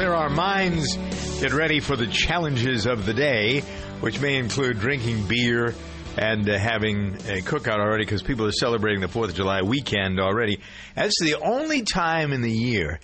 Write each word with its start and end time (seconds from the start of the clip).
Clear 0.00 0.14
our 0.14 0.30
minds, 0.30 0.96
get 1.42 1.52
ready 1.52 1.78
for 1.78 1.94
the 1.94 2.06
challenges 2.06 2.86
of 2.86 3.04
the 3.04 3.12
day, 3.12 3.60
which 4.00 4.18
may 4.18 4.38
include 4.38 4.80
drinking 4.80 5.26
beer 5.28 5.74
and 6.16 6.48
uh, 6.48 6.58
having 6.58 7.12
a 7.28 7.42
cookout 7.42 7.80
already 7.80 8.06
because 8.06 8.22
people 8.22 8.46
are 8.46 8.52
celebrating 8.52 9.02
the 9.02 9.08
4th 9.08 9.28
of 9.28 9.34
July 9.34 9.60
weekend 9.60 10.18
already. 10.18 10.58
That's 10.94 11.20
the 11.20 11.38
only 11.38 11.82
time 11.82 12.32
in 12.32 12.40
the 12.40 12.50
year, 12.50 12.98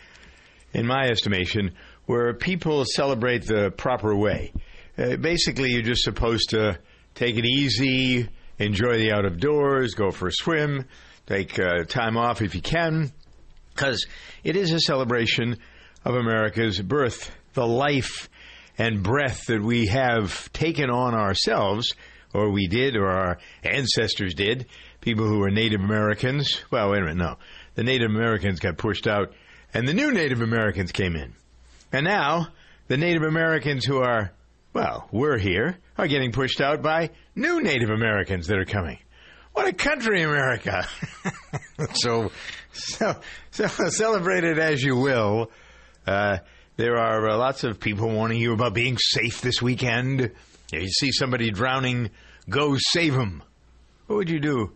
in 0.72 0.86
my 0.86 1.02
estimation, 1.10 1.74
where 2.06 2.32
people 2.32 2.82
celebrate 2.86 3.44
the 3.44 3.70
proper 3.72 4.16
way. 4.16 4.54
Uh, 4.96 5.16
basically, 5.16 5.72
you're 5.72 5.82
just 5.82 6.02
supposed 6.02 6.48
to 6.48 6.78
take 7.14 7.36
it 7.36 7.44
easy, 7.44 8.26
enjoy 8.58 8.96
the 8.96 9.12
out 9.12 9.26
of 9.26 9.38
doors, 9.38 9.92
go 9.92 10.10
for 10.10 10.28
a 10.28 10.32
swim, 10.32 10.86
take 11.26 11.58
uh, 11.58 11.84
time 11.84 12.16
off 12.16 12.40
if 12.40 12.54
you 12.54 12.62
can, 12.62 13.12
because 13.74 14.06
it 14.44 14.56
is 14.56 14.72
a 14.72 14.80
celebration 14.80 15.58
of 16.06 16.14
America's 16.14 16.80
birth, 16.80 17.32
the 17.54 17.66
life 17.66 18.28
and 18.78 19.02
breath 19.02 19.46
that 19.46 19.60
we 19.60 19.86
have 19.86 20.52
taken 20.52 20.88
on 20.88 21.14
ourselves, 21.14 21.94
or 22.32 22.52
we 22.52 22.68
did, 22.68 22.96
or 22.96 23.08
our 23.08 23.38
ancestors 23.64 24.34
did. 24.34 24.66
People 25.00 25.26
who 25.26 25.40
were 25.40 25.50
Native 25.50 25.80
Americans. 25.80 26.62
Well, 26.70 26.92
wait 26.92 26.98
a 26.98 27.06
minute, 27.06 27.16
no. 27.16 27.38
The 27.74 27.82
Native 27.82 28.08
Americans 28.08 28.60
got 28.60 28.78
pushed 28.78 29.08
out, 29.08 29.32
and 29.74 29.88
the 29.88 29.94
new 29.94 30.12
Native 30.12 30.42
Americans 30.42 30.92
came 30.92 31.16
in. 31.16 31.34
And 31.92 32.04
now, 32.04 32.48
the 32.86 32.96
Native 32.96 33.24
Americans 33.24 33.84
who 33.84 33.98
are, 33.98 34.30
well, 34.72 35.08
we're 35.10 35.38
here, 35.38 35.78
are 35.98 36.06
getting 36.06 36.30
pushed 36.30 36.60
out 36.60 36.82
by 36.82 37.10
new 37.34 37.60
Native 37.60 37.90
Americans 37.90 38.46
that 38.46 38.58
are 38.58 38.64
coming. 38.64 38.98
What 39.54 39.66
a 39.66 39.72
country, 39.72 40.22
America! 40.22 40.86
so, 41.94 42.30
so, 42.72 43.16
so 43.50 43.66
celebrate 43.88 44.44
it 44.44 44.58
as 44.58 44.84
you 44.84 44.96
will. 44.96 45.50
Uh, 46.06 46.38
there 46.76 46.96
are 46.96 47.28
uh, 47.28 47.36
lots 47.36 47.64
of 47.64 47.80
people 47.80 48.08
warning 48.08 48.38
you 48.40 48.52
about 48.52 48.74
being 48.74 48.96
safe 48.98 49.40
this 49.40 49.60
weekend. 49.60 50.20
If 50.72 50.82
you 50.82 50.88
see 50.88 51.12
somebody 51.12 51.50
drowning, 51.50 52.10
go 52.48 52.76
save 52.78 53.14
them. 53.14 53.42
What 54.06 54.16
would 54.16 54.30
you 54.30 54.40
do? 54.40 54.72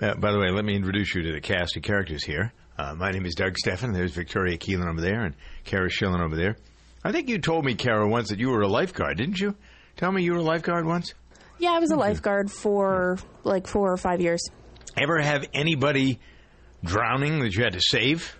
Uh, 0.00 0.14
by 0.14 0.32
the 0.32 0.38
way, 0.38 0.50
let 0.50 0.64
me 0.64 0.76
introduce 0.76 1.14
you 1.14 1.22
to 1.22 1.32
the 1.32 1.40
cast 1.40 1.76
of 1.76 1.82
characters 1.82 2.24
here. 2.24 2.52
Uh, 2.78 2.94
my 2.94 3.10
name 3.10 3.24
is 3.24 3.34
Doug 3.34 3.56
Stephan. 3.56 3.92
There's 3.92 4.12
Victoria 4.12 4.58
Keelan 4.58 4.88
over 4.88 5.00
there 5.00 5.24
and 5.24 5.34
Kara 5.64 5.88
Schillen 5.88 6.20
over 6.20 6.36
there. 6.36 6.56
I 7.02 7.12
think 7.12 7.28
you 7.28 7.38
told 7.38 7.64
me, 7.64 7.74
Kara, 7.74 8.06
once 8.06 8.28
that 8.28 8.38
you 8.38 8.50
were 8.50 8.62
a 8.62 8.68
lifeguard, 8.68 9.16
didn't 9.16 9.40
you? 9.40 9.54
Tell 9.96 10.12
me 10.12 10.22
you 10.22 10.32
were 10.32 10.38
a 10.38 10.42
lifeguard 10.42 10.84
once? 10.84 11.14
Yeah, 11.58 11.70
I 11.70 11.78
was 11.78 11.90
a 11.90 11.96
lifeguard 11.96 12.50
for 12.50 13.18
like 13.44 13.66
four 13.66 13.90
or 13.90 13.96
five 13.96 14.20
years. 14.20 14.42
Ever 14.96 15.20
have 15.20 15.46
anybody 15.54 16.20
drowning 16.84 17.40
that 17.40 17.54
you 17.54 17.64
had 17.64 17.72
to 17.72 17.80
save? 17.80 18.36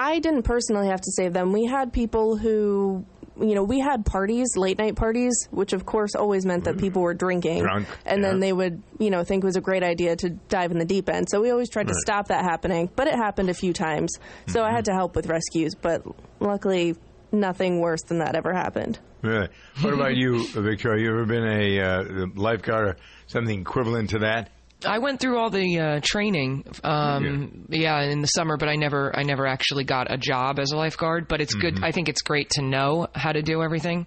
I 0.00 0.18
didn't 0.18 0.44
personally 0.44 0.88
have 0.88 1.02
to 1.02 1.12
save 1.12 1.34
them. 1.34 1.52
We 1.52 1.66
had 1.66 1.92
people 1.92 2.38
who, 2.38 3.04
you 3.38 3.54
know, 3.54 3.62
we 3.62 3.80
had 3.80 4.06
parties, 4.06 4.56
late 4.56 4.78
night 4.78 4.96
parties, 4.96 5.46
which 5.50 5.74
of 5.74 5.84
course 5.84 6.14
always 6.14 6.46
meant 6.46 6.64
that 6.64 6.78
people 6.78 7.02
were 7.02 7.12
drinking. 7.12 7.64
Drunk, 7.64 7.86
and 8.06 8.22
yeah. 8.22 8.28
then 8.28 8.40
they 8.40 8.50
would, 8.50 8.82
you 8.98 9.10
know, 9.10 9.24
think 9.24 9.44
it 9.44 9.46
was 9.46 9.56
a 9.56 9.60
great 9.60 9.82
idea 9.82 10.16
to 10.16 10.30
dive 10.30 10.70
in 10.70 10.78
the 10.78 10.86
deep 10.86 11.10
end. 11.10 11.28
So 11.28 11.42
we 11.42 11.50
always 11.50 11.68
tried 11.68 11.88
to 11.88 11.94
stop 11.94 12.28
that 12.28 12.44
happening, 12.44 12.88
but 12.96 13.08
it 13.08 13.14
happened 13.14 13.50
a 13.50 13.54
few 13.54 13.74
times. 13.74 14.16
So 14.46 14.64
I 14.64 14.70
had 14.72 14.86
to 14.86 14.94
help 14.94 15.14
with 15.14 15.26
rescues, 15.26 15.74
but 15.74 16.02
luckily 16.40 16.96
nothing 17.30 17.80
worse 17.80 18.02
than 18.04 18.20
that 18.20 18.34
ever 18.34 18.54
happened. 18.54 18.98
Really? 19.20 19.48
What 19.82 19.92
about 19.92 20.16
you, 20.16 20.46
Victoria? 20.54 21.04
You 21.04 21.10
ever 21.10 21.26
been 21.26 21.46
a 21.46 21.78
uh, 21.78 22.26
lifeguard 22.34 22.88
or 22.88 22.96
something 23.26 23.60
equivalent 23.60 24.10
to 24.10 24.20
that? 24.20 24.48
I 24.84 24.98
went 24.98 25.20
through 25.20 25.38
all 25.38 25.50
the 25.50 25.78
uh, 25.78 26.00
training, 26.02 26.64
um, 26.84 27.66
yeah, 27.68 28.02
in 28.02 28.20
the 28.20 28.26
summer, 28.28 28.56
but 28.56 28.68
I 28.68 28.76
never, 28.76 29.14
I 29.16 29.22
never 29.22 29.46
actually 29.46 29.84
got 29.84 30.12
a 30.12 30.16
job 30.16 30.58
as 30.58 30.72
a 30.72 30.76
lifeguard. 30.76 31.28
But 31.28 31.40
it's 31.40 31.54
good. 31.54 31.78
I 31.82 31.92
think 31.92 32.08
it's 32.08 32.22
great 32.22 32.50
to 32.50 32.62
know 32.62 33.08
how 33.14 33.32
to 33.32 33.42
do 33.42 33.62
everything. 33.62 34.06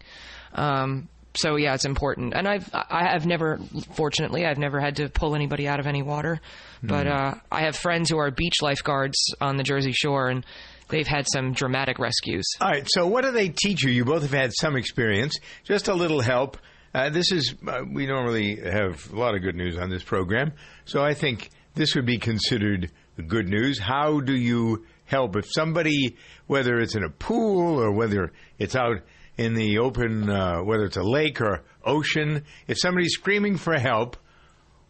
Um, 0.54 1.10
so 1.36 1.56
yeah, 1.56 1.74
it's 1.74 1.86
important. 1.86 2.34
And 2.36 2.48
I've, 2.48 2.70
I 2.74 3.10
have 3.12 3.26
never, 3.26 3.60
fortunately, 3.94 4.46
I've 4.46 4.60
never 4.60 4.80
had 4.80 4.98
to 4.98 5.10
pull 5.10 5.36
anybody 5.36 5.68
out 5.68 5.80
of 5.80 5.88
any 5.88 6.02
water. 6.04 6.40
But 6.84 7.08
uh, 7.08 7.36
I 7.52 7.62
have 7.62 7.76
friends 7.76 8.10
who 8.10 8.18
are 8.18 8.30
beach 8.30 8.56
lifeguards 8.62 9.18
on 9.40 9.56
the 9.58 9.64
Jersey 9.64 9.94
Shore, 9.94 10.28
and 10.28 10.46
they've 10.90 11.08
had 11.08 11.26
some 11.32 11.54
dramatic 11.54 11.98
rescues. 11.98 12.46
All 12.60 12.70
right. 12.70 12.86
So, 12.90 13.08
what 13.08 13.24
do 13.24 13.32
they 13.32 13.50
teach 13.50 13.84
you? 13.84 13.92
You 13.92 14.06
both 14.06 14.22
have 14.24 14.32
had 14.34 14.52
some 14.54 14.76
experience. 14.76 15.38
Just 15.64 15.88
a 15.88 15.94
little 15.94 16.20
help. 16.22 16.58
Uh, 16.94 17.10
this 17.10 17.32
is 17.32 17.56
uh, 17.68 17.82
we 17.92 18.06
normally 18.06 18.56
have 18.56 19.12
a 19.12 19.16
lot 19.16 19.34
of 19.34 19.42
good 19.42 19.56
news 19.56 19.80
on 19.80 19.90
this 19.90 20.04
program, 20.04 20.54
so 20.86 21.04
I 21.04 21.16
think 21.16 21.50
this 21.74 21.96
would 21.96 22.06
be 22.06 22.20
considered 22.20 22.92
good 23.28 23.50
news. 23.50 23.80
How 23.80 24.20
do 24.20 24.36
you 24.36 24.86
help 25.06 25.36
if 25.36 25.52
somebody, 25.52 26.18
whether 26.46 26.78
it's 26.80 26.94
in 26.94 27.04
a 27.04 27.10
pool 27.10 27.82
or 27.82 27.92
whether 27.92 28.32
it's 28.60 28.76
out 28.76 29.02
in 29.38 29.56
the 29.56 29.80
open, 29.80 30.30
uh, 30.30 30.60
whether 30.60 30.86
it's 30.86 30.98
a 30.98 31.04
lake 31.04 31.42
or 31.42 31.64
ocean, 31.84 32.44
if 32.68 32.78
somebody's 32.80 33.14
screaming 33.14 33.58
for 33.58 33.74
help? 33.80 34.16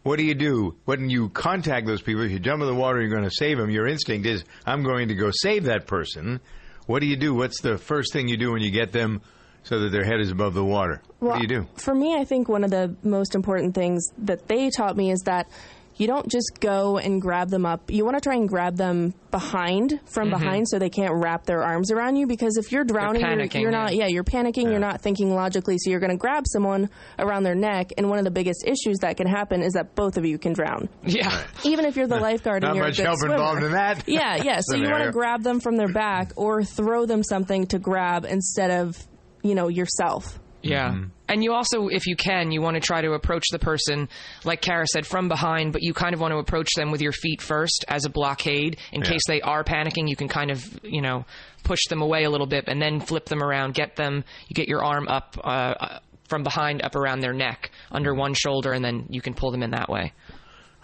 What 0.01 0.17
do 0.17 0.25
you 0.25 0.35
do 0.35 0.75
when 0.83 1.09
you 1.09 1.29
contact 1.29 1.87
those 1.87 2.01
people? 2.01 2.23
If 2.23 2.31
you 2.31 2.39
jump 2.39 2.61
in 2.61 2.67
the 2.67 2.75
water, 2.75 2.99
you're 2.99 3.15
going 3.15 3.23
to 3.23 3.31
save 3.31 3.57
them. 3.57 3.69
Your 3.69 3.87
instinct 3.87 4.27
is, 4.27 4.43
I'm 4.65 4.83
going 4.83 5.07
to 5.07 5.15
go 5.15 5.31
save 5.31 5.63
that 5.65 5.87
person. 5.87 6.41
What 6.85 6.99
do 6.99 7.05
you 7.05 7.15
do? 7.15 7.33
What's 7.33 7.61
the 7.61 7.77
first 7.77 8.11
thing 8.11 8.27
you 8.27 8.35
do 8.35 8.51
when 8.51 8.61
you 8.61 8.71
get 8.71 8.91
them 8.91 9.21
so 9.63 9.79
that 9.79 9.91
their 9.91 10.03
head 10.03 10.19
is 10.19 10.31
above 10.31 10.53
the 10.53 10.63
water? 10.63 11.01
what 11.19 11.37
do 11.37 11.41
you 11.41 11.47
do? 11.47 11.67
For 11.77 11.95
me, 11.95 12.15
I 12.15 12.25
think 12.25 12.49
one 12.49 12.63
of 12.63 12.71
the 12.71 12.95
most 13.03 13.33
important 13.33 13.75
things 13.75 14.11
that 14.19 14.47
they 14.47 14.69
taught 14.69 14.97
me 14.97 15.11
is 15.11 15.21
that 15.21 15.47
you 15.95 16.07
don't 16.07 16.27
just 16.29 16.59
go 16.59 16.97
and 16.97 17.21
grab 17.21 17.49
them 17.49 17.65
up. 17.65 17.91
You 17.91 18.03
want 18.03 18.17
to 18.17 18.21
try 18.21 18.35
and 18.35 18.49
grab 18.49 18.77
them 18.77 19.13
behind, 19.31 19.99
from 20.05 20.29
mm-hmm. 20.29 20.39
behind, 20.39 20.67
so 20.67 20.79
they 20.79 20.89
can't 20.89 21.13
wrap 21.13 21.45
their 21.45 21.63
arms 21.63 21.91
around 21.91 22.15
you. 22.15 22.25
Because 22.25 22.57
if 22.57 22.71
you're 22.71 22.83
drowning, 22.83 23.21
you're, 23.21 23.29
panicking, 23.29 23.61
you're 23.61 23.71
not. 23.71 23.93
yeah. 23.93 24.03
Yeah, 24.03 24.07
you're 24.07 24.23
panicking. 24.23 24.71
You're 24.71 24.79
not 24.79 25.01
thinking 25.01 25.33
logically. 25.33 25.77
So 25.77 25.91
you're 25.91 25.99
going 25.99 26.11
to 26.11 26.17
grab 26.17 26.45
someone 26.47 26.89
around 27.19 27.43
their 27.43 27.55
neck. 27.55 27.91
And 27.97 28.09
one 28.09 28.17
of 28.17 28.25
the 28.25 28.31
biggest 28.31 28.65
issues 28.65 28.97
that 29.01 29.17
can 29.17 29.27
happen 29.27 29.61
is 29.61 29.73
that 29.73 29.95
both 29.95 30.17
of 30.17 30.25
you 30.25 30.37
can 30.37 30.53
drown. 30.53 30.89
Yeah. 31.03 31.43
Even 31.63 31.85
if 31.85 31.95
you're 31.95 32.07
the 32.07 32.19
lifeguard 32.19 32.63
and 32.63 32.75
you're 32.75 32.85
much 32.85 32.95
a 32.95 33.03
good 33.03 33.05
help 33.05 33.19
swimmer. 33.19 33.35
involved 33.35 33.63
in 33.63 33.71
that. 33.73 34.03
Yeah, 34.07 34.37
yeah. 34.43 34.59
So 34.61 34.75
you 34.75 34.89
want 34.89 35.03
to 35.03 35.11
grab 35.11 35.43
them 35.43 35.59
from 35.59 35.77
their 35.77 35.91
back 35.91 36.31
or 36.35 36.63
throw 36.63 37.05
them 37.05 37.23
something 37.23 37.67
to 37.67 37.79
grab 37.79 38.25
instead 38.25 38.71
of, 38.71 38.97
you 39.43 39.53
know, 39.55 39.67
yourself. 39.67 40.39
Yeah. 40.63 40.91
Mm-hmm. 40.91 41.03
And 41.27 41.43
you 41.43 41.51
also, 41.53 41.87
if 41.89 42.07
you 42.07 42.15
can, 42.15 42.51
you 42.51 42.61
want 42.61 42.75
to 42.75 42.79
try 42.79 43.01
to 43.01 43.11
approach 43.13 43.43
the 43.51 43.59
person, 43.59 44.07
like 44.45 44.61
Kara 44.61 44.85
said, 44.87 45.05
from 45.05 45.27
behind, 45.27 45.73
but 45.73 45.81
you 45.83 45.93
kind 45.93 46.13
of 46.13 46.21
want 46.21 46.31
to 46.31 46.37
approach 46.37 46.69
them 46.75 46.89
with 46.91 47.01
your 47.01 47.11
feet 47.11 47.41
first 47.41 47.83
as 47.87 48.05
a 48.05 48.09
blockade. 48.09 48.77
In 48.93 49.01
Yeah. 49.01 49.09
case 49.09 49.21
they 49.27 49.41
are 49.41 49.63
panicking, 49.63 50.07
you 50.07 50.15
can 50.15 50.29
kind 50.29 50.51
of, 50.51 50.63
you 50.83 51.01
know, 51.01 51.25
push 51.63 51.79
them 51.89 52.01
away 52.01 52.23
a 52.23 52.29
little 52.29 52.47
bit 52.47 52.65
and 52.67 52.81
then 52.81 52.99
flip 53.01 53.25
them 53.25 53.41
around, 53.43 53.73
get 53.73 53.95
them, 53.95 54.23
you 54.47 54.53
get 54.53 54.67
your 54.69 54.83
arm 54.83 55.07
up 55.07 55.37
uh, 55.43 55.47
uh, 55.47 55.99
from 56.29 56.43
behind 56.43 56.81
up 56.81 56.95
around 56.95 57.19
their 57.19 57.33
neck, 57.33 57.71
under 57.91 58.13
one 58.13 58.33
shoulder, 58.33 58.71
and 58.71 58.83
then 58.85 59.05
you 59.09 59.21
can 59.21 59.33
pull 59.33 59.51
them 59.51 59.63
in 59.63 59.71
that 59.71 59.89
way. 59.89 60.13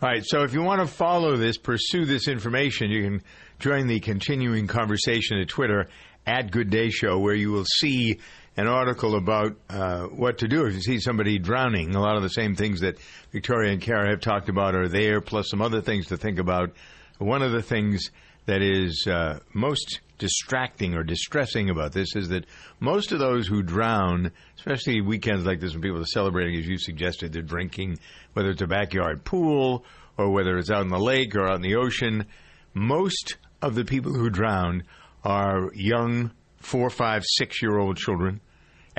All 0.01 0.09
right. 0.09 0.23
So 0.25 0.43
if 0.43 0.53
you 0.53 0.61
want 0.61 0.81
to 0.81 0.87
follow 0.87 1.37
this, 1.37 1.57
pursue 1.57 2.05
this 2.05 2.27
information, 2.27 2.89
you 2.89 3.03
can 3.03 3.21
join 3.59 3.87
the 3.87 3.99
continuing 3.99 4.67
conversation 4.67 5.37
at 5.39 5.47
Twitter 5.47 5.87
at 6.25 6.51
Good 6.51 6.69
Day 6.69 6.89
Show, 6.89 7.17
where 7.19 7.33
you 7.33 7.51
will 7.51 7.65
see 7.65 8.19
an 8.59 8.67
article 8.67 9.15
about 9.15 9.55
uh, 9.69 10.03
what 10.07 10.39
to 10.39 10.47
do 10.47 10.65
if 10.65 10.73
you 10.73 10.81
see 10.81 10.99
somebody 10.99 11.39
drowning. 11.39 11.95
A 11.95 12.01
lot 12.01 12.17
of 12.17 12.23
the 12.23 12.29
same 12.29 12.55
things 12.55 12.81
that 12.81 12.97
Victoria 13.31 13.71
and 13.71 13.81
Kara 13.81 14.09
have 14.09 14.19
talked 14.19 14.49
about 14.49 14.75
are 14.75 14.89
there, 14.89 15.21
plus 15.21 15.49
some 15.49 15.61
other 15.61 15.79
things 15.79 16.07
to 16.07 16.17
think 16.17 16.39
about. 16.39 16.73
One 17.19 17.41
of 17.41 17.53
the 17.53 17.61
things 17.61 18.11
that 18.47 18.61
is 18.61 19.07
uh, 19.09 19.39
most 19.53 20.01
distracting 20.17 20.93
or 20.93 21.03
distressing 21.03 21.69
about 21.69 21.93
this 21.93 22.17
is 22.17 22.27
that 22.29 22.47
most 22.81 23.13
of 23.13 23.19
those 23.19 23.47
who 23.47 23.63
drown, 23.63 24.29
especially 24.57 24.99
weekends 24.99 25.45
like 25.45 25.61
this 25.61 25.71
when 25.71 25.81
people 25.81 26.01
are 26.01 26.05
celebrating, 26.05 26.59
as 26.59 26.67
you 26.67 26.77
suggested, 26.77 27.31
they're 27.31 27.41
drinking, 27.41 27.97
whether 28.33 28.49
it's 28.49 28.61
a 28.61 28.67
backyard 28.67 29.23
pool 29.23 29.85
or 30.17 30.31
whether 30.31 30.57
it's 30.57 30.69
out 30.69 30.81
in 30.81 30.89
the 30.89 30.99
lake 30.99 31.33
or 31.33 31.47
out 31.47 31.55
in 31.55 31.61
the 31.61 31.75
ocean, 31.75 32.25
most 32.73 33.37
of 33.61 33.75
the 33.75 33.85
people 33.85 34.13
who 34.13 34.29
drown 34.29 34.83
are 35.23 35.73
young, 35.73 36.31
four, 36.57 36.89
five, 36.89 37.23
six 37.25 37.61
year 37.61 37.77
old 37.77 37.95
children, 37.95 38.41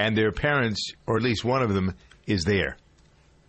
and 0.00 0.17
their 0.17 0.32
parents, 0.32 0.93
or 1.06 1.19
at 1.19 1.23
least 1.23 1.44
one 1.44 1.62
of 1.62 1.75
them, 1.75 1.94
is 2.26 2.44
there. 2.44 2.79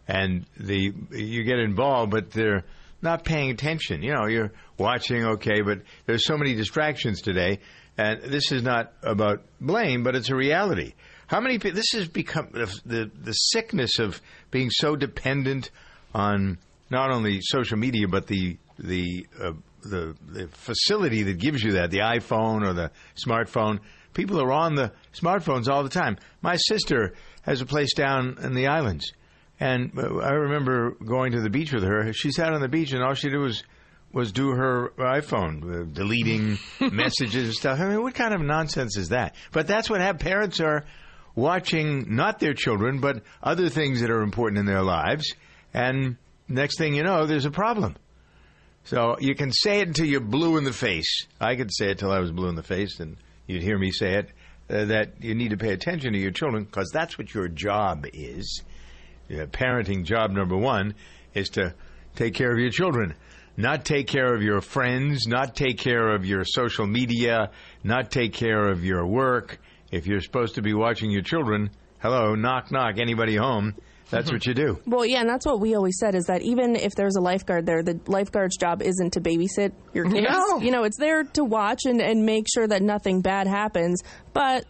And 0.07 0.45
the 0.57 0.93
you 1.11 1.43
get 1.43 1.59
involved, 1.59 2.11
but 2.11 2.31
they're 2.31 2.65
not 3.01 3.23
paying 3.23 3.51
attention. 3.51 4.03
You 4.03 4.13
know, 4.13 4.27
you're 4.27 4.51
watching, 4.77 5.23
okay, 5.23 5.61
but 5.61 5.81
there's 6.05 6.25
so 6.25 6.37
many 6.37 6.53
distractions 6.53 7.21
today, 7.21 7.59
and 7.97 8.21
this 8.23 8.51
is 8.51 8.63
not 8.63 8.91
about 9.01 9.43
blame, 9.61 10.03
but 10.03 10.15
it's 10.15 10.29
a 10.29 10.35
reality. 10.35 10.93
How 11.27 11.39
many 11.39 11.57
people? 11.57 11.77
This 11.77 11.91
has 11.93 12.09
become 12.09 12.49
the 12.51 12.81
the, 12.85 13.11
the 13.23 13.31
sickness 13.31 13.99
of 13.99 14.21
being 14.49 14.69
so 14.71 14.97
dependent 14.97 15.71
on 16.13 16.57
not 16.89 17.11
only 17.11 17.39
social 17.41 17.77
media 17.77 18.09
but 18.09 18.27
the 18.27 18.57
the 18.77 19.25
uh, 19.41 19.53
the 19.83 20.17
the 20.27 20.47
facility 20.49 21.23
that 21.23 21.37
gives 21.37 21.63
you 21.63 21.73
that 21.73 21.91
the 21.91 21.99
iPhone 21.99 22.67
or 22.67 22.73
the 22.73 22.91
smartphone. 23.15 23.79
People 24.13 24.41
are 24.41 24.51
on 24.51 24.75
the 24.75 24.91
smartphones 25.13 25.69
all 25.69 25.83
the 25.83 25.89
time. 25.89 26.17
My 26.41 26.55
sister 26.57 27.13
has 27.43 27.61
a 27.61 27.65
place 27.65 27.93
down 27.93 28.37
in 28.41 28.53
the 28.53 28.67
islands, 28.67 29.11
and 29.59 29.91
uh, 29.97 30.17
I 30.17 30.31
remember 30.31 30.91
going 30.91 31.31
to 31.33 31.41
the 31.41 31.49
beach 31.49 31.71
with 31.71 31.83
her. 31.83 32.11
She 32.13 32.31
sat 32.31 32.53
on 32.53 32.61
the 32.61 32.67
beach, 32.67 32.91
and 32.91 33.03
all 33.03 33.13
she 33.13 33.29
did 33.29 33.37
was 33.37 33.63
was 34.13 34.33
do 34.33 34.49
her 34.49 34.91
iPhone, 34.97 35.63
uh, 35.63 35.83
deleting 35.85 36.57
messages 36.91 37.45
and 37.45 37.53
stuff. 37.53 37.79
I 37.79 37.87
mean, 37.87 38.01
what 38.01 38.13
kind 38.13 38.33
of 38.33 38.41
nonsense 38.41 38.97
is 38.97 39.09
that? 39.09 39.35
But 39.51 39.67
that's 39.67 39.89
what 39.89 40.01
have 40.01 40.19
parents 40.19 40.59
are 40.59 40.85
watching 41.35 42.15
not 42.15 42.39
their 42.39 42.53
children, 42.53 42.99
but 42.99 43.23
other 43.41 43.69
things 43.69 44.01
that 44.01 44.09
are 44.09 44.21
important 44.21 44.59
in 44.59 44.65
their 44.65 44.83
lives. 44.83 45.33
And 45.73 46.17
next 46.47 46.77
thing 46.77 46.93
you 46.93 47.03
know, 47.03 47.25
there's 47.25 47.45
a 47.45 47.51
problem. 47.51 47.95
So 48.83 49.15
you 49.19 49.35
can 49.35 49.51
say 49.51 49.79
it 49.79 49.87
until 49.87 50.07
you're 50.07 50.19
blue 50.19 50.57
in 50.57 50.63
the 50.63 50.73
face. 50.73 51.27
I 51.39 51.55
could 51.55 51.69
say 51.71 51.91
it 51.91 51.99
till 51.99 52.11
I 52.11 52.19
was 52.19 52.31
blue 52.31 52.49
in 52.49 52.55
the 52.55 52.63
face, 52.63 52.99
and 52.99 53.17
you'd 53.51 53.63
hear 53.63 53.77
me 53.77 53.91
say 53.91 54.15
it. 54.15 54.29
Uh, 54.69 54.85
that 54.85 55.21
you 55.21 55.35
need 55.35 55.49
to 55.49 55.57
pay 55.57 55.73
attention 55.73 56.13
to 56.13 56.19
your 56.19 56.31
children 56.31 56.63
because 56.63 56.89
that's 56.93 57.17
what 57.17 57.33
your 57.33 57.49
job 57.49 58.05
is. 58.13 58.63
Uh, 59.29 59.45
parenting 59.47 60.05
job 60.05 60.31
number 60.31 60.55
one 60.55 60.95
is 61.33 61.49
to 61.49 61.73
take 62.15 62.33
care 62.33 62.53
of 62.53 62.59
your 62.59 62.69
children, 62.69 63.13
not 63.57 63.83
take 63.83 64.07
care 64.07 64.33
of 64.33 64.41
your 64.41 64.61
friends, 64.61 65.27
not 65.27 65.55
take 65.55 65.77
care 65.77 66.15
of 66.15 66.25
your 66.25 66.45
social 66.45 66.87
media, 66.87 67.51
not 67.83 68.11
take 68.11 68.33
care 68.33 68.69
of 68.69 68.85
your 68.85 69.05
work. 69.05 69.59
If 69.91 70.07
you're 70.07 70.21
supposed 70.21 70.55
to 70.55 70.61
be 70.61 70.73
watching 70.73 71.11
your 71.11 71.21
children, 71.21 71.71
hello, 71.99 72.35
knock, 72.35 72.71
knock, 72.71 72.97
anybody 72.97 73.35
home? 73.35 73.75
That's 74.11 74.31
what 74.31 74.45
you 74.45 74.53
do. 74.53 74.79
Well, 74.85 75.05
yeah, 75.05 75.21
and 75.21 75.29
that's 75.29 75.45
what 75.45 75.59
we 75.59 75.75
always 75.75 75.97
said 75.97 76.15
is 76.15 76.25
that 76.25 76.41
even 76.41 76.75
if 76.75 76.93
there's 76.95 77.15
a 77.15 77.21
lifeguard 77.21 77.65
there, 77.65 77.81
the 77.81 77.99
lifeguard's 78.07 78.57
job 78.57 78.81
isn't 78.81 79.13
to 79.13 79.21
babysit 79.21 79.71
your 79.93 80.05
kids. 80.09 80.27
No. 80.29 80.59
You 80.59 80.71
know, 80.71 80.83
it's 80.83 80.97
there 80.97 81.23
to 81.23 81.43
watch 81.43 81.81
and, 81.85 82.01
and 82.01 82.25
make 82.25 82.45
sure 82.53 82.67
that 82.67 82.81
nothing 82.81 83.21
bad 83.21 83.47
happens. 83.47 84.01
But 84.33 84.65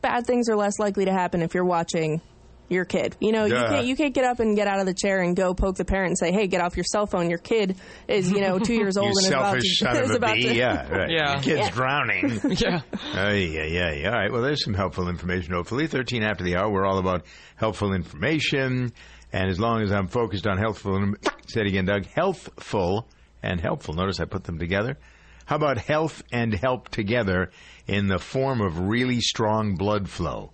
bad 0.00 0.26
things 0.26 0.48
are 0.48 0.56
less 0.56 0.78
likely 0.78 1.06
to 1.06 1.12
happen 1.12 1.42
if 1.42 1.54
you're 1.54 1.64
watching 1.64 2.20
your 2.72 2.84
kid. 2.84 3.16
You 3.20 3.32
know, 3.32 3.44
you 3.44 3.54
can't 3.54 3.86
you 3.86 3.96
can't 3.96 4.14
get 4.14 4.24
up 4.24 4.40
and 4.40 4.56
get 4.56 4.66
out 4.66 4.80
of 4.80 4.86
the 4.86 4.94
chair 4.94 5.20
and 5.20 5.36
go 5.36 5.54
poke 5.54 5.76
the 5.76 5.84
parent 5.84 6.10
and 6.10 6.18
say, 6.18 6.32
"Hey, 6.32 6.46
get 6.46 6.60
off 6.60 6.76
your 6.76 6.84
cell 6.84 7.06
phone. 7.06 7.28
Your 7.28 7.38
kid 7.38 7.76
is 8.08 8.30
you 8.30 8.40
know 8.40 8.58
two 8.58 8.74
years 8.74 8.96
old 8.98 9.08
and 9.08 9.18
is 9.18 9.28
about 9.28 9.60
to 9.60 9.68
son 9.68 9.96
of 9.96 10.02
is 10.04 10.10
a 10.10 10.16
about 10.16 10.36
bee. 10.36 10.48
to 10.48 10.54
Yeah, 10.54 10.88
right. 10.90 11.10
Yeah. 11.10 11.32
Your 11.34 11.42
kid's 11.42 11.70
drowning. 11.70 12.40
Yeah. 12.44 12.80
Oh, 13.14 13.30
yeah, 13.30 13.64
yeah, 13.64 13.92
yeah. 13.92 14.08
All 14.08 14.14
right. 14.14 14.32
Well, 14.32 14.42
there's 14.42 14.64
some 14.64 14.74
helpful 14.74 15.08
information, 15.08 15.54
hopefully. 15.54 15.86
13 15.86 16.22
after 16.22 16.44
the 16.44 16.56
hour, 16.56 16.70
we're 16.70 16.86
all 16.86 16.98
about 16.98 17.24
helpful 17.56 17.92
information. 17.92 18.92
And 19.32 19.50
as 19.50 19.58
long 19.58 19.82
as 19.82 19.92
I'm 19.92 20.08
focused 20.08 20.46
on 20.46 20.58
healthful, 20.58 21.14
say 21.46 21.62
it 21.62 21.66
again, 21.66 21.86
Doug, 21.86 22.06
healthful 22.06 23.08
and 23.42 23.60
helpful. 23.60 23.94
Notice 23.94 24.20
I 24.20 24.26
put 24.26 24.44
them 24.44 24.58
together. 24.58 24.98
How 25.46 25.56
about 25.56 25.78
health 25.78 26.22
and 26.32 26.54
help 26.54 26.88
together 26.90 27.50
in 27.86 28.06
the 28.06 28.18
form 28.18 28.60
of 28.60 28.78
really 28.78 29.20
strong 29.20 29.76
blood 29.76 30.08
flow? 30.08 30.50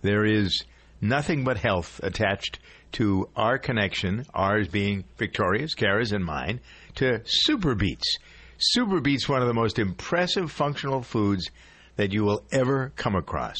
There 0.00 0.24
is 0.24 0.64
nothing 1.02 1.44
but 1.44 1.58
health 1.58 2.00
attached 2.02 2.60
to 2.92 3.28
our 3.36 3.58
connection, 3.58 4.24
ours 4.32 4.68
being 4.68 5.04
Victoria's, 5.18 5.74
Kara's, 5.74 6.12
and 6.12 6.24
mine, 6.24 6.60
to 6.94 7.20
Super 7.24 7.74
Beets. 7.74 8.16
Super 8.58 9.00
Beets, 9.00 9.28
one 9.28 9.42
of 9.42 9.48
the 9.48 9.54
most 9.54 9.78
impressive 9.78 10.50
functional 10.50 11.02
foods 11.02 11.50
that 11.96 12.12
you 12.12 12.22
will 12.24 12.44
ever 12.52 12.92
come 12.96 13.16
across. 13.16 13.56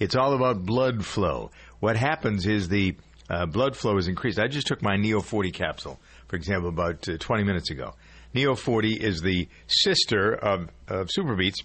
It's 0.00 0.16
all 0.16 0.32
about 0.32 0.64
blood 0.64 1.04
flow. 1.04 1.50
What 1.80 1.96
happens 1.96 2.46
is 2.46 2.68
the 2.68 2.96
uh, 3.28 3.46
blood 3.46 3.76
flow 3.76 3.98
is 3.98 4.08
increased. 4.08 4.38
I 4.38 4.48
just 4.48 4.66
took 4.66 4.82
my 4.82 4.96
Neo 4.96 5.20
40 5.20 5.50
capsule, 5.50 6.00
for 6.28 6.36
example, 6.36 6.70
about 6.70 7.08
uh, 7.08 7.18
20 7.18 7.44
minutes 7.44 7.70
ago. 7.70 7.94
Neo 8.32 8.54
40 8.54 8.94
is 8.94 9.20
the 9.20 9.48
sister 9.66 10.34
of, 10.34 10.68
of 10.86 11.08
Super 11.10 11.34
Beets. 11.34 11.60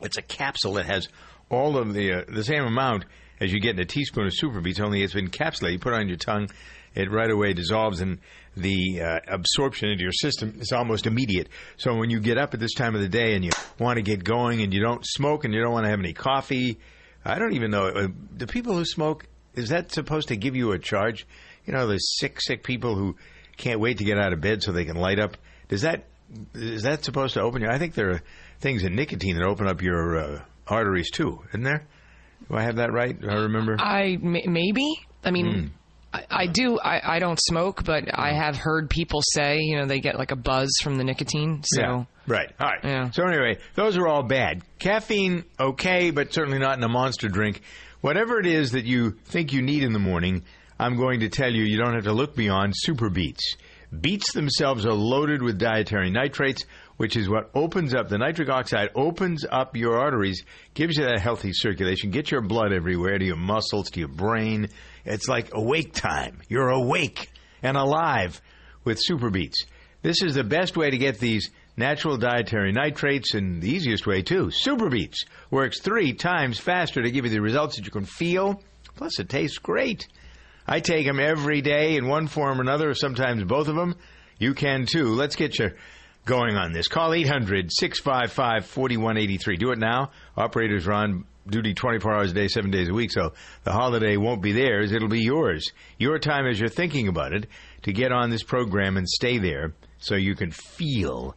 It's 0.00 0.16
a 0.16 0.22
capsule 0.22 0.74
that 0.74 0.86
has 0.86 1.08
all 1.50 1.76
of 1.76 1.92
the 1.92 2.12
uh, 2.12 2.22
the 2.28 2.44
same 2.44 2.62
amount 2.62 3.04
as 3.40 3.52
you 3.52 3.60
get 3.60 3.74
in 3.74 3.80
a 3.80 3.84
teaspoon 3.84 4.26
of 4.26 4.34
Super 4.34 4.60
Beets, 4.60 4.80
only 4.80 5.02
it's 5.02 5.14
been 5.14 5.28
encapsulated. 5.28 5.72
You 5.72 5.78
put 5.78 5.92
it 5.92 6.00
on 6.00 6.08
your 6.08 6.16
tongue, 6.16 6.48
it 6.94 7.10
right 7.10 7.30
away 7.30 7.52
dissolves, 7.52 8.00
and 8.00 8.18
the 8.56 9.00
uh, 9.00 9.18
absorption 9.28 9.90
into 9.90 10.02
your 10.02 10.12
system 10.12 10.56
is 10.60 10.72
almost 10.72 11.06
immediate. 11.06 11.48
So 11.76 11.94
when 11.96 12.10
you 12.10 12.20
get 12.20 12.38
up 12.38 12.54
at 12.54 12.60
this 12.60 12.74
time 12.74 12.94
of 12.94 13.00
the 13.00 13.08
day 13.08 13.34
and 13.34 13.44
you 13.44 13.50
want 13.78 13.96
to 13.96 14.02
get 14.02 14.24
going, 14.24 14.62
and 14.62 14.72
you 14.72 14.80
don't 14.80 15.04
smoke, 15.06 15.44
and 15.44 15.54
you 15.54 15.60
don't 15.60 15.72
want 15.72 15.84
to 15.84 15.90
have 15.90 16.00
any 16.00 16.12
coffee, 16.12 16.78
I 17.24 17.38
don't 17.38 17.54
even 17.54 17.70
know. 17.70 17.86
Uh, 17.86 18.08
the 18.36 18.46
people 18.46 18.74
who 18.74 18.84
smoke 18.84 19.26
is 19.54 19.70
that 19.70 19.92
supposed 19.92 20.28
to 20.28 20.36
give 20.36 20.56
you 20.56 20.72
a 20.72 20.78
charge? 20.78 21.26
You 21.66 21.72
know, 21.72 21.86
the 21.86 21.98
sick, 21.98 22.40
sick 22.40 22.62
people 22.62 22.94
who 22.94 23.16
can't 23.56 23.80
wait 23.80 23.98
to 23.98 24.04
get 24.04 24.18
out 24.18 24.32
of 24.32 24.40
bed 24.40 24.62
so 24.62 24.72
they 24.72 24.84
can 24.84 24.96
light 24.96 25.18
up. 25.18 25.36
Does 25.68 25.82
that 25.82 26.04
is 26.54 26.82
that 26.82 27.04
supposed 27.04 27.34
to 27.34 27.42
open 27.42 27.62
your? 27.62 27.70
I 27.70 27.78
think 27.78 27.94
there 27.94 28.10
are 28.10 28.22
things 28.60 28.84
in 28.84 28.94
nicotine 28.94 29.36
that 29.36 29.44
open 29.44 29.66
up 29.66 29.82
your 29.82 30.18
uh, 30.18 30.42
arteries 30.66 31.10
too, 31.10 31.40
isn't 31.48 31.62
there? 31.62 31.86
Do 32.50 32.56
I 32.56 32.62
have 32.62 32.76
that 32.76 32.92
right? 32.92 33.18
Do 33.18 33.28
I 33.28 33.34
remember? 33.34 33.76
I 33.78 34.18
maybe. 34.20 35.00
I 35.24 35.30
mean, 35.30 35.52
hmm. 35.52 35.66
I, 36.12 36.24
I 36.30 36.46
do. 36.46 36.78
I, 36.78 37.16
I 37.16 37.18
don't 37.18 37.38
smoke, 37.40 37.84
but 37.84 38.04
I 38.12 38.32
have 38.32 38.56
heard 38.56 38.88
people 38.88 39.20
say, 39.22 39.58
you 39.58 39.76
know, 39.76 39.86
they 39.86 40.00
get 40.00 40.16
like 40.16 40.30
a 40.30 40.36
buzz 40.36 40.70
from 40.82 40.96
the 40.96 41.04
nicotine. 41.04 41.62
So 41.64 41.80
Yeah. 41.80 42.04
Right. 42.26 42.50
All 42.60 42.68
right. 42.68 42.84
Yeah. 42.84 43.10
So 43.10 43.24
anyway, 43.24 43.58
those 43.74 43.96
are 43.96 44.06
all 44.06 44.22
bad. 44.22 44.62
Caffeine, 44.78 45.44
okay, 45.58 46.10
but 46.10 46.32
certainly 46.32 46.58
not 46.58 46.76
in 46.78 46.84
a 46.84 46.88
monster 46.88 47.28
drink. 47.28 47.62
Whatever 48.00 48.38
it 48.38 48.46
is 48.46 48.72
that 48.72 48.84
you 48.84 49.12
think 49.24 49.52
you 49.52 49.62
need 49.62 49.82
in 49.82 49.92
the 49.92 49.98
morning, 49.98 50.44
I'm 50.78 50.96
going 50.96 51.20
to 51.20 51.28
tell 51.28 51.52
you 51.52 51.64
you 51.64 51.78
don't 51.78 51.94
have 51.94 52.04
to 52.04 52.12
look 52.12 52.36
beyond 52.36 52.74
super 52.76 53.10
beets. 53.10 53.56
Beets 53.98 54.32
themselves 54.32 54.84
are 54.84 54.92
loaded 54.92 55.42
with 55.42 55.58
dietary 55.58 56.10
nitrates, 56.10 56.64
which 56.98 57.16
is 57.16 57.28
what 57.28 57.50
opens 57.54 57.94
up 57.94 58.08
the 58.08 58.18
nitric 58.18 58.50
oxide 58.50 58.90
opens 58.94 59.46
up 59.50 59.76
your 59.76 59.98
arteries, 59.98 60.44
gives 60.74 60.98
you 60.98 61.04
that 61.04 61.20
healthy 61.20 61.52
circulation, 61.52 62.10
gets 62.10 62.30
your 62.30 62.42
blood 62.42 62.72
everywhere 62.72 63.18
to 63.18 63.24
your 63.24 63.36
muscles, 63.36 63.88
to 63.90 64.00
your 64.00 64.08
brain. 64.08 64.68
It's 65.06 65.28
like 65.28 65.48
awake 65.54 65.94
time. 65.94 66.42
You're 66.48 66.68
awake 66.68 67.30
and 67.62 67.76
alive 67.76 68.40
with 68.84 68.98
super 69.00 69.30
beets. 69.30 69.64
This 70.02 70.22
is 70.22 70.34
the 70.34 70.44
best 70.44 70.76
way 70.76 70.90
to 70.90 70.98
get 70.98 71.18
these 71.18 71.50
natural 71.76 72.16
dietary 72.16 72.72
nitrates 72.72 73.34
and 73.34 73.62
the 73.62 73.70
easiest 73.70 74.06
way 74.06 74.22
too. 74.22 74.50
Super 74.50 74.88
Beets 74.88 75.24
works 75.50 75.80
three 75.80 76.12
times 76.12 76.58
faster 76.58 77.02
to 77.02 77.10
give 77.10 77.24
you 77.24 77.30
the 77.30 77.40
results 77.40 77.76
that 77.76 77.84
you 77.84 77.92
can 77.92 78.04
feel. 78.04 78.62
Plus, 78.96 79.18
it 79.20 79.28
tastes 79.28 79.58
great. 79.58 80.08
I 80.66 80.80
take 80.80 81.06
them 81.06 81.20
every 81.20 81.62
day 81.62 81.96
in 81.96 82.08
one 82.08 82.26
form 82.26 82.58
or 82.58 82.62
another, 82.62 82.92
sometimes 82.94 83.44
both 83.44 83.68
of 83.68 83.76
them. 83.76 83.94
You 84.38 84.54
can 84.54 84.86
too. 84.86 85.14
Let's 85.14 85.36
get 85.36 85.58
you 85.58 85.70
going 86.24 86.56
on 86.56 86.72
this. 86.72 86.88
Call 86.88 87.12
800 87.12 87.70
655 87.72 88.66
4183. 88.66 89.56
Do 89.56 89.70
it 89.70 89.78
now. 89.78 90.10
Operators 90.36 90.86
are 90.86 90.92
on 90.92 91.24
duty 91.48 91.74
24 91.74 92.14
hours 92.14 92.30
a 92.30 92.34
day, 92.34 92.48
seven 92.48 92.70
days 92.70 92.88
a 92.88 92.92
week, 92.92 93.10
so 93.10 93.32
the 93.64 93.72
holiday 93.72 94.16
won't 94.16 94.42
be 94.42 94.52
theirs. 94.52 94.92
It'll 94.92 95.08
be 95.08 95.22
yours. 95.22 95.72
Your 95.98 96.18
time 96.18 96.46
as 96.46 96.60
you're 96.60 96.68
thinking 96.68 97.08
about 97.08 97.32
it 97.32 97.46
to 97.82 97.92
get 97.92 98.12
on 98.12 98.30
this 98.30 98.42
program 98.42 98.96
and 98.96 99.08
stay 99.08 99.38
there 99.38 99.72
so 99.98 100.14
you 100.14 100.34
can 100.34 100.50
feel 100.50 101.34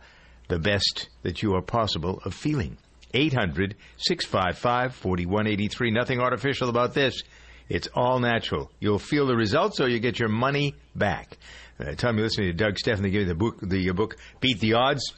the 0.50 0.60
best 0.60 1.10
that 1.24 1.42
you 1.42 1.56
are 1.56 1.62
possible 1.62 2.22
of 2.26 2.34
feeling. 2.34 2.78
800 3.14 3.76
655 3.98 4.96
4183. 4.96 5.92
Nothing 5.92 6.20
artificial 6.20 6.70
about 6.70 6.94
this. 6.94 7.22
It's 7.70 7.88
all 7.94 8.20
natural. 8.20 8.70
You'll 8.80 9.00
feel 9.00 9.28
the 9.28 9.36
results, 9.36 9.80
or 9.80 9.88
you 9.88 10.00
get 10.00 10.20
your 10.20 10.30
money 10.30 10.76
back. 10.94 11.38
Uh, 11.82 11.96
tell 11.96 12.14
me, 12.14 12.22
listening 12.22 12.48
to 12.48 12.54
Doug 12.54 12.78
Stephan, 12.78 13.04
they 13.04 13.10
give 13.10 13.22
you 13.22 13.28
the 13.28 13.36
book, 13.36 13.60
the 13.62 13.90
uh, 13.90 13.94
book 13.94 14.18
Beat 14.40 14.60
the 14.60 14.74
Odds, 14.74 15.14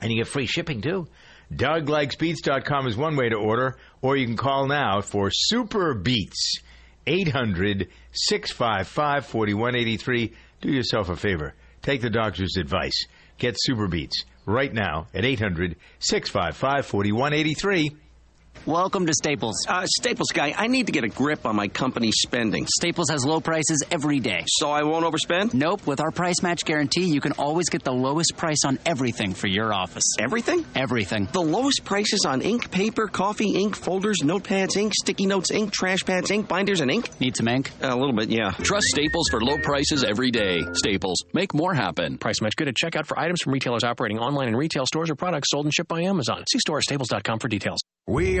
and 0.00 0.10
you 0.10 0.18
get 0.18 0.26
free 0.26 0.46
shipping 0.46 0.80
too. 0.80 1.06
DougLikesBeets.com 1.54 2.86
is 2.86 2.96
one 2.96 3.14
way 3.14 3.28
to 3.28 3.36
order, 3.36 3.76
or 4.00 4.16
you 4.16 4.26
can 4.26 4.36
call 4.36 4.66
now 4.66 5.00
for 5.00 5.30
Super 5.30 5.94
Beets. 5.94 6.60
800 7.06 7.88
655 8.12 9.26
4183. 9.26 10.32
Do 10.60 10.70
yourself 10.70 11.08
a 11.08 11.16
favor. 11.16 11.54
Take 11.82 12.00
the 12.00 12.10
doctor's 12.10 12.56
advice. 12.56 13.06
Get 13.38 13.56
Super 13.58 13.88
Beets 13.88 14.24
right 14.46 14.72
now 14.72 15.08
at 15.12 15.24
800 15.24 15.76
655 15.98 16.86
4183. 16.86 17.96
Welcome 18.64 19.06
to 19.06 19.12
Staples. 19.12 19.66
Uh, 19.68 19.86
Staples 19.86 20.28
guy, 20.32 20.54
I 20.56 20.68
need 20.68 20.86
to 20.86 20.92
get 20.92 21.02
a 21.02 21.08
grip 21.08 21.46
on 21.46 21.56
my 21.56 21.66
company's 21.66 22.14
spending. 22.18 22.64
Staples 22.68 23.10
has 23.10 23.24
low 23.24 23.40
prices 23.40 23.82
every 23.90 24.20
day. 24.20 24.44
So 24.46 24.70
I 24.70 24.84
won't 24.84 25.04
overspend? 25.04 25.52
Nope. 25.52 25.84
With 25.84 25.98
our 25.98 26.12
price 26.12 26.42
match 26.44 26.64
guarantee, 26.64 27.06
you 27.06 27.20
can 27.20 27.32
always 27.32 27.68
get 27.70 27.82
the 27.82 27.92
lowest 27.92 28.36
price 28.36 28.64
on 28.64 28.78
everything 28.86 29.34
for 29.34 29.48
your 29.48 29.74
office. 29.74 30.04
Everything? 30.20 30.64
Everything. 30.76 31.26
The 31.32 31.40
lowest 31.42 31.84
prices 31.84 32.24
on 32.24 32.40
ink, 32.40 32.70
paper, 32.70 33.08
coffee, 33.08 33.50
ink, 33.50 33.74
folders, 33.74 34.18
notepads, 34.22 34.76
ink, 34.76 34.92
sticky 34.94 35.26
notes, 35.26 35.50
ink, 35.50 35.72
trash 35.72 36.04
pads, 36.04 36.30
ink, 36.30 36.46
binders, 36.46 36.80
and 36.80 36.88
ink? 36.90 37.18
Need 37.20 37.36
some 37.36 37.48
ink? 37.48 37.72
a 37.80 37.96
little 37.96 38.14
bit, 38.14 38.28
yeah. 38.28 38.52
Trust 38.52 38.86
Staples 38.86 39.28
for 39.28 39.40
low 39.40 39.58
prices 39.58 40.04
every 40.04 40.30
day. 40.30 40.60
Staples, 40.74 41.24
make 41.34 41.52
more 41.52 41.74
happen. 41.74 42.16
Price 42.16 42.40
match 42.40 42.54
good 42.54 42.68
at 42.68 42.74
checkout 42.76 43.06
for 43.06 43.18
items 43.18 43.40
from 43.42 43.54
retailers 43.54 43.82
operating 43.82 44.20
online 44.20 44.46
in 44.46 44.54
retail 44.54 44.86
stores 44.86 45.10
or 45.10 45.16
products 45.16 45.50
sold 45.50 45.66
and 45.66 45.74
shipped 45.74 45.88
by 45.88 46.02
Amazon. 46.02 46.44
See 46.52 46.60
store 46.60 46.78
or 46.78 46.82
staples.com 46.82 47.40
for 47.40 47.48
details. 47.48 47.80
We 48.06 48.40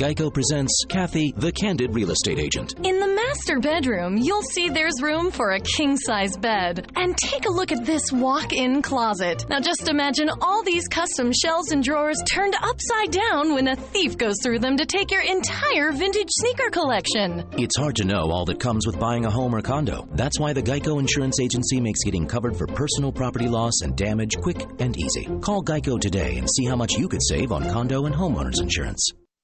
Geico 0.00 0.32
presents 0.32 0.86
Kathy, 0.88 1.34
the 1.36 1.52
candid 1.52 1.94
real 1.94 2.10
estate 2.10 2.38
agent. 2.38 2.72
In 2.86 3.00
the 3.00 3.06
master 3.06 3.60
bedroom, 3.60 4.16
you'll 4.16 4.40
see 4.40 4.70
there's 4.70 5.02
room 5.02 5.30
for 5.30 5.50
a 5.50 5.60
king 5.60 5.98
size 5.98 6.38
bed. 6.38 6.90
And 6.96 7.14
take 7.18 7.44
a 7.44 7.50
look 7.50 7.70
at 7.70 7.84
this 7.84 8.10
walk 8.10 8.54
in 8.54 8.80
closet. 8.80 9.44
Now 9.50 9.60
just 9.60 9.90
imagine 9.90 10.30
all 10.40 10.62
these 10.62 10.88
custom 10.88 11.30
shelves 11.34 11.72
and 11.72 11.84
drawers 11.84 12.16
turned 12.32 12.54
upside 12.62 13.10
down 13.10 13.52
when 13.52 13.68
a 13.68 13.76
thief 13.76 14.16
goes 14.16 14.36
through 14.42 14.60
them 14.60 14.78
to 14.78 14.86
take 14.86 15.10
your 15.10 15.20
entire 15.20 15.92
vintage 15.92 16.30
sneaker 16.30 16.70
collection. 16.70 17.44
It's 17.58 17.76
hard 17.76 17.96
to 17.96 18.04
know 18.04 18.30
all 18.30 18.46
that 18.46 18.58
comes 18.58 18.86
with 18.86 18.98
buying 18.98 19.26
a 19.26 19.30
home 19.30 19.54
or 19.54 19.60
condo. 19.60 20.08
That's 20.12 20.40
why 20.40 20.54
the 20.54 20.62
Geico 20.62 20.98
Insurance 20.98 21.38
Agency 21.40 21.78
makes 21.78 22.04
getting 22.04 22.26
covered 22.26 22.56
for 22.56 22.66
personal 22.66 23.12
property 23.12 23.48
loss 23.48 23.82
and 23.82 23.94
damage 23.96 24.38
quick 24.38 24.66
and 24.78 24.96
easy. 24.96 25.26
Call 25.42 25.62
Geico 25.62 26.00
today 26.00 26.38
and 26.38 26.48
see 26.50 26.64
how 26.64 26.76
much 26.76 26.94
you 26.94 27.06
could 27.06 27.22
save 27.22 27.52
on 27.52 27.68
condo 27.68 28.06
and 28.06 28.14
homeowners 28.14 28.62
insurance. 28.62 29.12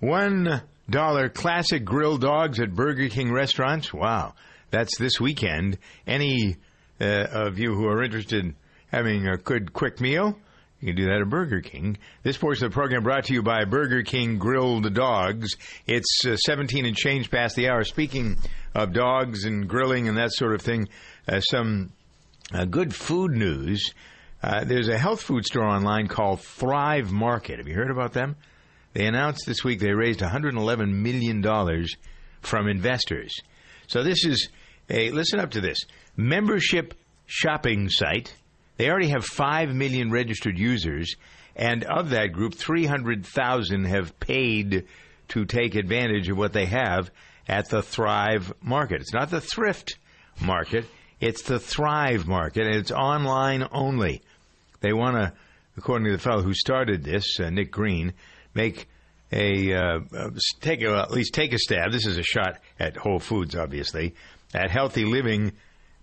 One 0.00 0.62
dollar 0.88 1.28
classic 1.28 1.84
grilled 1.84 2.20
dogs 2.20 2.60
at 2.60 2.72
Burger 2.72 3.08
King 3.08 3.32
restaurants. 3.32 3.92
Wow, 3.92 4.34
that's 4.70 4.96
this 4.96 5.20
weekend. 5.20 5.78
Any 6.06 6.56
uh, 7.00 7.26
of 7.30 7.58
you 7.58 7.74
who 7.74 7.86
are 7.88 8.04
interested 8.04 8.44
in 8.44 8.56
having 8.92 9.26
a 9.26 9.36
good 9.36 9.72
quick 9.72 10.00
meal, 10.00 10.38
you 10.80 10.86
can 10.86 10.96
do 10.96 11.06
that 11.06 11.20
at 11.20 11.28
Burger 11.28 11.60
King. 11.60 11.98
This 12.22 12.36
portion 12.36 12.64
of 12.64 12.70
the 12.70 12.74
program 12.74 13.02
brought 13.02 13.24
to 13.24 13.34
you 13.34 13.42
by 13.42 13.64
Burger 13.64 14.02
King 14.04 14.38
Grilled 14.38 14.94
Dogs. 14.94 15.56
It's 15.88 16.24
uh, 16.24 16.36
17 16.36 16.86
and 16.86 16.96
change 16.96 17.28
past 17.28 17.56
the 17.56 17.68
hour. 17.68 17.82
Speaking 17.82 18.36
of 18.76 18.92
dogs 18.92 19.46
and 19.46 19.68
grilling 19.68 20.08
and 20.08 20.16
that 20.16 20.32
sort 20.32 20.54
of 20.54 20.62
thing, 20.62 20.88
uh, 21.26 21.40
some 21.40 21.92
uh, 22.52 22.66
good 22.66 22.94
food 22.94 23.32
news. 23.32 23.92
Uh, 24.40 24.62
there's 24.62 24.88
a 24.88 24.96
health 24.96 25.20
food 25.20 25.44
store 25.44 25.66
online 25.66 26.06
called 26.06 26.40
Thrive 26.40 27.10
Market. 27.10 27.58
Have 27.58 27.66
you 27.66 27.74
heard 27.74 27.90
about 27.90 28.12
them? 28.12 28.36
They 28.98 29.06
announced 29.06 29.46
this 29.46 29.62
week 29.62 29.78
they 29.78 29.92
raised 29.92 30.18
$111 30.18 30.92
million 30.92 31.86
from 32.40 32.66
investors. 32.66 33.32
So 33.86 34.02
this 34.02 34.24
is 34.24 34.48
a, 34.90 35.12
listen 35.12 35.38
up 35.38 35.52
to 35.52 35.60
this, 35.60 35.78
membership 36.16 36.94
shopping 37.24 37.90
site. 37.90 38.34
They 38.76 38.90
already 38.90 39.10
have 39.10 39.24
5 39.24 39.72
million 39.72 40.10
registered 40.10 40.58
users, 40.58 41.14
and 41.54 41.84
of 41.84 42.10
that 42.10 42.32
group, 42.32 42.56
300,000 42.56 43.84
have 43.84 44.18
paid 44.18 44.86
to 45.28 45.44
take 45.44 45.76
advantage 45.76 46.28
of 46.28 46.36
what 46.36 46.52
they 46.52 46.66
have 46.66 47.12
at 47.46 47.68
the 47.68 47.82
Thrive 47.82 48.52
Market. 48.60 49.00
It's 49.00 49.14
not 49.14 49.30
the 49.30 49.40
thrift 49.40 49.96
market, 50.40 50.86
it's 51.20 51.42
the 51.42 51.60
Thrive 51.60 52.26
Market, 52.26 52.66
and 52.66 52.74
it's 52.74 52.90
online 52.90 53.64
only. 53.70 54.22
They 54.80 54.92
want 54.92 55.14
to, 55.18 55.32
according 55.76 56.06
to 56.06 56.12
the 56.16 56.18
fellow 56.18 56.42
who 56.42 56.52
started 56.52 57.04
this, 57.04 57.38
uh, 57.38 57.50
Nick 57.50 57.70
Green, 57.70 58.12
make 58.58 58.88
a 59.32 59.72
uh, 59.72 60.00
uh, 60.16 60.30
take 60.60 60.82
a, 60.82 60.98
at 60.98 61.10
least 61.12 61.32
take 61.32 61.52
a 61.52 61.58
stab. 61.58 61.92
This 61.92 62.06
is 62.06 62.18
a 62.18 62.22
shot 62.22 62.58
at 62.80 62.96
Whole 62.96 63.20
Foods, 63.20 63.54
obviously, 63.54 64.14
at 64.52 64.70
healthy 64.70 65.04
living, 65.04 65.52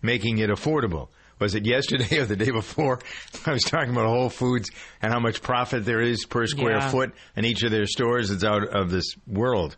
making 0.02 0.38
it 0.40 0.50
affordable. 0.50 1.10
Was 1.38 1.54
it 1.54 1.66
yesterday 1.66 2.18
or 2.20 2.26
the 2.26 2.38
day 2.38 2.52
before? 2.52 3.00
I 3.46 3.52
was 3.52 3.64
talking 3.64 3.92
about 3.92 4.08
Whole 4.08 4.30
Foods 4.30 4.70
and 5.02 5.12
how 5.12 5.20
much 5.20 5.42
profit 5.42 5.84
there 5.86 6.02
is 6.02 6.26
per 6.26 6.46
square 6.48 6.78
Yeah. 6.78 6.90
foot 6.90 7.14
in 7.36 7.44
each 7.46 7.62
of 7.64 7.72
their 7.72 7.86
stores. 7.86 8.32
It's 8.32 8.46
out 8.46 8.64
of 8.70 8.90
this 8.90 9.16
world. 9.28 9.76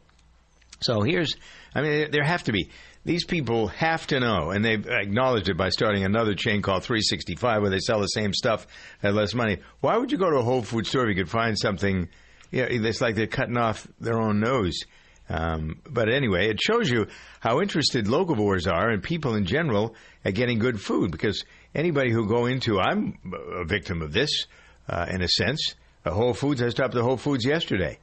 So 0.81 1.01
here's, 1.01 1.36
I 1.74 1.81
mean, 1.81 2.12
there 2.12 2.24
have 2.24 2.43
to 2.43 2.51
be. 2.51 2.69
These 3.05 3.25
people 3.25 3.69
have 3.69 4.05
to 4.07 4.19
know, 4.19 4.51
and 4.51 4.63
they've 4.63 4.86
acknowledged 4.86 5.50
it 5.50 5.57
by 5.57 5.69
starting 5.69 6.03
another 6.03 6.36
chain 6.36 6.62
called 6.62 6.84
365 6.84 7.62
where 7.62 7.72
they 7.72 7.79
sell 7.79 8.01
the 8.01 8.07
same 8.07 8.34
stuff 8.34 8.67
at 9.01 9.13
less 9.15 9.34
money. 9.34 9.57
Why 9.79 9.98
would 9.98 10.12
you 10.12 10.17
go 10.19 10.29
to 10.29 10.36
a 10.38 10.43
Whole 10.43 10.62
Food 10.62 10.86
store 10.86 11.10
if 11.10 11.15
you 11.17 11.24
could 11.24 11.31
find 11.31 11.57
something? 11.57 12.10
Yeah, 12.51 12.68
it's 12.70 13.01
like 13.01 13.16
they're 13.16 13.27
cutting 13.27 13.58
off 13.58 13.88
their 14.00 14.20
own 14.20 14.39
nose. 14.39 14.80
Um, 15.30 15.82
but 15.89 16.10
anyway, 16.10 16.48
it 16.48 16.62
shows 16.62 16.89
you 16.89 17.08
how 17.42 17.62
interested 17.62 18.06
locavores 18.06 18.72
are 18.72 18.89
and 18.89 19.04
people 19.04 19.36
in 19.36 19.46
general 19.46 19.96
at 20.24 20.36
getting 20.36 20.58
good 20.60 20.80
food 20.80 21.12
because 21.12 21.44
anybody 21.75 22.12
who 22.12 22.27
go 22.27 22.46
into, 22.46 22.80
I'm 22.80 23.18
a 23.58 23.66
victim 23.66 24.01
of 24.01 24.13
this 24.13 24.46
uh, 24.88 25.06
in 25.10 25.22
a 25.22 25.27
sense. 25.27 25.75
Whole 26.06 26.34
Foods, 26.34 26.62
I 26.63 26.70
stopped 26.70 26.96
at 26.96 27.01
Whole 27.01 27.18
Foods 27.18 27.46
yesterday 27.46 28.00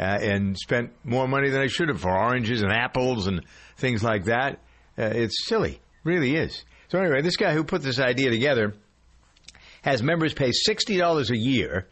uh, 0.00 0.02
and 0.02 0.58
spent 0.58 0.90
more 1.04 1.28
money 1.28 1.50
than 1.50 1.60
I 1.60 1.68
should 1.68 1.88
have 1.88 2.00
for 2.00 2.10
oranges 2.10 2.62
and 2.62 2.72
apples 2.72 3.28
and 3.28 3.44
things 3.76 4.02
like 4.02 4.24
that. 4.24 4.58
Uh, 4.98 5.04
it's 5.04 5.46
silly, 5.46 5.80
really 6.02 6.34
is. 6.34 6.64
So 6.88 6.98
anyway, 6.98 7.22
this 7.22 7.36
guy 7.36 7.52
who 7.54 7.62
put 7.62 7.82
this 7.82 8.00
idea 8.00 8.30
together 8.30 8.74
has 9.82 10.02
members 10.02 10.32
pay 10.32 10.50
sixty 10.52 10.96
dollars 10.96 11.30
a 11.30 11.36
year 11.36 11.86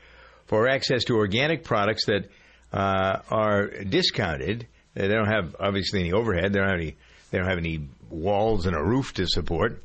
for 0.53 0.69
access 0.69 1.05
to 1.05 1.17
organic 1.17 1.65
products 1.65 2.05
that 2.05 2.29
uh, 2.75 3.21
are 3.31 3.69
discounted. 3.69 4.67
They 4.93 5.09
don't 5.09 5.27
have 5.27 5.57
obviously 5.59 6.01
any 6.01 6.13
overhead. 6.13 6.53
They 6.53 6.59
don't 6.59 6.69
have 6.69 6.79
any. 6.79 6.97
They 7.31 7.39
don't 7.39 7.49
have 7.49 7.57
any 7.57 7.89
walls 8.11 8.67
and 8.67 8.77
a 8.77 8.83
roof 8.83 9.15
to 9.15 9.27
support. 9.27 9.83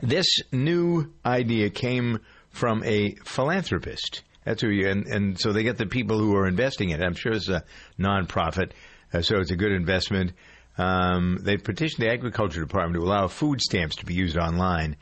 This 0.00 0.24
new 0.50 1.12
idea 1.26 1.68
came 1.68 2.20
from 2.48 2.82
a 2.84 3.16
philanthropist. 3.26 4.22
That's 4.46 4.62
who 4.62 4.70
you 4.70 4.88
and, 4.88 5.06
and 5.06 5.38
so 5.38 5.52
they 5.52 5.62
get 5.62 5.76
the 5.76 5.84
people 5.84 6.18
who 6.18 6.34
are 6.36 6.46
investing 6.46 6.88
in 6.88 7.02
it. 7.02 7.04
I'm 7.04 7.12
sure 7.12 7.32
it's 7.32 7.50
a 7.50 7.62
nonprofit, 7.98 8.72
uh, 9.12 9.20
so 9.20 9.40
it's 9.40 9.50
a 9.50 9.56
good 9.56 9.72
investment. 9.72 10.32
Um, 10.78 11.38
they 11.42 11.58
petitioned 11.58 12.02
the 12.06 12.10
agriculture 12.10 12.60
department 12.60 12.94
to 12.94 13.06
allow 13.06 13.28
food 13.28 13.60
stamps 13.60 13.96
to 13.96 14.06
be 14.06 14.14
used 14.14 14.38
online 14.38 14.96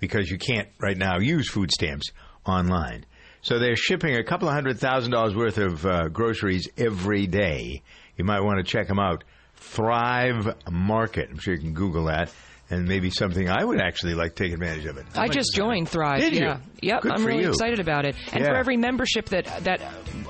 because 0.00 0.28
you 0.28 0.38
can't 0.38 0.68
right 0.80 0.98
now 0.98 1.20
use 1.20 1.48
food 1.48 1.70
stamps 1.70 2.10
online. 2.44 3.06
So 3.42 3.58
they're 3.58 3.76
shipping 3.76 4.16
a 4.16 4.24
couple 4.24 4.48
of 4.48 4.54
hundred 4.54 4.78
thousand 4.78 5.12
dollars 5.12 5.34
worth 5.34 5.58
of 5.58 5.84
uh, 5.86 6.08
groceries 6.08 6.68
every 6.76 7.26
day. 7.26 7.82
You 8.16 8.24
might 8.24 8.40
want 8.40 8.58
to 8.58 8.70
check 8.70 8.86
them 8.88 8.98
out. 8.98 9.24
Thrive 9.56 10.56
Market. 10.70 11.28
I'm 11.30 11.38
sure 11.38 11.54
you 11.54 11.60
can 11.60 11.72
Google 11.74 12.04
that. 12.06 12.32
and 12.72 12.86
maybe 12.86 13.10
something 13.10 13.48
I 13.50 13.64
would 13.64 13.80
actually 13.80 14.14
like 14.14 14.36
to 14.36 14.44
take 14.44 14.52
advantage 14.52 14.84
of 14.86 14.96
it. 14.96 15.04
I 15.16 15.26
just 15.28 15.52
joined 15.56 15.88
Thrive. 15.88 16.20
Did 16.20 16.34
you? 16.34 16.40
yeah. 16.44 16.58
Yep, 16.82 17.02
Good 17.02 17.12
I'm 17.12 17.24
really 17.26 17.42
you. 17.42 17.48
excited 17.48 17.80
about 17.80 18.04
it. 18.04 18.14
And 18.32 18.44
Yeah. 18.44 18.50
for 18.50 18.56
every 18.56 18.76
membership 18.76 19.28
that 19.30 19.46
that 19.64 19.80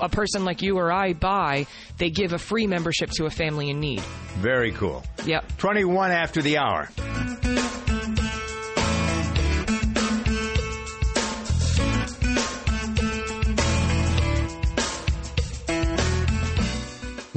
a 0.01 0.09
person 0.09 0.43
like 0.43 0.61
you 0.63 0.77
or 0.77 0.91
I 0.91 1.13
buy, 1.13 1.67
they 1.99 2.09
give 2.09 2.33
a 2.33 2.39
free 2.39 2.65
membership 2.65 3.09
to 3.17 3.25
a 3.25 3.29
family 3.29 3.69
in 3.69 3.79
need. 3.79 4.01
Very 4.39 4.71
cool. 4.71 5.03
Yep. 5.25 5.57
21 5.57 6.11
after 6.11 6.41
the 6.41 6.57
hour. 6.57 6.89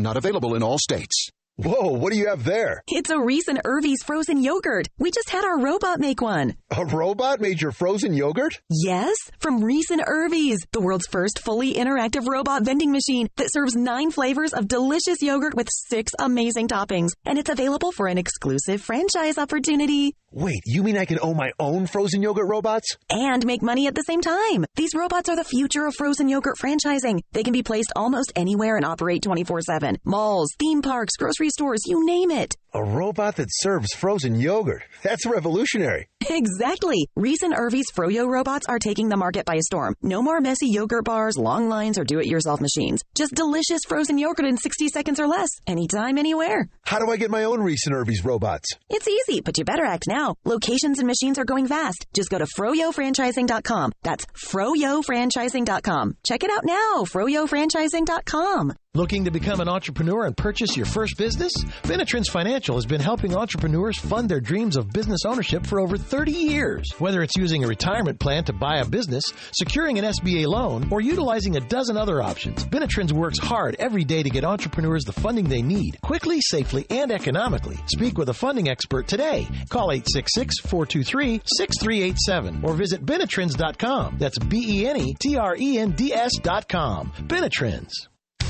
Not 0.05 0.19
available 0.19 0.55
in 0.55 0.63
all 0.63 0.77
states. 0.79 1.31
Whoa, 1.57 1.93
what 1.93 2.13
do 2.13 2.19
you 2.19 2.27
have 2.27 2.43
there? 2.43 2.83
It's 2.89 3.11
a 3.11 3.21
Reis 3.21 3.47
and 3.47 3.61
Irvy's 3.65 4.03
frozen 4.05 4.43
yogurt. 4.43 4.89
We 4.99 5.13
just 5.13 5.31
had 5.31 5.45
our 5.45 5.61
robot 5.61 6.01
make 6.01 6.21
one. 6.21 6.57
A 6.77 6.85
robot 6.85 7.41
made 7.41 7.63
your 7.63 7.71
frozen 7.71 8.13
yogurt? 8.13 8.61
Yes, 8.69 9.15
from 9.39 9.63
Reis 9.63 9.89
and 9.93 10.03
Irvy's, 10.05 10.59
the 10.73 10.81
world's 10.81 11.07
first 11.07 11.39
fully 11.45 11.75
interactive 11.75 12.27
robot 12.27 12.65
vending 12.65 12.91
machine 12.91 13.29
that 13.37 13.53
serves 13.53 13.77
nine 13.77 14.11
flavors 14.11 14.53
of 14.53 14.67
delicious 14.67 15.23
yogurt 15.23 15.55
with 15.55 15.69
six 15.71 16.11
amazing 16.19 16.67
toppings. 16.67 17.11
And 17.25 17.39
it's 17.39 17.51
available 17.51 17.93
for 17.93 18.09
an 18.09 18.19
exclusive 18.19 18.83
franchise 18.83 19.39
opportunity. 19.39 20.17
Wait, 20.33 20.63
you 20.67 20.83
mean 20.83 20.99
I 20.99 21.05
can 21.05 21.21
own 21.23 21.37
my 21.37 21.53
own 21.61 21.87
frozen 21.87 22.21
yogurt 22.21 22.49
robots? 22.49 22.97
And 23.09 23.47
make 23.47 23.63
money 23.63 23.87
at 23.87 23.95
the 23.95 24.03
same 24.03 24.21
time. 24.21 24.65
These 24.75 24.97
robots 24.97 25.29
are 25.29 25.37
the 25.37 25.45
future 25.45 25.87
of 25.87 25.95
frozen 25.95 26.29
yogurt 26.29 26.57
franchising. 26.61 27.21
They 27.31 27.45
can 27.45 27.53
be 27.53 27.63
placed 27.63 27.93
almost 27.95 28.33
anywhere 28.35 28.75
and 28.75 28.85
operate 28.85 29.23
24 29.23 29.61
7. 29.61 29.99
Malls, 30.05 30.49
theme 30.59 30.83
parks, 30.83 31.13
grocery 31.17 31.44
stores, 31.51 31.87
you 31.87 32.05
name 32.05 32.31
it. 32.31 32.57
A 32.77 32.83
robot 32.83 33.37
that 33.37 33.47
serves 33.51 33.95
frozen 33.95 34.35
yogurt. 34.35 34.83
That's 35.03 35.27
revolutionary. 35.27 36.09
Exactly. 36.27 37.07
Reis 37.17 37.43
and 37.43 37.53
Irvy's 37.55 37.91
Froyo 37.95 38.27
robots 38.27 38.67
are 38.67 38.79
taking 38.79 39.11
the 39.11 39.17
market 39.17 39.45
by 39.45 39.59
storm. 39.59 39.95
No 40.01 40.23
more 40.23 40.41
messy 40.41 40.69
yogurt 40.69 41.05
bars, 41.05 41.37
long 41.37 41.69
lines, 41.69 41.99
or 41.99 42.05
do-it-yourself 42.05 42.63
machines. 42.63 43.03
Just 43.15 43.35
delicious 43.35 43.81
frozen 43.87 44.17
yogurt 44.17 44.47
in 44.47 44.57
60 44.57 44.89
seconds 44.89 45.21
or 45.21 45.27
less. 45.27 45.51
Anytime, 45.67 46.17
anywhere. 46.17 46.67
How 46.87 46.99
do 46.99 47.11
I 47.13 47.19
get 47.19 47.31
my 47.31 47.45
own 47.45 47.61
Reis 47.61 47.87
and 47.87 47.95
Irvy's 47.95 48.25
robots? 48.25 48.71
It's 48.89 49.07
easy, 49.07 49.43
but 49.43 49.59
you 49.59 49.65
better 49.67 49.85
act 49.85 50.05
now. 50.09 50.35
Locations 50.47 50.99
and 50.99 51.07
machines 51.07 51.39
are 51.39 51.45
going 51.45 51.67
fast. 51.67 52.07
Just 52.15 52.31
go 52.31 52.39
to 52.39 52.47
froyofranchising.com. 52.59 53.93
That's 54.03 54.25
froyofranchising.com. 54.25 56.17
Check 56.27 56.43
it 56.43 56.51
out 56.51 56.65
now. 56.65 57.05
froyofranchising.com. 57.05 58.73
Looking 58.97 59.25
to 59.25 59.33
become 59.33 59.61
an 59.61 59.69
entrepreneur 59.69 60.25
and 60.25 60.37
purchase 60.37 60.77
your 60.77 60.87
first 60.87 61.19
business? 61.19 61.53
Benetrends 61.83 62.31
Financial 62.31 62.64
has 62.73 62.87
been 62.87 63.03
helping 63.03 63.37
entrepreneurs 63.37 63.99
fund 63.99 64.27
their 64.27 64.41
dreams 64.41 64.77
of 64.77 64.91
business 64.91 65.27
ownership 65.27 65.67
for 65.67 65.81
over 65.81 65.99
30 65.99 66.33
years. 66.33 66.91
Whether 66.99 67.23
it's 67.23 67.37
using 67.37 67.63
a 67.63 67.69
retirement 67.69 68.19
plan 68.19 68.45
to 68.45 68.55
buy 68.55 68.79
a 68.79 68.87
business, 68.87 69.23
securing 69.53 69.99
an 69.99 70.07
SBA 70.07 70.47
loan, 70.47 70.89
or 70.91 71.03
utilizing 71.03 71.57
a 71.57 71.61
dozen 71.61 71.99
other 71.99 72.23
options, 72.23 72.65
Benetrends 72.65 73.13
works 73.13 73.39
hard 73.39 73.77
every 73.79 74.05
day 74.05 74.23
to 74.23 74.31
get 74.31 74.45
entrepreneurs 74.45 75.05
the 75.05 75.13
funding 75.13 75.51
they 75.51 75.61
need, 75.61 76.01
quickly, 76.01 76.41
safely, 76.41 76.87
and 76.89 77.13
economically. 77.13 77.77
Speak 77.89 78.17
with 78.17 78.31
a 78.31 78.35
funding 78.35 78.71
expert 78.71 79.07
today. 79.07 79.47
Call 79.69 79.89
866-423-6387 79.89 82.65
or 82.65 82.73
visit 82.73 83.05
Benetrends.com. 83.05 84.17
That's 84.19 84.39
E 84.39 84.45
B-E-N-E-T-R-E-N-D-S.com. 84.47 87.13
Benetrends. 87.27 88.09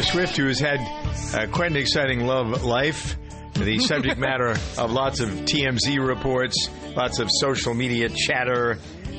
Taylor 0.00 0.12
Swift, 0.12 0.36
who 0.38 0.46
has 0.46 0.58
had 0.58 0.80
uh, 1.34 1.46
quite 1.52 1.70
an 1.70 1.76
exciting 1.76 2.26
love 2.26 2.64
life. 2.64 3.18
The 3.52 3.78
subject 3.80 4.18
matter 4.18 4.48
of 4.78 4.92
lots 4.92 5.20
of 5.20 5.28
TMZ 5.28 5.98
reports, 6.06 6.70
lots 6.96 7.18
of 7.18 7.28
social 7.30 7.74
media 7.74 8.08
chatter. 8.08 8.78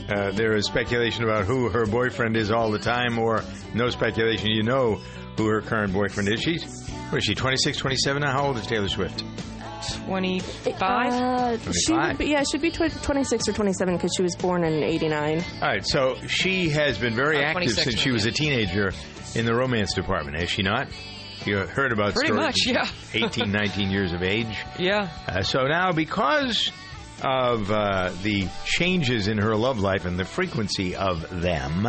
Uh, 0.10 0.32
there 0.32 0.56
is 0.56 0.65
speculation 0.65 1.24
about 1.24 1.46
who 1.46 1.70
her 1.70 1.86
boyfriend 1.86 2.36
is 2.36 2.50
all 2.50 2.72
the 2.72 2.80
time, 2.80 3.20
or 3.20 3.44
no 3.76 3.91
speculation. 3.91 4.50
You 4.50 4.63
know 4.63 4.96
who 5.38 5.46
her 5.50 5.62
current 5.62 5.94
boyfriend 5.94 6.30
is. 6.30 6.41
She's, 6.41 6.89
what 7.10 7.20
is 7.20 7.26
she, 7.26 7.36
26, 7.36 7.78
27 7.78 8.22
now? 8.22 8.32
How 8.32 8.48
old 8.48 8.58
is 8.58 8.65
Taylor 8.65 8.89
Swift? 8.89 9.24
25? 10.05 10.81
Uh, 10.81 11.57
she 11.57 11.93
25. 11.93 12.07
would 12.09 12.17
be, 12.17 12.25
yeah, 12.31 12.43
she'd 12.49 12.61
be 12.61 12.71
tw- 12.71 12.91
26 13.03 13.47
or 13.47 13.53
27 13.53 13.95
because 13.95 14.11
she 14.15 14.23
was 14.23 14.35
born 14.35 14.63
in 14.63 14.83
89. 14.83 15.43
All 15.61 15.67
right, 15.67 15.85
so 15.85 16.15
she 16.27 16.69
has 16.69 16.97
been 16.97 17.13
very 17.15 17.37
Uh, 17.37 17.41
active 17.41 17.53
26, 17.73 17.83
since 17.83 17.99
she 17.99 18.11
was 18.11 18.25
a 18.25 18.31
teenager 18.31 18.91
in 19.35 19.45
the 19.45 19.53
romance 19.55 19.93
department, 19.93 20.37
has 20.37 20.49
she 20.49 20.61
not? 20.63 20.87
You 21.45 21.57
heard 21.57 21.91
about 21.91 22.13
Pretty 22.13 22.33
stories 22.33 22.45
much, 22.45 22.57
yeah. 22.67 22.87
18, 23.25 23.51
19 23.51 23.89
years 23.89 24.13
of 24.13 24.21
age. 24.21 24.55
Yeah. 24.77 25.09
Uh, 25.27 25.41
so 25.41 25.65
now, 25.65 25.91
because 25.91 26.71
of 27.23 27.71
uh, 27.71 28.11
the 28.21 28.47
changes 28.65 29.27
in 29.27 29.37
her 29.39 29.55
love 29.55 29.79
life 29.79 30.05
and 30.05 30.19
the 30.19 30.25
frequency 30.25 30.95
of 30.95 31.41
them, 31.41 31.87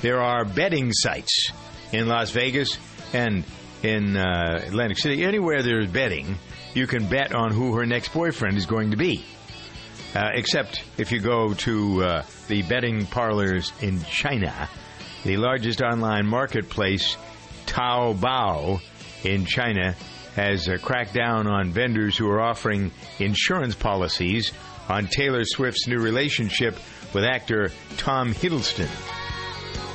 there 0.00 0.20
are 0.22 0.44
betting 0.44 0.92
sites 0.92 1.50
in 1.92 2.06
Las 2.08 2.30
Vegas 2.30 2.78
and 3.12 3.44
in 3.82 4.16
uh, 4.16 4.62
Atlantic 4.66 4.98
City. 4.98 5.24
Anywhere 5.24 5.62
there's 5.62 5.88
betting, 5.88 6.36
you 6.76 6.86
can 6.86 7.06
bet 7.08 7.34
on 7.34 7.52
who 7.52 7.74
her 7.74 7.86
next 7.86 8.12
boyfriend 8.12 8.56
is 8.56 8.66
going 8.66 8.90
to 8.90 8.96
be. 8.96 9.24
Uh, 10.14 10.30
except 10.34 10.84
if 10.98 11.10
you 11.10 11.20
go 11.20 11.54
to 11.54 12.02
uh, 12.02 12.22
the 12.48 12.62
betting 12.62 13.06
parlors 13.06 13.72
in 13.80 14.02
China, 14.04 14.68
the 15.24 15.36
largest 15.36 15.82
online 15.82 16.26
marketplace, 16.26 17.16
Taobao, 17.66 18.80
in 19.24 19.44
China, 19.44 19.94
has 20.34 20.68
uh, 20.68 20.76
cracked 20.82 21.14
down 21.14 21.46
on 21.46 21.70
vendors 21.70 22.16
who 22.16 22.28
are 22.30 22.40
offering 22.40 22.92
insurance 23.18 23.74
policies 23.74 24.52
on 24.88 25.06
Taylor 25.06 25.44
Swift's 25.44 25.88
new 25.88 25.98
relationship 25.98 26.78
with 27.12 27.24
actor 27.24 27.70
Tom 27.96 28.32
Hiddleston. 28.32 28.88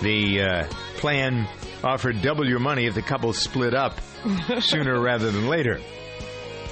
The 0.01 0.41
uh, 0.41 0.67
plan 0.97 1.47
offered 1.83 2.21
double 2.21 2.47
your 2.47 2.59
money 2.59 2.85
if 2.87 2.95
the 2.95 3.01
couple 3.01 3.33
split 3.33 3.73
up 3.73 3.99
sooner 4.59 4.99
rather 4.99 5.31
than 5.31 5.47
later. 5.47 5.79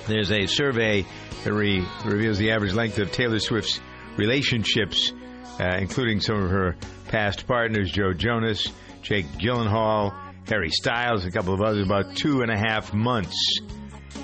There's 0.08 0.32
a 0.32 0.46
survey 0.48 1.06
that 1.44 1.54
re- 1.54 1.86
reveals 2.06 2.38
the 2.38 2.52
average 2.52 2.74
length 2.74 2.98
of 3.00 3.12
Taylor 3.12 3.40
Swift's 3.40 3.80
relationships, 4.18 5.14
uh, 5.60 5.78
including 5.80 6.20
some 6.20 6.44
of 6.44 6.50
her 6.50 6.76
past 7.08 7.48
partners, 7.48 7.92
Joe 7.92 8.14
Jonas, 8.14 8.68
Jake 9.02 9.26
Gyllenhaal, 9.38 10.14
Harry 10.48 10.70
Styles, 10.70 11.26
a 11.26 11.32
couple 11.32 11.54
of 11.54 11.62
others, 11.62 11.86
about 11.86 12.16
two 12.16 12.42
and 12.42 12.52
a 12.52 12.58
half 12.58 12.94
months. 12.94 13.60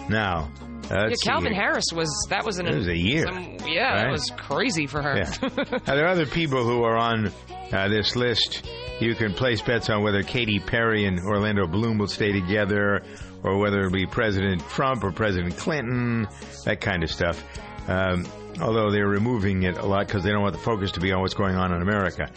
Now, 0.10 0.52
uh, 0.92 1.08
Yeah, 1.10 1.16
Calvin. 1.24 1.54
Harris 1.54 1.86
was 1.94 2.10
that 2.30 2.46
was 2.46 2.60
an 2.60 2.66
That 2.66 2.76
was 2.76 2.88
a 2.88 2.98
year, 2.98 3.26
some- 3.26 3.58
yeah, 3.68 4.04
that 4.04 4.12
was 4.12 4.32
crazy 4.38 4.86
for 4.88 5.02
her. 5.02 5.18
Yeah. 5.18 5.34
now, 5.88 5.96
there 5.96 6.06
are 6.06 6.10
other 6.10 6.26
people 6.26 6.64
who 6.64 6.84
are 6.84 6.98
on 6.98 7.32
uh, 7.72 7.88
this 7.90 8.16
list. 8.16 8.68
You 9.00 9.14
can 9.16 9.34
place 9.34 9.62
bets 9.62 9.90
on 9.90 10.04
whether 10.04 10.22
Katy 10.24 10.60
Perry 10.60 11.06
and 11.06 11.20
Orlando 11.20 11.68
Bloom 11.68 11.98
will 11.98 12.08
stay 12.08 12.32
together, 12.32 13.02
or 13.46 13.58
whether 13.58 13.80
it'll 13.80 13.92
be 13.92 14.06
President 14.06 14.62
Trump 14.70 15.04
or 15.04 15.12
President 15.12 15.56
Clinton, 15.58 16.28
that 16.66 16.82
kind 16.82 17.04
of 17.04 17.12
stuff. 17.12 17.44
Um, 17.88 18.26
although 18.60 18.92
they're 18.92 19.08
removing 19.08 19.64
it 19.64 19.78
a 19.78 19.86
lot 19.86 20.08
because 20.08 20.24
they 20.24 20.32
don't 20.32 20.42
want 20.42 20.54
the 20.54 20.62
focus 20.62 20.92
to 20.94 21.00
be 21.00 21.12
on 21.12 21.22
what's 21.22 21.36
going 21.36 21.56
on 21.56 21.72
in 21.72 21.82
America. 21.82 22.30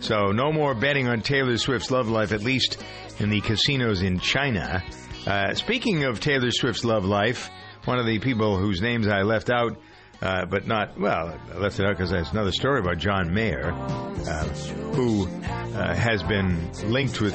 So, 0.00 0.26
no 0.26 0.52
more 0.52 0.74
betting 0.74 1.08
on 1.08 1.22
Taylor 1.22 1.56
Swift's 1.56 1.90
love 1.90 2.08
life, 2.08 2.32
at 2.32 2.42
least 2.42 2.82
in 3.18 3.30
the 3.30 3.40
casinos 3.40 4.02
in 4.02 4.18
China. 4.18 4.84
Uh, 5.26 5.54
speaking 5.54 6.04
of 6.04 6.20
Taylor 6.20 6.50
Swift's 6.50 6.84
love 6.84 7.04
life, 7.04 7.48
one 7.84 7.98
of 7.98 8.06
the 8.06 8.18
people 8.18 8.58
whose 8.58 8.82
names 8.82 9.08
I 9.08 9.22
left 9.22 9.48
out 9.48 9.78
uh, 10.22 10.46
but 10.46 10.66
not 10.66 10.98
well. 10.98 11.38
I 11.52 11.58
left 11.58 11.78
it 11.78 11.86
out 11.86 11.96
because 11.96 12.10
that's 12.10 12.32
another 12.32 12.52
story 12.52 12.80
about 12.80 12.98
John 12.98 13.32
Mayer, 13.32 13.72
uh, 13.72 14.48
who 14.94 15.26
uh, 15.26 15.94
has 15.94 16.22
been 16.22 16.72
linked 16.84 17.20
with 17.20 17.34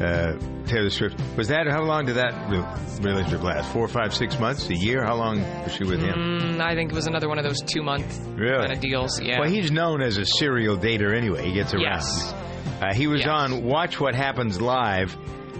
uh, 0.00 0.38
Taylor 0.66 0.90
Swift. 0.90 1.20
Was 1.36 1.48
that 1.48 1.66
how 1.66 1.82
long 1.82 2.06
did 2.06 2.16
that 2.16 2.32
re- 2.50 2.64
relationship 3.10 3.42
last? 3.42 3.72
Four, 3.72 3.86
five, 3.88 4.14
six 4.14 4.38
months, 4.38 4.68
a 4.70 4.74
year? 4.74 5.04
How 5.04 5.14
long 5.14 5.40
was 5.62 5.72
she 5.74 5.84
with 5.84 6.00
him? 6.00 6.14
Mm, 6.14 6.60
I 6.60 6.74
think 6.74 6.90
it 6.92 6.94
was 6.94 7.06
another 7.06 7.28
one 7.28 7.38
of 7.38 7.44
those 7.44 7.60
two 7.60 7.82
month 7.82 8.18
Really? 8.34 8.58
kind 8.58 8.72
of 8.72 8.80
deals. 8.80 9.20
Yeah. 9.20 9.40
Well, 9.40 9.48
he's 9.48 9.70
known 9.70 10.00
as 10.02 10.16
a 10.18 10.24
serial 10.26 10.76
dater 10.76 11.16
anyway. 11.16 11.46
He 11.46 11.52
gets 11.52 11.72
around. 11.74 11.82
Yes. 11.82 12.32
Uh, 12.80 12.92
he 12.94 13.06
was 13.06 13.24
on 13.26 13.62
Watch 13.64 14.00
What 14.00 14.14
Happens 14.14 14.60
Live 14.60 15.16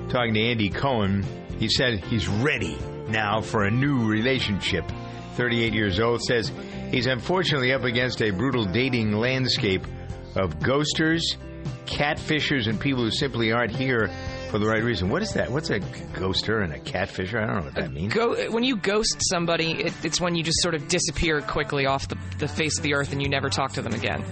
talking 0.08 0.34
to 0.34 0.40
Andy 0.40 0.68
Cohen. 0.68 1.24
He 1.58 1.68
said 1.68 2.00
he's 2.04 2.26
ready 2.28 2.76
now 3.08 3.40
for 3.40 3.64
a 3.64 3.70
new 3.70 4.06
relationship. 4.08 4.84
38 5.36 5.72
years 5.72 6.00
old 6.00 6.22
says 6.22 6.50
he's 6.90 7.06
unfortunately 7.06 7.72
up 7.72 7.84
against 7.84 8.20
a 8.22 8.30
brutal 8.30 8.64
dating 8.64 9.12
landscape 9.12 9.84
of 10.36 10.58
ghosters, 10.58 11.22
catfishers, 11.86 12.68
and 12.68 12.78
people 12.80 13.02
who 13.02 13.10
simply 13.10 13.52
aren't 13.52 13.74
here 13.74 14.10
for 14.50 14.58
the 14.58 14.66
right 14.66 14.82
reason. 14.82 15.08
What 15.10 15.22
is 15.22 15.32
that? 15.34 15.50
What's 15.50 15.70
a 15.70 15.80
ghoster 15.80 16.62
and 16.62 16.72
a 16.72 16.78
catfisher? 16.78 17.42
I 17.42 17.46
don't 17.46 17.56
know 17.58 17.64
what 17.64 17.74
that 17.74 17.92
means. 17.92 18.12
Go, 18.12 18.50
when 18.50 18.64
you 18.64 18.76
ghost 18.76 19.16
somebody, 19.30 19.72
it, 19.72 19.92
it's 20.04 20.20
when 20.20 20.34
you 20.34 20.42
just 20.42 20.60
sort 20.62 20.74
of 20.74 20.86
disappear 20.88 21.40
quickly 21.40 21.86
off 21.86 22.08
the, 22.08 22.16
the 22.38 22.48
face 22.48 22.78
of 22.78 22.82
the 22.82 22.94
earth 22.94 23.12
and 23.12 23.20
you 23.22 23.28
never 23.28 23.48
talk 23.50 23.72
to 23.74 23.82
them 23.82 23.94
again. 23.94 24.24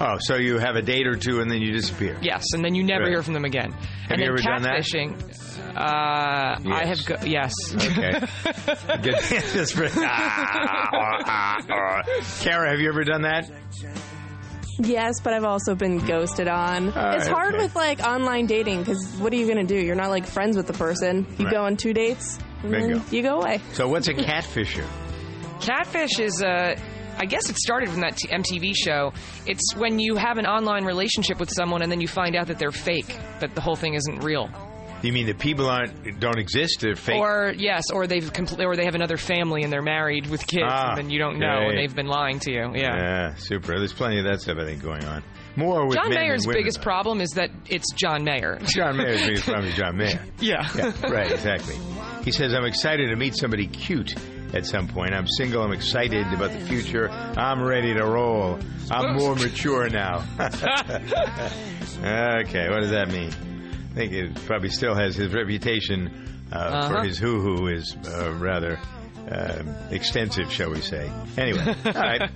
Oh, 0.00 0.16
so 0.18 0.34
you 0.36 0.58
have 0.58 0.74
a 0.74 0.82
date 0.82 1.06
or 1.06 1.14
two 1.16 1.40
and 1.40 1.48
then 1.50 1.60
you 1.62 1.72
disappear. 1.72 2.18
Yes, 2.20 2.44
and 2.52 2.64
then 2.64 2.74
you 2.74 2.82
never 2.82 3.04
Right. 3.04 3.10
hear 3.10 3.22
from 3.22 3.34
them 3.34 3.44
again. 3.44 3.70
Have 3.72 4.10
and 4.12 4.20
you 4.20 4.26
ever 4.28 4.38
done 4.38 4.62
that? 4.62 4.80
catfishing, 4.80 5.20
uh, 5.76 6.74
I 6.74 6.84
have. 6.84 7.04
Go- 7.06 7.16
yes. 7.24 7.52
Okay. 7.74 8.20
Good. 9.02 9.14
Ah, 9.96 10.88
ah, 11.26 11.56
ah. 11.70 12.02
Kara, 12.40 12.70
have 12.70 12.80
you 12.80 12.88
ever 12.88 13.04
done 13.04 13.22
that? 13.22 13.48
Yes, 14.78 15.20
but 15.22 15.32
I've 15.32 15.44
also 15.44 15.74
been 15.74 15.98
ghosted 15.98 16.48
on. 16.48 16.90
right, 16.92 17.16
it's 17.16 17.26
hard 17.28 17.54
okay. 17.54 17.64
with 17.64 17.76
like 17.76 18.00
online 18.00 18.46
dating 18.46 18.80
because 18.80 19.04
what 19.18 19.32
are 19.32 19.36
you 19.36 19.46
going 19.46 19.64
to 19.66 19.74
do? 19.74 19.80
You're 19.80 19.94
not 19.96 20.10
like 20.10 20.26
friends 20.26 20.56
with 20.56 20.66
the 20.66 20.72
person. 20.72 21.26
You 21.38 21.46
Right. 21.46 21.54
go 21.54 21.62
on 21.64 21.76
two 21.76 21.92
dates, 21.92 22.38
and 22.62 22.72
Bingo. 22.72 22.98
then 22.98 23.04
you 23.14 23.22
go 23.22 23.40
away. 23.40 23.60
So 23.72 23.88
what's 23.88 24.08
a 24.08 24.14
catfisher? 24.14 24.84
Catfish 25.60 26.18
is 26.18 26.42
uh, 26.42 26.76
I 27.16 27.26
guess 27.26 27.48
it 27.48 27.56
started 27.56 27.88
from 27.90 28.00
that 28.00 28.16
t- 28.16 28.28
MTV 28.28 28.74
show. 28.76 29.12
It's 29.46 29.74
when 29.76 29.98
you 30.00 30.16
have 30.16 30.38
an 30.38 30.46
online 30.46 30.84
relationship 30.84 31.38
with 31.38 31.50
someone 31.50 31.80
and 31.82 31.90
then 31.92 32.00
you 32.00 32.08
find 32.08 32.34
out 32.34 32.48
that 32.48 32.58
they're 32.58 32.72
fake, 32.72 33.16
that 33.40 33.54
the 33.54 33.60
whole 33.60 33.76
thing 33.76 33.94
isn't 33.94 34.24
real. 34.24 34.48
You 35.04 35.12
mean 35.12 35.26
the 35.26 35.34
people 35.34 35.68
aren't 35.68 36.18
don't 36.18 36.38
exist? 36.38 36.80
They're 36.80 36.96
fake. 36.96 37.20
Or 37.20 37.52
yes, 37.56 37.90
or 37.92 38.06
they've 38.06 38.32
compl- 38.32 38.64
or 38.64 38.74
they 38.74 38.86
have 38.86 38.94
another 38.94 39.18
family 39.18 39.62
and 39.62 39.72
they're 39.72 39.82
married 39.82 40.28
with 40.28 40.46
kids, 40.46 40.64
Ah, 40.66 40.90
and 40.90 40.98
then 40.98 41.10
you 41.10 41.18
don't 41.18 41.38
know, 41.38 41.46
yeah, 41.60 41.68
and 41.68 41.78
they've 41.78 41.94
been 41.94 42.06
lying 42.06 42.38
to 42.40 42.50
you. 42.50 42.72
Yeah. 42.74 42.96
Yeah, 42.96 43.34
super. 43.34 43.78
There's 43.78 43.92
plenty 43.92 44.18
of 44.18 44.24
that 44.24 44.40
stuff 44.40 44.56
I 44.58 44.64
think 44.64 44.82
going 44.82 45.04
on. 45.04 45.22
More 45.56 45.86
with 45.86 45.96
John 45.96 46.08
Mayer's 46.08 46.46
women, 46.46 46.62
biggest 46.62 46.78
though. 46.78 46.84
problem 46.84 47.20
is 47.20 47.30
that 47.32 47.50
it's 47.68 47.92
John 47.92 48.24
Mayer. 48.24 48.58
John 48.74 48.96
Mayer's 48.96 49.20
biggest 49.20 49.44
problem 49.44 49.66
is 49.68 49.74
John 49.76 49.96
Mayer. 49.98 50.22
Yeah. 50.40 50.66
Yeah, 50.74 50.92
right, 51.08 51.30
exactly. 51.30 51.76
He 52.24 52.32
says, 52.32 52.54
I'm 52.54 52.64
excited 52.64 53.10
to 53.10 53.16
meet 53.16 53.36
somebody 53.36 53.66
cute 53.66 54.14
at 54.54 54.64
some 54.64 54.88
point. 54.88 55.12
I'm 55.14 55.28
single. 55.28 55.62
I'm 55.62 55.72
excited 55.72 56.26
about 56.32 56.52
the 56.52 56.60
future. 56.60 57.10
I'm 57.10 57.62
ready 57.62 57.92
to 57.92 58.04
roll. 58.04 58.58
I'm 58.90 59.16
more 59.16 59.36
mature 59.36 59.90
now. 59.90 60.24
okay, 60.40 60.54
what 62.70 62.80
does 62.80 62.90
that 62.90 63.10
mean? 63.12 63.30
I 63.94 63.96
think 63.96 64.12
it 64.12 64.34
probably 64.46 64.70
still 64.70 64.94
has 64.96 65.14
his 65.14 65.32
reputation 65.32 66.10
uh, 66.52 66.56
Uh-huh. 66.56 66.88
for 66.88 67.02
his 67.04 67.16
hoo 67.16 67.40
hoo 67.40 67.68
is 67.68 67.96
uh, 68.08 68.32
rather 68.34 68.78
uh, 69.30 69.62
extensive, 69.90 70.50
shall 70.52 70.70
we 70.70 70.80
say. 70.80 71.10
Anyway, 71.38 71.64
all 71.86 71.92
right. 71.92 72.28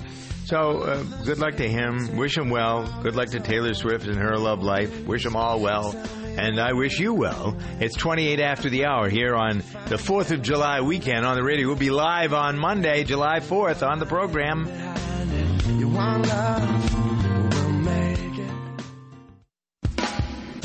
So, 0.44 0.82
uh, 0.82 1.02
good 1.24 1.38
luck 1.38 1.56
to 1.56 1.68
him. 1.68 2.16
Wish 2.16 2.38
him 2.38 2.48
well. 2.48 2.86
Good 3.02 3.16
luck 3.16 3.28
to 3.30 3.40
Taylor 3.40 3.74
Swift 3.74 4.06
and 4.06 4.16
her 4.16 4.38
love 4.38 4.62
life. 4.62 5.04
Wish 5.04 5.24
them 5.24 5.34
all 5.36 5.60
well. 5.60 5.94
And 6.38 6.60
I 6.60 6.72
wish 6.74 7.00
you 7.00 7.12
well. 7.12 7.58
It's 7.80 7.96
28 7.96 8.38
after 8.40 8.70
the 8.70 8.86
hour 8.86 9.08
here 9.08 9.34
on 9.34 9.58
the 9.88 9.96
4th 9.96 10.30
of 10.30 10.40
July 10.40 10.80
weekend 10.80 11.26
on 11.26 11.34
the 11.36 11.42
radio. 11.42 11.66
We'll 11.66 11.76
be 11.76 11.90
live 11.90 12.32
on 12.32 12.56
Monday, 12.56 13.02
July 13.04 13.40
4th 13.40 13.84
on 13.86 13.98
the 13.98 14.06
program. 14.06 14.66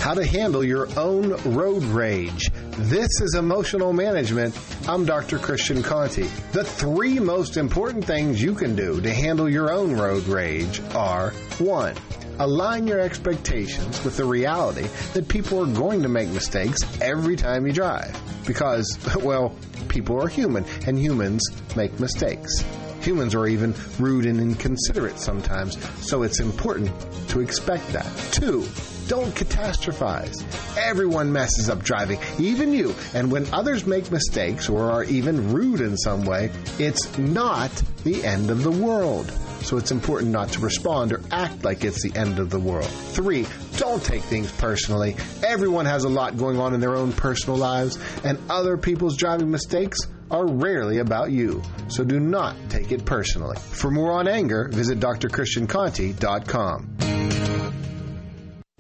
How 0.04 0.14
to 0.14 0.26
handle 0.26 0.66
your 0.66 0.90
own 1.00 1.30
road 1.56 1.82
rage. 1.86 2.52
This 2.72 3.22
is 3.22 3.36
emotional 3.36 3.94
management. 3.94 4.54
I'm 4.86 5.06
Dr. 5.06 5.40
Christian 5.40 5.82
Conte. 5.82 6.24
The 6.52 6.66
three 6.66 7.20
most 7.20 7.56
important 7.56 8.04
things 8.04 8.42
you 8.42 8.54
can 8.54 8.76
do 8.76 9.00
to 9.00 9.14
handle 9.14 9.50
your 9.50 9.72
own 9.72 9.94
road 9.94 10.28
rage 10.28 10.82
are 10.94 11.30
one, 11.58 11.96
align 12.40 12.86
your 12.86 13.00
expectations 13.00 14.04
with 14.04 14.18
the 14.18 14.26
reality 14.26 14.90
that 15.14 15.30
people 15.30 15.64
are 15.64 15.74
going 15.74 16.02
to 16.02 16.10
make 16.10 16.28
mistakes 16.28 16.82
every 17.02 17.38
time 17.38 17.66
you 17.66 17.72
drive. 17.72 18.14
Because, 18.46 19.00
well, 19.24 19.56
people 19.88 20.22
are 20.22 20.28
human 20.28 20.66
and 20.86 21.00
humans 21.00 21.42
make 21.78 21.98
mistakes. 22.02 22.66
Humans 23.04 23.36
are 23.36 23.48
even 23.48 23.74
rude 24.00 24.26
and 24.26 24.40
inconsiderate 24.40 25.20
sometimes, 25.20 25.78
so 26.06 26.24
it's 26.24 26.40
important 26.40 26.90
to 27.30 27.42
expect 27.42 27.88
that. 27.90 28.08
Two, 28.32 28.66
don't 29.08 29.36
catastrophize. 29.36 30.34
Everyone 30.78 31.32
messes 31.32 31.70
up 31.70 31.84
driving, 31.84 32.20
even 32.40 32.72
you. 32.72 32.96
And 33.14 33.30
when 33.30 33.46
others 33.54 33.86
make 33.86 34.10
mistakes 34.10 34.70
or 34.70 34.90
are 34.90 35.04
even 35.04 35.52
rude 35.54 35.82
in 35.82 35.98
some 35.98 36.24
way, 36.24 36.50
it's 36.80 37.18
not 37.18 37.72
the 38.06 38.24
end 38.24 38.50
of 38.50 38.64
the 38.64 38.72
world. 38.72 39.30
So 39.64 39.78
it's 39.78 39.92
important 39.92 40.32
not 40.32 40.50
to 40.54 40.60
respond 40.60 41.12
or 41.12 41.22
act 41.32 41.64
like 41.64 41.84
it's 41.84 42.04
the 42.04 42.18
end 42.18 42.40
of 42.40 42.50
the 42.50 42.60
world. 42.60 42.88
Three, 42.88 43.46
don't 43.78 44.04
take 44.04 44.22
things 44.24 44.52
personally. 44.54 45.16
Everyone 45.46 45.86
has 45.86 46.04
a 46.04 46.10
lot 46.10 46.38
going 46.38 46.60
on 46.60 46.74
in 46.74 46.80
their 46.80 46.96
own 46.96 47.12
personal 47.14 47.58
lives, 47.58 47.98
and 48.24 48.38
other 48.50 48.78
people's 48.78 49.18
driving 49.18 49.52
mistakes 49.52 50.00
are 50.32 50.48
rarely 50.48 51.00
about 51.00 51.32
you. 51.32 51.62
So 51.88 52.04
do 52.04 52.20
not 52.20 52.56
take 52.70 52.92
it 52.92 53.06
personally. 53.06 53.58
For 53.58 53.92
more 53.92 54.12
on 54.12 54.28
anger, 54.28 54.70
visit 54.70 55.00
drchristianconte.com. 55.00 57.23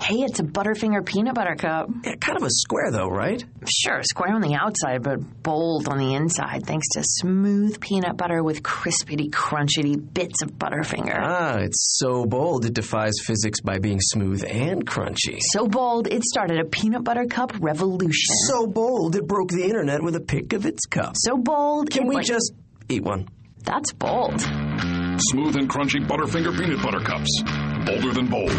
Hey, 0.03 0.15
it's 0.15 0.39
a 0.41 0.43
Butterfinger 0.43 1.05
peanut 1.05 1.33
butter 1.33 1.55
cup. 1.55 1.87
Yeah, 2.03 2.15
kind 2.15 2.35
of 2.37 2.43
a 2.43 2.49
square 2.49 2.91
though, 2.91 3.07
right? 3.07 3.41
Sure, 3.69 4.03
square 4.03 4.33
on 4.35 4.41
the 4.41 4.53
outside, 4.53 5.01
but 5.01 5.19
bold 5.43 5.87
on 5.87 5.97
the 5.97 6.13
inside, 6.15 6.65
thanks 6.65 6.87
to 6.95 7.03
smooth 7.03 7.79
peanut 7.79 8.17
butter 8.17 8.43
with 8.43 8.61
crispity, 8.63 9.29
crunchity 9.29 9.95
bits 10.13 10.41
of 10.41 10.51
Butterfinger. 10.51 11.17
Ah, 11.23 11.55
it's 11.59 11.95
so 11.99 12.25
bold 12.25 12.65
it 12.65 12.73
defies 12.73 13.13
physics 13.23 13.61
by 13.61 13.79
being 13.79 13.99
smooth 14.01 14.43
and 14.45 14.85
crunchy. 14.85 15.37
So 15.53 15.67
bold, 15.67 16.07
it 16.07 16.23
started 16.25 16.59
a 16.59 16.65
peanut 16.65 17.05
butter 17.05 17.25
cup 17.25 17.53
revolution. 17.61 18.35
So 18.47 18.67
bold 18.67 19.15
it 19.15 19.25
broke 19.25 19.51
the 19.51 19.63
internet 19.63 20.03
with 20.03 20.17
a 20.17 20.21
pick 20.21 20.51
of 20.51 20.65
its 20.65 20.85
cup. 20.85 21.13
So 21.15 21.37
bold, 21.37 21.91
Can 21.91 22.03
it 22.03 22.09
we 22.09 22.15
went- 22.15 22.27
just 22.27 22.51
eat 22.89 23.03
one? 23.03 23.29
That's 23.63 23.93
bold. 23.93 24.41
Smooth 24.41 25.55
and 25.55 25.69
crunchy 25.69 26.05
Butterfinger 26.05 26.57
peanut 26.59 26.83
butter 26.83 26.99
cups. 26.99 27.41
Bolder 27.85 28.11
than 28.13 28.27
bold. 28.27 28.51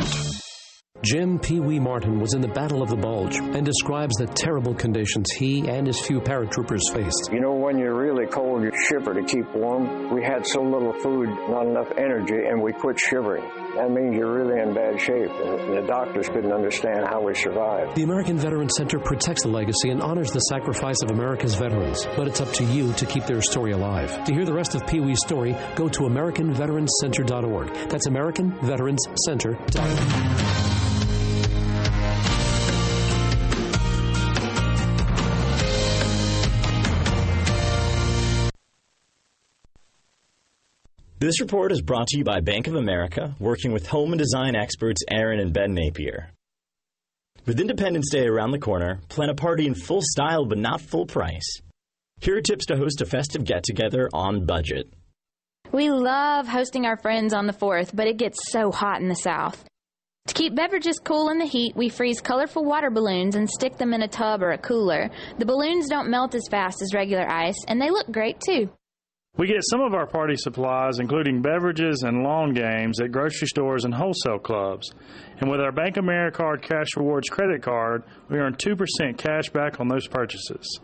Jim 1.04 1.38
Pee 1.38 1.60
Wee 1.60 1.78
Martin 1.78 2.18
was 2.18 2.32
in 2.32 2.40
the 2.40 2.48
Battle 2.48 2.82
of 2.82 2.88
the 2.88 2.96
Bulge 2.96 3.36
and 3.36 3.62
describes 3.64 4.16
the 4.16 4.26
terrible 4.26 4.74
conditions 4.74 5.26
he 5.36 5.68
and 5.68 5.86
his 5.86 6.00
few 6.00 6.18
paratroopers 6.18 6.80
faced. 6.94 7.28
You 7.30 7.40
know, 7.40 7.52
when 7.52 7.78
you're 7.78 7.94
really 7.94 8.24
cold, 8.26 8.62
you 8.62 8.72
shiver 8.88 9.12
to 9.12 9.22
keep 9.22 9.44
warm. 9.54 10.14
We 10.14 10.22
had 10.22 10.46
so 10.46 10.62
little 10.62 10.94
food, 10.94 11.28
not 11.50 11.66
enough 11.66 11.92
energy, 11.98 12.46
and 12.48 12.62
we 12.62 12.72
quit 12.72 12.98
shivering. 12.98 13.44
That 13.76 13.90
means 13.90 14.16
you're 14.16 14.32
really 14.32 14.58
in 14.62 14.72
bad 14.72 14.98
shape, 14.98 15.30
and 15.30 15.76
the 15.76 15.82
doctors 15.86 16.26
couldn't 16.28 16.52
understand 16.52 17.06
how 17.06 17.20
we 17.22 17.34
survived. 17.34 17.96
The 17.96 18.04
American 18.04 18.38
Veterans 18.38 18.74
Center 18.74 18.98
protects 18.98 19.42
the 19.42 19.50
legacy 19.50 19.90
and 19.90 20.00
honors 20.00 20.30
the 20.30 20.40
sacrifice 20.40 21.02
of 21.02 21.10
America's 21.10 21.54
veterans, 21.54 22.06
but 22.16 22.28
it's 22.28 22.40
up 22.40 22.50
to 22.54 22.64
you 22.64 22.94
to 22.94 23.04
keep 23.04 23.26
their 23.26 23.42
story 23.42 23.72
alive. 23.72 24.24
To 24.24 24.32
hear 24.32 24.46
the 24.46 24.54
rest 24.54 24.74
of 24.74 24.86
Pee 24.86 25.00
Wee's 25.00 25.20
story, 25.20 25.54
go 25.74 25.86
to 25.88 26.00
AmericanVeteransCenter.org. 26.00 27.74
That's 27.90 28.08
AmericanVeteransCenter.org. 28.08 30.63
This 41.24 41.40
report 41.40 41.72
is 41.72 41.80
brought 41.80 42.08
to 42.08 42.18
you 42.18 42.22
by 42.22 42.40
Bank 42.40 42.66
of 42.66 42.74
America, 42.74 43.34
working 43.38 43.72
with 43.72 43.86
home 43.86 44.12
and 44.12 44.18
design 44.18 44.54
experts 44.54 45.00
Erin 45.10 45.40
and 45.40 45.54
Ben 45.54 45.72
Napier. 45.72 46.30
With 47.46 47.60
Independence 47.60 48.10
Day 48.10 48.26
around 48.26 48.50
the 48.50 48.58
corner, 48.58 49.00
plan 49.08 49.30
a 49.30 49.34
party 49.34 49.66
in 49.66 49.74
full 49.74 50.02
style 50.02 50.44
but 50.44 50.58
not 50.58 50.82
full 50.82 51.06
price. 51.06 51.62
Here 52.20 52.36
are 52.36 52.42
tips 52.42 52.66
to 52.66 52.76
host 52.76 53.00
a 53.00 53.06
festive 53.06 53.42
get 53.42 53.64
together 53.64 54.10
on 54.12 54.44
budget. 54.44 54.92
We 55.72 55.88
love 55.88 56.46
hosting 56.46 56.84
our 56.84 56.98
friends 56.98 57.32
on 57.32 57.46
the 57.46 57.54
4th, 57.54 57.96
but 57.96 58.06
it 58.06 58.18
gets 58.18 58.52
so 58.52 58.70
hot 58.70 59.00
in 59.00 59.08
the 59.08 59.14
South. 59.14 59.64
To 60.28 60.34
keep 60.34 60.54
beverages 60.54 61.00
cool 61.02 61.30
in 61.30 61.38
the 61.38 61.46
heat, 61.46 61.74
we 61.74 61.88
freeze 61.88 62.20
colorful 62.20 62.66
water 62.66 62.90
balloons 62.90 63.34
and 63.34 63.48
stick 63.48 63.78
them 63.78 63.94
in 63.94 64.02
a 64.02 64.08
tub 64.08 64.42
or 64.42 64.50
a 64.50 64.58
cooler. 64.58 65.08
The 65.38 65.46
balloons 65.46 65.88
don't 65.88 66.10
melt 66.10 66.34
as 66.34 66.46
fast 66.50 66.82
as 66.82 66.92
regular 66.92 67.26
ice, 67.26 67.64
and 67.66 67.80
they 67.80 67.88
look 67.88 68.12
great 68.12 68.42
too. 68.46 68.68
We 69.36 69.48
get 69.48 69.64
some 69.68 69.80
of 69.80 69.94
our 69.94 70.06
party 70.06 70.36
supplies, 70.36 71.00
including 71.00 71.42
beverages 71.42 72.04
and 72.04 72.22
lawn 72.22 72.54
games, 72.54 73.00
at 73.00 73.10
grocery 73.10 73.48
stores 73.48 73.84
and 73.84 73.92
wholesale 73.92 74.38
clubs. 74.38 74.94
And 75.40 75.50
with 75.50 75.60
our 75.60 75.72
Bank 75.72 75.96
of 75.96 76.04
America 76.04 76.44
Cash 76.62 76.96
Rewards 76.96 77.28
credit 77.28 77.60
card, 77.60 78.04
we 78.28 78.38
earn 78.38 78.54
2% 78.54 79.18
cash 79.18 79.50
back 79.50 79.80
on 79.80 79.88
those 79.88 80.06
purchases. 80.06 80.78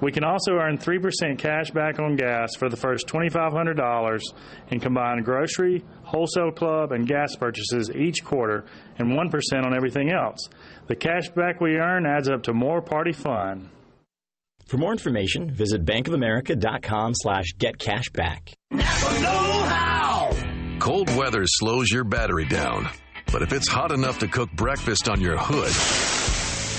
We 0.00 0.10
can 0.10 0.24
also 0.24 0.54
earn 0.54 0.78
3% 0.78 1.38
cash 1.38 1.70
back 1.70 2.00
on 2.00 2.16
gas 2.16 2.56
for 2.56 2.68
the 2.68 2.76
first 2.76 3.06
$2,500 3.06 4.20
in 4.72 4.80
combined 4.80 5.24
grocery, 5.24 5.84
wholesale 6.02 6.50
club, 6.50 6.90
and 6.90 7.06
gas 7.06 7.36
purchases 7.36 7.88
each 7.94 8.24
quarter, 8.24 8.64
and 8.98 9.12
1% 9.12 9.64
on 9.64 9.76
everything 9.76 10.10
else. 10.10 10.48
The 10.88 10.96
cash 10.96 11.28
back 11.28 11.60
we 11.60 11.76
earn 11.76 12.04
adds 12.04 12.28
up 12.28 12.42
to 12.44 12.52
more 12.52 12.82
party 12.82 13.12
fun. 13.12 13.70
For 14.72 14.78
more 14.78 14.92
information, 14.92 15.50
visit 15.50 15.84
bankofamerica.com 15.84 17.12
slash 17.14 17.52
getcashback. 17.58 18.54
Never 18.70 19.20
know 19.20 19.64
how! 19.68 20.30
Cold 20.78 21.14
weather 21.14 21.42
slows 21.44 21.90
your 21.90 22.04
battery 22.04 22.46
down. 22.46 22.88
But 23.30 23.42
if 23.42 23.52
it's 23.52 23.68
hot 23.68 23.92
enough 23.92 24.20
to 24.20 24.28
cook 24.28 24.50
breakfast 24.52 25.10
on 25.10 25.20
your 25.20 25.36
hood, 25.36 25.74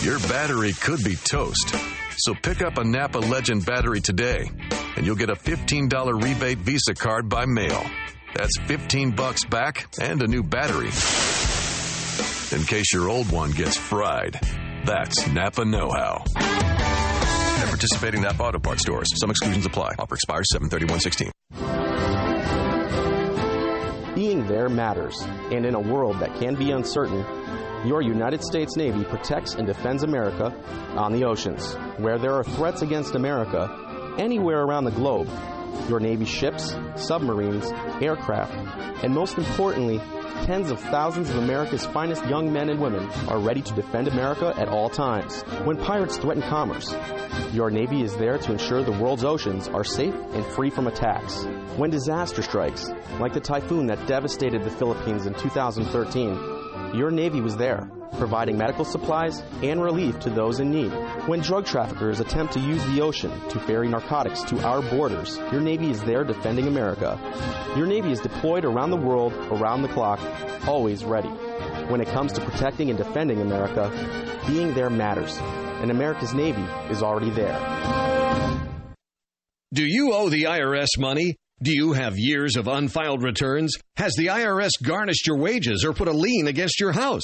your 0.03 0.17
battery 0.27 0.73
could 0.73 1.03
be 1.03 1.15
toast. 1.17 1.75
So 2.17 2.33
pick 2.33 2.63
up 2.63 2.79
a 2.79 2.83
Napa 2.83 3.19
Legend 3.19 3.63
battery 3.63 4.01
today, 4.01 4.49
and 4.97 5.05
you'll 5.05 5.15
get 5.15 5.29
a 5.29 5.35
$15 5.35 6.23
rebate 6.23 6.57
Visa 6.57 6.95
card 6.95 7.29
by 7.29 7.45
mail. 7.45 7.85
That's 8.33 8.57
15 8.65 9.11
bucks 9.11 9.45
back 9.45 9.93
and 10.01 10.19
a 10.23 10.27
new 10.27 10.41
battery. 10.41 10.89
In 12.57 12.65
case 12.65 12.91
your 12.91 13.07
old 13.07 13.31
one 13.31 13.51
gets 13.51 13.77
fried. 13.77 14.39
That's 14.83 15.27
Napa 15.27 15.63
Know 15.63 15.91
How. 15.91 16.23
At 17.73 17.79
participating 17.79 18.21
Napa 18.21 18.43
Auto 18.43 18.59
Parts 18.59 18.83
stores. 18.83 19.07
Some 19.19 19.31
exclusions 19.31 19.65
apply. 19.65 19.95
Offer 19.97 20.13
expires 20.13 20.45
73116. 20.53 21.31
Being 24.13 24.45
there 24.45 24.69
matters, 24.69 25.19
and 25.51 25.65
in 25.65 25.73
a 25.73 25.79
world 25.79 26.19
that 26.19 26.35
can 26.35 26.53
be 26.53 26.69
uncertain, 26.69 27.25
your 27.83 28.03
United 28.03 28.43
States 28.43 28.77
Navy 28.77 29.03
protects 29.03 29.55
and 29.55 29.65
defends 29.65 30.03
America 30.03 30.55
on 30.95 31.13
the 31.13 31.25
oceans. 31.25 31.73
Where 31.97 32.19
there 32.19 32.35
are 32.35 32.43
threats 32.43 32.83
against 32.83 33.15
America, 33.15 34.15
anywhere 34.19 34.61
around 34.61 34.83
the 34.83 34.91
globe, 34.91 35.27
your 35.89 35.99
Navy 35.99 36.25
ships, 36.25 36.75
submarines, 36.95 37.71
aircraft, 38.03 38.53
and 39.03 39.15
most 39.15 39.39
importantly, 39.39 39.99
tens 40.43 40.71
of 40.71 40.79
thousands 40.79 41.29
of 41.29 41.37
America's 41.37 41.85
finest 41.85 42.25
young 42.25 42.51
men 42.51 42.69
and 42.69 42.79
women 42.79 43.09
are 43.29 43.39
ready 43.39 43.61
to 43.61 43.73
defend 43.73 44.09
America 44.09 44.53
at 44.57 44.67
all 44.67 44.89
times. 44.89 45.41
When 45.63 45.77
pirates 45.77 46.17
threaten 46.17 46.43
commerce, 46.43 46.93
your 47.53 47.71
Navy 47.71 48.03
is 48.03 48.15
there 48.17 48.37
to 48.37 48.51
ensure 48.51 48.83
the 48.83 48.91
world's 48.91 49.23
oceans 49.23 49.69
are 49.69 49.85
safe 49.85 50.13
and 50.13 50.45
free 50.45 50.69
from 50.69 50.87
attacks. 50.87 51.45
When 51.77 51.91
disaster 51.91 52.41
strikes, 52.41 52.89
like 53.21 53.31
the 53.31 53.39
typhoon 53.39 53.87
that 53.87 54.05
devastated 54.05 54.63
the 54.63 54.69
Philippines 54.69 55.25
in 55.27 55.33
2013, 55.33 56.93
your 56.93 57.09
Navy 57.09 57.39
was 57.39 57.55
there, 57.55 57.89
providing 58.17 58.57
medical 58.57 58.85
supplies 58.85 59.41
and 59.61 59.81
relief 59.81 60.19
to 60.19 60.29
those 60.29 60.59
in 60.59 60.71
need. 60.71 60.91
When 61.27 61.41
drug 61.41 61.65
traffickers 61.65 62.19
attempt 62.19 62.53
to 62.53 62.59
use 62.59 62.83
the 62.85 63.01
ocean 63.01 63.31
to 63.49 63.59
ferry 63.59 63.87
narcotics 63.87 64.43
to 64.43 64.59
our 64.65 64.81
borders, 64.81 65.37
your 65.51 65.61
Navy 65.61 65.89
is 65.89 66.01
there 66.03 66.23
defending 66.23 66.67
America. 66.67 67.19
Your 67.77 67.87
Navy 67.87 68.11
is 68.11 68.19
deployed 68.19 68.65
around 68.65 68.91
the 68.91 68.97
world, 68.97 69.33
around 69.51 69.81
the 69.81 69.89
clock, 69.89 70.19
always 70.67 71.03
ready. 71.03 71.29
When 71.89 72.01
it 72.01 72.07
comes 72.07 72.33
to 72.33 72.41
protecting 72.41 72.89
and 72.89 72.97
defending 72.97 73.41
America, 73.41 73.91
being 74.47 74.73
there 74.73 74.89
matters, 74.89 75.37
and 75.81 75.91
America's 75.91 76.33
Navy 76.33 76.65
is 76.89 77.03
already 77.03 77.29
there. 77.29 77.59
Do 79.73 79.85
you 79.85 80.13
owe 80.13 80.29
the 80.29 80.43
IRS 80.43 80.99
money? 80.99 81.35
Do 81.61 81.71
you 81.73 81.93
have 81.93 82.17
years 82.17 82.57
of 82.57 82.67
unfiled 82.67 83.23
returns? 83.23 83.73
Has 83.95 84.13
the 84.15 84.27
IRS 84.27 84.71
garnished 84.81 85.25
your 85.25 85.37
wages 85.37 85.85
or 85.85 85.93
put 85.93 86.07
a 86.07 86.11
lien 86.11 86.47
against 86.47 86.79
your 86.79 86.91
house? 86.91 87.23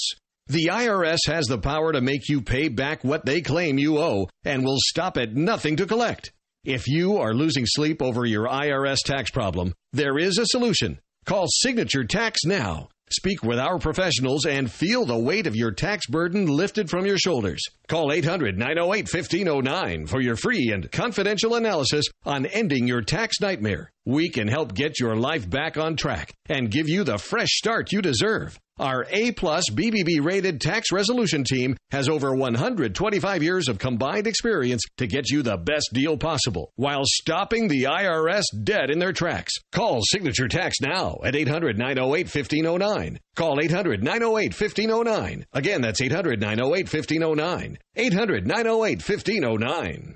The 0.49 0.71
IRS 0.71 1.19
has 1.27 1.45
the 1.45 1.59
power 1.59 1.93
to 1.93 2.01
make 2.01 2.27
you 2.27 2.41
pay 2.41 2.69
back 2.69 3.03
what 3.03 3.23
they 3.23 3.39
claim 3.39 3.77
you 3.77 3.99
owe 3.99 4.27
and 4.43 4.65
will 4.65 4.79
stop 4.79 5.15
at 5.15 5.35
nothing 5.35 5.75
to 5.75 5.85
collect. 5.85 6.31
If 6.63 6.88
you 6.88 7.17
are 7.17 7.35
losing 7.35 7.65
sleep 7.67 8.01
over 8.01 8.25
your 8.25 8.47
IRS 8.47 8.97
tax 9.05 9.29
problem, 9.29 9.73
there 9.93 10.17
is 10.17 10.39
a 10.39 10.47
solution. 10.47 10.97
Call 11.25 11.45
Signature 11.47 12.03
Tax 12.03 12.45
now. 12.45 12.89
Speak 13.12 13.43
with 13.43 13.59
our 13.59 13.77
professionals 13.77 14.47
and 14.47 14.71
feel 14.71 15.05
the 15.05 15.17
weight 15.17 15.45
of 15.45 15.55
your 15.55 15.71
tax 15.71 16.07
burden 16.07 16.47
lifted 16.47 16.89
from 16.89 17.05
your 17.05 17.19
shoulders. 17.19 17.62
Call 17.88 18.12
800 18.12 18.57
908 18.57 19.13
1509 19.13 20.07
for 20.07 20.19
your 20.19 20.35
free 20.35 20.71
and 20.73 20.91
confidential 20.91 21.55
analysis 21.55 22.05
on 22.25 22.47
ending 22.47 22.88
your 22.88 23.01
tax 23.01 23.39
nightmare. 23.39 23.91
We 24.10 24.30
can 24.30 24.48
help 24.48 24.74
get 24.74 25.00
your 25.00 25.15
life 25.15 25.48
back 25.48 25.78
on 25.78 25.95
track 25.95 26.34
and 26.48 26.72
give 26.72 26.89
you 26.89 27.04
the 27.04 27.19
fresh 27.19 27.50
start 27.50 27.91
you 27.91 28.02
deserve. 28.02 28.60
Our 28.80 29.06
A 29.12 29.34
plus 29.34 29.69
BBB 29.69 30.26
rated 30.26 30.60
tax 30.60 30.91
resolution 30.91 31.43
team 31.43 31.78
has 31.91 32.10
over 32.10 32.34
125 32.34 33.43
years 33.43 33.67
of 33.67 33.78
combined 33.78 34.26
experience 34.26 34.82
to 34.98 35.06
get 35.06 35.30
you 35.30 35.43
the 35.43 35.58
best 35.58 35.91
deal 35.93 36.17
possible 36.17 36.72
while 36.76 37.04
stopping 37.04 37.67
the 37.67 37.84
IRS 37.84 38.45
dead 38.63 38.89
in 38.89 38.98
their 38.98 39.13
tracks. 39.13 39.54
Call 39.72 40.00
Signature 40.02 40.48
Tax 40.48 40.82
now 40.82 41.19
at 41.24 41.36
800 41.36 41.78
908 41.78 42.34
1509. 42.34 43.19
Call 43.36 43.60
800 43.62 44.04
908 44.04 44.60
1509. 44.60 45.45
Again, 45.54 45.82
that's 45.82 46.02
800 46.02 46.41
908 46.41 46.91
1509. 46.91 47.78
800 47.95 48.48
908 48.48 49.08
1509. 49.08 50.15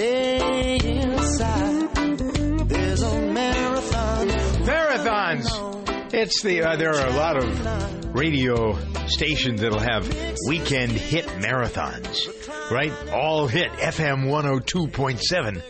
stay 0.00 0.78
inside. 0.82 2.18
There's 2.68 3.02
a 3.02 3.20
marathon. 3.20 4.28
Marathons. 4.64 6.14
It's 6.14 6.42
the 6.42 6.62
uh, 6.62 6.76
there 6.76 6.94
are 6.94 7.06
a 7.06 7.12
lot 7.12 7.36
of 7.36 8.14
radio 8.14 8.78
stations 9.06 9.60
that'll 9.60 9.78
have 9.78 10.08
weekend 10.48 10.92
hit 10.92 11.26
marathons, 11.26 12.26
right? 12.70 12.92
All 13.12 13.46
hit 13.46 13.70
FM 13.72 14.24
102.7. 14.24 15.62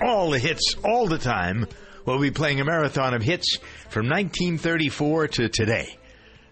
All 0.00 0.30
the 0.30 0.38
hits 0.38 0.76
all 0.84 1.08
the 1.08 1.18
time. 1.18 1.66
We'll 2.06 2.20
be 2.20 2.30
playing 2.30 2.60
a 2.60 2.64
marathon 2.64 3.14
of 3.14 3.22
hits 3.22 3.56
from 3.90 4.06
1934 4.06 5.28
to 5.28 5.48
today. 5.48 5.98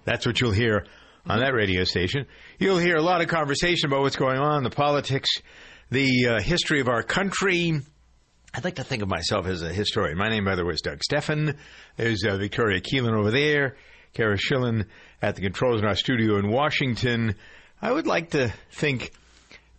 That's 0.04 0.26
what 0.26 0.40
you'll 0.40 0.52
hear 0.52 0.84
on 1.26 1.40
that 1.40 1.54
radio 1.54 1.84
station. 1.84 2.26
You'll 2.58 2.78
hear 2.78 2.96
a 2.96 3.02
lot 3.02 3.20
of 3.20 3.28
conversation 3.28 3.88
about 3.88 4.00
what's 4.02 4.16
going 4.16 4.38
on, 4.38 4.62
the 4.64 4.70
politics, 4.70 5.28
the 5.90 6.28
uh, 6.28 6.40
history 6.40 6.80
of 6.80 6.88
our 6.88 7.02
country. 7.02 7.80
I'd 8.54 8.64
like 8.64 8.76
to 8.76 8.84
think 8.84 9.02
of 9.02 9.08
myself 9.08 9.46
as 9.46 9.62
a 9.62 9.72
historian. 9.72 10.16
My 10.16 10.28
name, 10.28 10.44
by 10.44 10.54
the 10.54 10.64
way, 10.64 10.74
is 10.74 10.80
Doug 10.80 11.02
Stephan. 11.02 11.56
There's 11.96 12.24
uh, 12.24 12.36
Victoria 12.36 12.80
Keelan 12.80 13.18
over 13.18 13.30
there, 13.30 13.76
Kara 14.14 14.36
Schillen 14.36 14.86
at 15.20 15.34
the 15.34 15.42
controls 15.42 15.80
in 15.80 15.86
our 15.86 15.96
studio 15.96 16.38
in 16.38 16.48
Washington. 16.48 17.34
I 17.82 17.90
would 17.90 18.06
like 18.06 18.30
to 18.30 18.52
think 18.72 19.12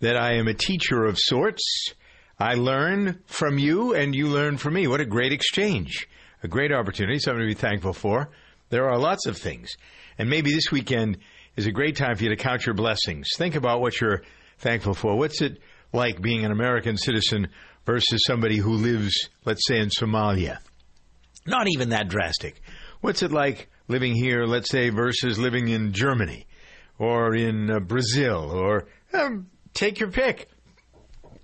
that 0.02 0.18
I 0.18 0.34
am 0.34 0.48
a 0.48 0.54
teacher 0.54 1.06
of 1.06 1.18
sorts. 1.18 1.94
I 2.38 2.56
learn 2.56 3.20
from 3.28 3.58
you, 3.58 3.94
and 3.94 4.14
you 4.14 4.28
learn 4.28 4.58
from 4.58 4.74
me. 4.74 4.88
What 4.88 5.00
a 5.00 5.06
great 5.06 5.32
exchange. 5.32 6.08
A 6.44 6.48
great 6.48 6.74
opportunity, 6.74 7.20
something 7.20 7.42
to 7.42 7.48
be 7.48 7.54
thankful 7.54 7.94
for. 7.94 8.30
There 8.70 8.90
are 8.90 8.98
lots 8.98 9.28
of 9.28 9.38
things. 9.38 9.78
And 10.18 10.30
maybe 10.30 10.52
this 10.52 10.72
weekend 10.72 11.20
is 11.56 11.68
a 11.68 11.72
great 11.72 11.96
time 11.96 12.16
for 12.16 12.24
you 12.24 12.30
to 12.30 12.36
count 12.36 12.66
your 12.66 12.76
blessings. 12.76 13.30
Think 13.38 13.56
about 13.56 13.80
what 13.80 14.02
you're 14.02 14.24
thankful 14.58 14.94
for. 14.94 15.18
What's 15.18 15.42
it 15.42 15.60
like 15.94 16.22
being 16.22 16.46
an 16.46 16.52
American 16.52 16.98
citizen 16.98 17.50
versus 17.86 18.22
somebody 18.26 18.58
who 18.58 18.74
lives, 18.74 19.30
let's 19.46 19.68
say, 19.68 19.80
in 19.80 19.90
Somalia? 19.90 20.60
Not 21.46 21.68
even 21.70 21.90
that 21.90 22.08
drastic. 22.08 22.62
What's 23.02 23.24
it 23.24 23.32
like 23.32 23.70
living 23.88 24.14
here, 24.16 24.46
let's 24.46 24.70
say, 24.70 24.90
versus 24.90 25.40
living 25.40 25.68
in 25.68 25.92
Germany 25.92 26.46
or 27.00 27.36
in 27.36 27.72
uh, 27.72 27.80
Brazil 27.80 28.52
or 28.52 28.88
um, 29.14 29.48
take 29.74 30.00
your 30.00 30.12
pick? 30.12 30.50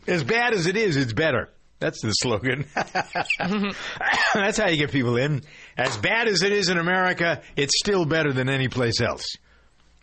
As 0.08 0.24
bad 0.24 0.54
as 0.54 0.68
it 0.68 0.78
is, 0.78 0.96
it's 0.96 1.14
better. 1.14 1.50
That's 1.80 2.02
the 2.02 2.12
slogan. 2.12 2.66
That's 4.34 4.58
how 4.58 4.68
you 4.68 4.78
get 4.78 4.92
people 4.92 5.18
in. 5.18 5.44
As 5.78 5.96
bad 5.98 6.28
as 6.28 6.42
it 6.42 6.52
is 6.52 6.70
in 6.70 6.78
America, 6.78 7.42
it's 7.56 7.78
still 7.78 8.06
better 8.06 8.34
than 8.34 8.50
any 8.50 8.68
place 8.68 9.00
else. 9.00 9.26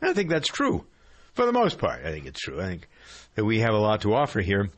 I 0.00 0.12
think 0.12 0.30
that's 0.30 0.48
true. 0.48 0.84
For 1.32 1.46
the 1.46 1.52
most 1.52 1.78
part, 1.78 2.04
I 2.04 2.12
think 2.12 2.26
it's 2.26 2.40
true. 2.40 2.60
I 2.60 2.66
think 2.66 2.88
that 3.34 3.44
we 3.44 3.60
have 3.60 3.74
a 3.74 3.78
lot 3.78 4.02
to 4.02 4.14
offer 4.14 4.40
here. 4.40 4.70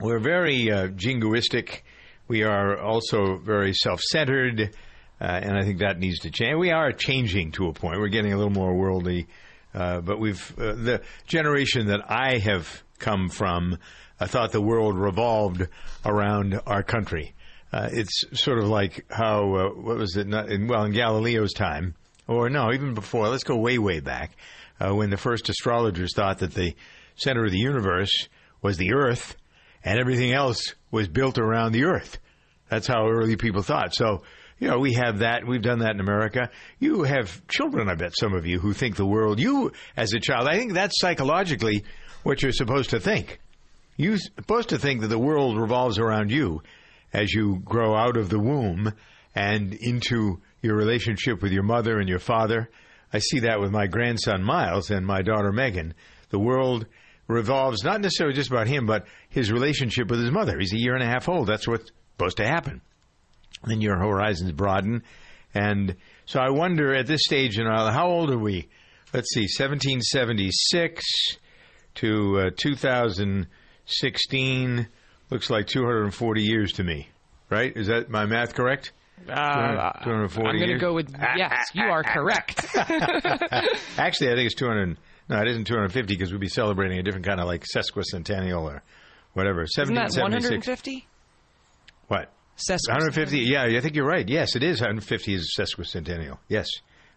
We're 0.00 0.20
very 0.20 0.70
uh, 0.70 0.88
jingoistic. 0.88 1.82
We 2.28 2.42
are 2.42 2.78
also 2.78 3.36
very 3.38 3.72
self 3.74 4.00
centered. 4.00 4.74
Uh, 5.20 5.24
and 5.24 5.56
I 5.56 5.62
think 5.62 5.78
that 5.78 5.98
needs 5.98 6.20
to 6.20 6.30
change. 6.30 6.56
We 6.58 6.72
are 6.72 6.90
changing 6.90 7.52
to 7.52 7.68
a 7.68 7.72
point. 7.72 8.00
We're 8.00 8.08
getting 8.08 8.32
a 8.32 8.36
little 8.36 8.52
more 8.52 8.74
worldly. 8.74 9.28
Uh, 9.74 10.00
but 10.00 10.18
we've, 10.18 10.58
uh, 10.58 10.74
the 10.74 11.02
generation 11.26 11.86
that 11.86 12.10
I 12.10 12.38
have 12.38 12.82
come 12.98 13.28
from, 13.28 13.78
I 14.18 14.26
thought 14.26 14.52
the 14.52 14.60
world 14.60 14.98
revolved 14.98 15.66
around 16.04 16.60
our 16.66 16.82
country. 16.82 17.34
Uh, 17.72 17.88
it's 17.90 18.24
sort 18.34 18.58
of 18.58 18.68
like 18.68 19.06
how, 19.10 19.54
uh, 19.54 19.68
what 19.70 19.96
was 19.96 20.16
it, 20.16 20.26
not 20.26 20.50
in, 20.50 20.66
well, 20.66 20.84
in 20.84 20.92
Galileo's 20.92 21.54
time, 21.54 21.94
or 22.28 22.50
no, 22.50 22.72
even 22.72 22.92
before, 22.94 23.28
let's 23.28 23.44
go 23.44 23.56
way, 23.56 23.78
way 23.78 24.00
back, 24.00 24.32
uh, 24.78 24.94
when 24.94 25.08
the 25.10 25.16
first 25.16 25.48
astrologers 25.48 26.14
thought 26.14 26.40
that 26.40 26.52
the 26.52 26.74
center 27.16 27.44
of 27.44 27.50
the 27.50 27.58
universe 27.58 28.28
was 28.60 28.76
the 28.76 28.94
earth 28.94 29.36
and 29.84 29.98
everything 29.98 30.32
else 30.32 30.74
was 30.90 31.08
built 31.08 31.38
around 31.38 31.72
the 31.72 31.84
earth. 31.84 32.18
That's 32.68 32.86
how 32.86 33.08
early 33.08 33.36
people 33.36 33.62
thought. 33.62 33.94
So, 33.94 34.22
you 34.58 34.68
know, 34.68 34.78
we 34.78 34.94
have 34.94 35.18
that. 35.18 35.46
We've 35.46 35.62
done 35.62 35.80
that 35.80 35.94
in 35.94 36.00
America. 36.00 36.50
You 36.78 37.02
have 37.02 37.46
children, 37.48 37.88
I 37.88 37.96
bet, 37.96 38.12
some 38.18 38.32
of 38.32 38.46
you, 38.46 38.60
who 38.60 38.72
think 38.72 38.96
the 38.96 39.06
world, 39.06 39.40
you 39.40 39.72
as 39.96 40.12
a 40.12 40.20
child, 40.20 40.48
I 40.48 40.56
think 40.56 40.72
that's 40.72 41.00
psychologically 41.00 41.84
what 42.22 42.42
you're 42.42 42.52
supposed 42.52 42.90
to 42.90 43.00
think. 43.00 43.40
You're 43.96 44.18
supposed 44.18 44.70
to 44.70 44.78
think 44.78 45.00
that 45.00 45.08
the 45.08 45.18
world 45.18 45.58
revolves 45.58 45.98
around 45.98 46.30
you 46.30 46.62
as 47.12 47.32
you 47.32 47.60
grow 47.64 47.94
out 47.94 48.16
of 48.16 48.30
the 48.30 48.38
womb 48.38 48.92
and 49.34 49.74
into 49.74 50.40
your 50.62 50.76
relationship 50.76 51.42
with 51.42 51.52
your 51.52 51.62
mother 51.62 51.98
and 51.98 52.08
your 52.08 52.18
father. 52.18 52.70
I 53.12 53.18
see 53.18 53.40
that 53.40 53.60
with 53.60 53.70
my 53.70 53.86
grandson 53.86 54.42
Miles 54.42 54.90
and 54.90 55.04
my 55.04 55.22
daughter 55.22 55.52
Megan. 55.52 55.94
The 56.32 56.40
world 56.40 56.86
revolves 57.28 57.84
not 57.84 58.00
necessarily 58.00 58.34
just 58.34 58.50
about 58.50 58.66
him, 58.66 58.86
but 58.86 59.06
his 59.28 59.52
relationship 59.52 60.10
with 60.10 60.18
his 60.20 60.32
mother. 60.32 60.58
He's 60.58 60.72
a 60.72 60.78
year 60.78 60.94
and 60.94 61.02
a 61.02 61.06
half 61.06 61.28
old. 61.28 61.46
That's 61.46 61.68
what's 61.68 61.92
supposed 62.16 62.38
to 62.38 62.46
happen. 62.46 62.80
Then 63.64 63.82
your 63.82 63.98
horizons 63.98 64.50
broaden. 64.52 65.02
And 65.54 65.96
so 66.24 66.40
I 66.40 66.48
wonder 66.50 66.94
at 66.94 67.06
this 67.06 67.20
stage 67.22 67.58
in 67.58 67.66
our 67.66 67.92
how 67.92 68.08
old 68.08 68.30
are 68.30 68.38
we? 68.38 68.70
Let's 69.12 69.28
see, 69.34 69.42
1776 69.42 71.04
to 71.96 72.46
uh, 72.46 72.50
2016 72.56 74.88
looks 75.28 75.50
like 75.50 75.66
240 75.66 76.42
years 76.42 76.72
to 76.72 76.82
me. 76.82 77.10
Right? 77.50 77.76
Is 77.76 77.88
that 77.88 78.08
my 78.08 78.24
math 78.24 78.54
correct? 78.54 78.92
Uh, 79.28 79.92
240 80.02 80.48
I'm 80.48 80.56
going 80.56 80.70
to 80.70 80.78
go 80.78 80.94
with 80.94 81.14
yes. 81.36 81.66
You 81.74 81.84
are 81.84 82.02
correct. 82.02 82.64
Actually, 83.98 84.32
I 84.32 84.34
think 84.34 84.46
it's 84.46 84.54
200. 84.54 84.96
No, 85.28 85.40
it 85.40 85.48
isn't 85.48 85.64
250 85.66 86.14
because 86.14 86.32
we'd 86.32 86.40
be 86.40 86.48
celebrating 86.48 86.98
a 86.98 87.02
different 87.02 87.26
kind 87.26 87.40
of 87.40 87.46
like 87.46 87.64
sesquicentennial 87.64 88.62
or 88.62 88.82
whatever. 89.32 89.62
Isn't 89.62 89.94
that 89.94 90.10
1776. 90.10 90.66
150? 90.66 91.06
What? 92.08 92.32
Sesquicentennial. 92.56 92.88
150. 92.88 93.38
Yeah, 93.40 93.64
I 93.64 93.80
think 93.80 93.94
you're 93.96 94.06
right. 94.06 94.28
Yes, 94.28 94.56
it 94.56 94.62
is 94.62 94.80
150 94.80 95.34
is 95.34 95.56
sesquicentennial. 95.58 96.38
Yes. 96.48 96.68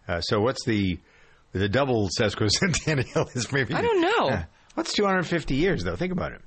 Uh, 0.08 0.20
so 0.20 0.40
what's 0.40 0.64
the 0.64 0.98
the 1.52 1.68
double 1.68 2.08
sesquicentennial 2.18 3.28
is 3.36 3.50
maybe 3.52 3.74
I 3.74 3.82
don't 3.82 4.00
know. 4.00 4.28
Uh, 4.28 4.44
what's 4.74 4.92
250 4.92 5.54
years 5.54 5.84
though? 5.84 5.96
Think 5.96 6.12
about 6.12 6.32
it. 6.32 6.42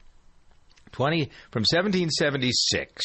20 0.91 1.25
from 1.51 1.61
1776 1.61 3.03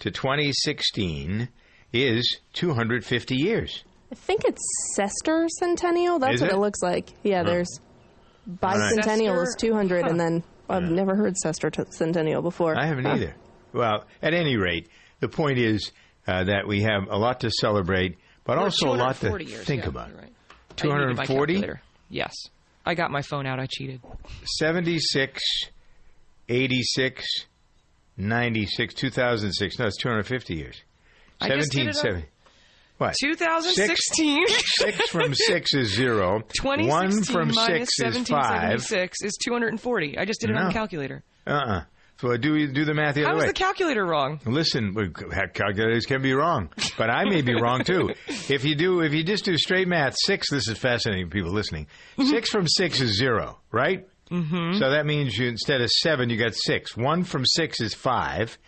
to 0.00 0.10
2016 0.10 1.48
is 1.92 2.40
250 2.52 3.34
years. 3.36 3.84
I 4.12 4.14
think 4.14 4.42
it's 4.44 4.62
Sester 4.98 5.46
Centennial. 5.60 6.18
That's 6.18 6.36
Is 6.36 6.40
what 6.42 6.50
it? 6.50 6.54
it? 6.56 6.58
looks 6.58 6.82
like. 6.82 7.08
Yeah, 7.22 7.42
Huh. 7.44 7.50
there's 7.50 7.80
right. 8.46 8.60
bicentennial 8.60 9.42
is 9.42 9.54
200, 9.58 10.02
Huh. 10.04 10.10
and 10.10 10.20
then 10.20 10.42
I've 10.68 10.82
never 10.90 11.14
heard 11.14 11.34
Sester 11.44 11.72
t- 11.72 11.82
Centennial 11.90 12.42
before. 12.42 12.76
I 12.78 12.86
haven't 12.86 13.04
Huh. 13.04 13.14
either. 13.14 13.34
Well, 13.72 14.04
at 14.22 14.34
any 14.34 14.56
rate, 14.56 14.88
the 15.20 15.28
point 15.28 15.58
is 15.58 15.92
uh, 16.26 16.44
that 16.44 16.66
we 16.68 16.82
have 16.82 17.08
a 17.08 17.16
lot 17.16 17.40
to 17.40 17.50
celebrate, 17.50 18.18
but 18.44 18.58
Or 18.58 18.64
also 18.64 18.92
a 18.92 18.96
lot 18.96 19.16
to 19.20 19.42
years, 19.44 19.64
think 19.64 19.82
yeah, 19.84 19.88
about. 19.88 20.14
right. 20.14 20.32
I 20.82 20.86
needed 20.86 21.16
my 21.16 21.24
240. 21.24 21.72
Yes. 22.08 22.32
I 22.86 22.94
got 22.94 23.10
my 23.10 23.22
phone 23.22 23.46
out. 23.46 23.58
I 23.58 23.66
cheated. 23.66 24.00
76, 24.58 25.40
86, 26.48 27.24
96, 28.16 28.94
2006. 28.94 29.78
No, 29.78 29.86
it's 29.86 29.96
250 29.96 30.54
years. 30.54 30.82
I 31.40 31.48
just 31.50 31.72
did 31.72 31.86
it 31.88 31.96
up. 31.96 32.04
1770. 32.04 32.28
What? 33.00 33.14
2016. 33.18 34.46
Six, 34.46 34.62
six 34.76 35.08
from 35.08 35.32
six 35.34 35.72
is 35.72 35.88
zero. 35.94 36.40
2016 36.40 36.88
One 36.90 37.22
from 37.22 37.48
minus 37.54 37.88
six 37.96 38.16
is 38.16 38.28
five. 38.28 38.74
is 39.22 39.38
240. 39.42 40.18
I 40.18 40.26
just 40.26 40.42
did 40.42 40.50
it 40.50 40.56
on 40.56 40.66
the 40.66 40.72
calculator. 40.74 41.22
Uh-uh. 41.46 41.84
So 42.18 42.36
do 42.36 42.70
do 42.70 42.84
the 42.84 42.92
math 42.92 43.14
the 43.14 43.22
How 43.22 43.28
other 43.30 43.36
is 43.38 43.42
way. 43.44 43.46
the 43.48 43.54
calculator 43.54 44.04
wrong? 44.04 44.38
Listen, 44.44 44.94
calculators 45.54 46.04
can 46.04 46.20
be 46.20 46.34
wrong, 46.34 46.68
but 46.98 47.08
I 47.08 47.24
may 47.24 47.40
be 47.40 47.54
wrong 47.54 47.82
too. 47.84 48.10
If 48.50 48.64
you 48.64 48.74
do, 48.74 49.00
if 49.00 49.14
you 49.14 49.24
just 49.24 49.46
do 49.46 49.56
straight 49.56 49.88
math, 49.88 50.14
six. 50.26 50.50
This 50.50 50.68
is 50.68 50.76
fascinating. 50.76 51.30
People 51.30 51.52
listening, 51.52 51.86
six 52.28 52.50
from 52.50 52.68
six 52.68 53.00
is 53.00 53.16
zero, 53.16 53.58
right? 53.72 54.06
Mm-hmm. 54.30 54.78
So 54.78 54.90
that 54.90 55.06
means 55.06 55.38
you 55.38 55.48
instead 55.48 55.80
of 55.80 55.88
seven, 55.90 56.28
you 56.28 56.36
got 56.36 56.52
six. 56.54 56.94
One 56.94 57.24
from 57.24 57.46
six 57.46 57.80
is 57.80 57.94
five, 57.94 58.58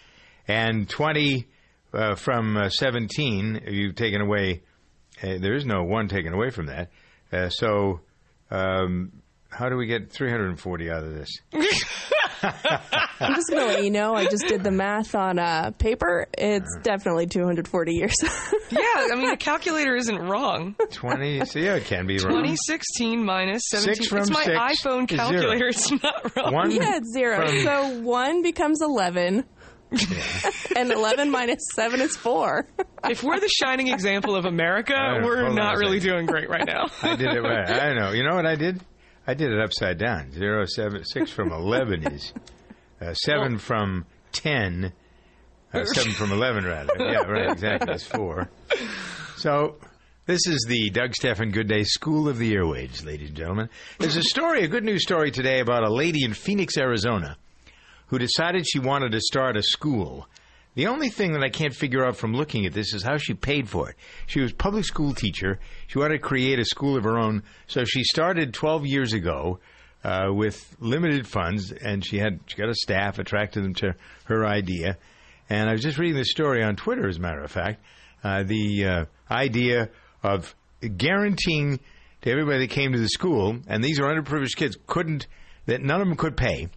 and 0.49 0.89
twenty 0.89 1.49
uh, 1.93 2.15
from 2.15 2.57
uh, 2.57 2.69
seventeen, 2.69 3.61
you've 3.69 3.95
taken 3.97 4.21
away. 4.21 4.63
Uh, 5.23 5.39
there 5.39 5.55
is 5.55 5.65
no 5.67 5.83
one 5.85 6.09
taken 6.09 6.33
away 6.33 6.51
from 6.51 6.67
that. 6.67 6.91
Uh, 7.33 7.49
so, 7.49 8.01
um, 8.51 9.13
how 9.51 9.69
do 9.69 9.77
we 9.77 9.87
get 9.87 10.11
three 10.13 10.31
hundred 10.31 10.49
and 10.49 10.61
forty 10.61 10.91
out 10.91 11.05
of 11.05 11.15
this? 11.15 11.29
I'm 13.21 13.35
just 13.37 13.51
going 13.51 13.61
to 13.61 13.67
let 13.75 13.85
you 13.85 13.91
know, 13.93 14.15
I 14.15 14.25
just 14.25 14.49
did 14.49 14.65
the 14.65 14.73
math 14.73 15.15
on 15.15 15.39
uh, 15.39 15.71
paper. 15.79 16.27
It's 16.37 16.65
Uh-huh. 16.75 16.83
definitely 16.83 17.27
240 17.29 17.93
years. 17.93 18.15
yeah, 18.23 18.79
I 18.81 19.15
mean, 19.15 19.31
the 19.31 19.37
calculator 19.37 19.95
isn't 19.95 20.19
wrong. 20.19 20.75
Twenty. 20.91 21.45
so 21.45 21.61
yeah, 21.61 21.77
it 21.77 21.85
can 21.85 22.07
be 22.09 22.15
wrong. 22.19 22.31
2016 22.33 23.25
minus 23.25 23.63
17. 23.69 23.95
Six 23.95 24.09
from 24.09 24.19
it's 24.19 24.31
my 24.31 24.43
six 24.43 24.59
iPhone 24.59 25.05
is 25.11 25.17
zero. 25.17 25.31
calculator. 25.31 25.67
It's 25.69 25.91
not 26.03 26.37
wrong. 26.37 26.53
One 26.53 26.71
yeah, 26.73 26.97
it's 26.97 27.13
zero. 27.13 27.47
from- 27.47 27.61
So 27.63 28.01
1 28.01 28.43
becomes 28.43 28.81
11. 28.83 29.45
and 30.77 30.91
11 30.91 31.31
minus 31.31 31.61
7 31.75 32.01
is 32.01 32.17
4. 32.17 32.67
If 33.11 33.23
we're 33.23 33.41
the 33.41 33.51
shining 33.63 33.89
example 33.89 34.37
of 34.37 34.45
America, 34.45 34.95
we're 35.23 35.39
Hold 35.47 35.51
on 35.51 35.55
not 35.57 35.75
a 35.75 35.79
really 35.79 36.01
second. 36.01 36.15
doing 36.15 36.27
great 36.27 36.49
right 36.49 36.67
now. 36.67 36.87
I 37.03 37.17
did 37.17 37.33
it 37.35 37.41
right. 37.41 37.69
I 37.71 37.95
know. 37.95 38.13
You 38.13 38.23
know 38.25 38.35
what 38.35 38.47
I 38.47 38.55
did? 38.55 38.81
I 39.27 39.35
did 39.35 39.51
it 39.53 39.61
upside 39.61 39.99
down. 39.99 40.33
Zero, 40.33 40.65
seven, 40.67 41.05
six 41.05 41.31
from 41.31 41.53
eleven 41.53 42.07
is 42.13 42.33
uh, 43.01 43.15
seven 43.15 43.59
from 43.59 44.07
ten. 44.33 44.93
Uh, 45.73 45.85
seven 45.85 46.13
from 46.13 46.33
eleven, 46.33 46.65
rather. 46.65 46.93
Yeah, 46.99 47.19
right. 47.23 47.51
Exactly. 47.53 47.95
It's 47.95 48.05
four. 48.05 48.51
So 49.37 49.77
this 50.27 50.47
is 50.47 50.65
the 50.69 50.91
Doug 50.91 51.15
Stephan 51.15 51.51
Good 51.51 51.69
Day 51.69 51.85
School 51.85 52.29
of 52.29 52.39
the 52.39 52.53
Airwaves, 52.55 53.05
ladies 53.05 53.29
and 53.29 53.37
gentlemen. 53.37 53.69
There's 53.99 54.17
a 54.17 54.23
story, 54.23 54.65
a 54.65 54.69
good 54.69 54.85
news 54.85 55.03
story 55.03 55.31
today 55.31 55.61
about 55.61 55.83
a 55.85 55.93
lady 55.93 56.25
in 56.25 56.35
Phoenix, 56.35 56.77
Arizona, 56.77 57.37
who 58.13 58.19
decided 58.19 58.67
she 58.69 58.79
wanted 58.79 59.11
to 59.11 59.21
start 59.23 59.57
a 59.57 59.63
school. 59.63 60.29
The 60.75 60.87
only 60.87 61.09
thing 61.09 61.33
that 61.33 61.43
I 61.43 61.49
can't 61.49 61.75
figure 61.75 62.05
out 62.05 62.15
from 62.15 62.35
looking 62.35 62.67
at 62.67 62.75
this 62.75 62.93
is 62.93 63.03
how 63.03 63.17
she 63.17 63.33
paid 63.33 63.71
for 63.71 63.89
it. 63.89 63.97
She 64.27 64.43
was 64.43 64.53
public 64.53 64.85
school 64.85 65.15
teacher. 65.15 65.59
She 65.87 65.99
wanted 65.99 66.19
to 66.19 66.23
create 66.23 66.59
a 66.59 66.65
school 66.67 66.99
of 66.99 67.05
her 67.05 67.19
own, 67.19 67.43
so 67.69 67.87
she 67.87 68.05
started 68.05 68.53
12 68.53 68.85
years 68.85 69.15
ago 69.15 69.61
uh, 70.05 70.27
with 70.31 70.77
limited 70.79 71.27
funds, 71.27 71.73
and 71.73 72.05
she 72.05 72.19
had 72.19 72.41
she 72.45 72.59
got 72.59 72.69
a 72.69 72.75
staff, 72.75 73.19
attracted 73.19 73.65
them 73.65 73.73
to 73.77 73.95
her 74.25 74.45
idea. 74.45 74.99
And 75.49 75.71
I 75.71 75.73
was 75.73 75.81
just 75.81 75.97
reading 75.97 76.17
this 76.17 76.33
story 76.33 76.63
on 76.63 76.77
Twitter, 76.77 77.09
as 77.09 77.17
a 77.17 77.21
matter 77.21 77.43
of 77.43 77.51
fact, 77.51 77.83
uh, 78.23 78.43
the 78.43 78.85
uh, 78.85 79.05
idea 79.31 79.89
of 80.23 80.55
guaranteeing 80.99 81.81
to 82.21 82.31
everybody 82.31 82.67
that 82.67 82.75
came 82.75 82.93
to 82.93 83.01
the 83.01 83.09
school, 83.09 83.57
and 83.69 83.83
these 83.83 83.99
are 83.99 84.05
underprivileged 84.05 84.57
kids, 84.57 84.77
couldn't 84.87 85.29
that 85.65 85.81
none 85.81 86.03
of 86.03 86.07
them 86.07 86.17
could 86.19 86.37
pay. 86.37 86.69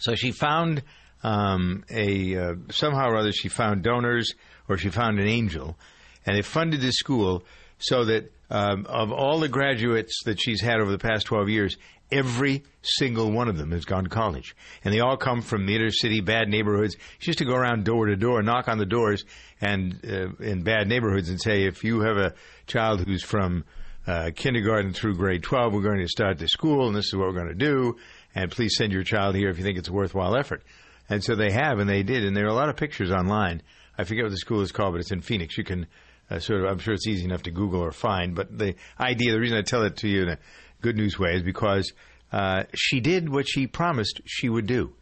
So 0.00 0.14
she 0.14 0.32
found 0.32 0.82
um, 1.22 1.84
a 1.90 2.36
uh, 2.36 2.54
somehow 2.70 3.08
or 3.08 3.16
other 3.16 3.32
she 3.32 3.48
found 3.48 3.82
donors 3.82 4.34
or 4.68 4.78
she 4.78 4.88
found 4.88 5.18
an 5.18 5.28
angel, 5.28 5.78
and 6.26 6.36
they 6.36 6.42
funded 6.42 6.80
this 6.80 6.96
school 6.96 7.44
so 7.78 8.04
that 8.06 8.32
um, 8.50 8.86
of 8.86 9.12
all 9.12 9.38
the 9.38 9.48
graduates 9.48 10.22
that 10.24 10.40
she's 10.40 10.60
had 10.60 10.80
over 10.80 10.90
the 10.90 10.98
past 10.98 11.26
twelve 11.26 11.48
years, 11.48 11.76
every 12.10 12.62
single 12.82 13.30
one 13.30 13.48
of 13.48 13.56
them 13.56 13.70
has 13.72 13.84
gone 13.84 14.04
to 14.04 14.10
college, 14.10 14.56
and 14.84 14.92
they 14.92 15.00
all 15.00 15.16
come 15.16 15.42
from 15.42 15.66
the 15.66 15.74
inner 15.74 15.90
city, 15.90 16.20
bad 16.20 16.48
neighborhoods. 16.48 16.96
She 17.18 17.28
used 17.30 17.38
to 17.38 17.44
go 17.44 17.54
around 17.54 17.84
door 17.84 18.06
to 18.06 18.16
door, 18.16 18.42
knock 18.42 18.68
on 18.68 18.78
the 18.78 18.86
doors, 18.86 19.24
and 19.60 20.00
uh, 20.04 20.42
in 20.42 20.62
bad 20.62 20.88
neighborhoods, 20.88 21.28
and 21.28 21.40
say, 21.40 21.64
if 21.64 21.84
you 21.84 22.00
have 22.00 22.16
a 22.16 22.34
child 22.66 23.00
who's 23.06 23.22
from 23.22 23.64
uh, 24.06 24.30
kindergarten 24.34 24.92
through 24.92 25.14
grade 25.14 25.42
12, 25.42 25.72
we're 25.72 25.82
going 25.82 25.98
to 25.98 26.08
start 26.08 26.38
the 26.38 26.48
school, 26.48 26.86
and 26.86 26.96
this 26.96 27.06
is 27.06 27.14
what 27.14 27.28
we're 27.28 27.34
going 27.34 27.48
to 27.48 27.54
do. 27.54 27.96
And 28.34 28.50
please 28.50 28.76
send 28.76 28.92
your 28.92 29.02
child 29.02 29.34
here 29.34 29.48
if 29.48 29.58
you 29.58 29.64
think 29.64 29.78
it's 29.78 29.88
a 29.88 29.92
worthwhile 29.92 30.36
effort. 30.36 30.62
And 31.08 31.22
so 31.22 31.34
they 31.34 31.50
have, 31.50 31.78
and 31.78 31.88
they 31.88 32.02
did, 32.02 32.24
and 32.24 32.36
there 32.36 32.44
are 32.44 32.50
a 32.50 32.54
lot 32.54 32.68
of 32.68 32.76
pictures 32.76 33.10
online. 33.10 33.62
I 33.98 34.04
forget 34.04 34.24
what 34.24 34.30
the 34.30 34.38
school 34.38 34.60
is 34.60 34.72
called, 34.72 34.94
but 34.94 35.00
it's 35.00 35.10
in 35.10 35.20
Phoenix. 35.20 35.58
You 35.58 35.64
can 35.64 35.86
uh, 36.30 36.38
sort 36.38 36.60
of, 36.60 36.70
I'm 36.70 36.78
sure 36.78 36.94
it's 36.94 37.08
easy 37.08 37.24
enough 37.24 37.42
to 37.42 37.50
Google 37.50 37.80
or 37.80 37.90
find. 37.90 38.34
But 38.34 38.56
the 38.56 38.76
idea, 38.98 39.32
the 39.32 39.40
reason 39.40 39.58
I 39.58 39.62
tell 39.62 39.82
it 39.82 39.96
to 39.98 40.08
you 40.08 40.22
in 40.22 40.28
a 40.28 40.38
good 40.80 40.96
news 40.96 41.18
way 41.18 41.34
is 41.34 41.42
because 41.42 41.92
uh, 42.32 42.64
she 42.74 43.00
did 43.00 43.28
what 43.28 43.48
she 43.48 43.66
promised 43.66 44.20
she 44.24 44.48
would 44.48 44.66
do. 44.66 44.94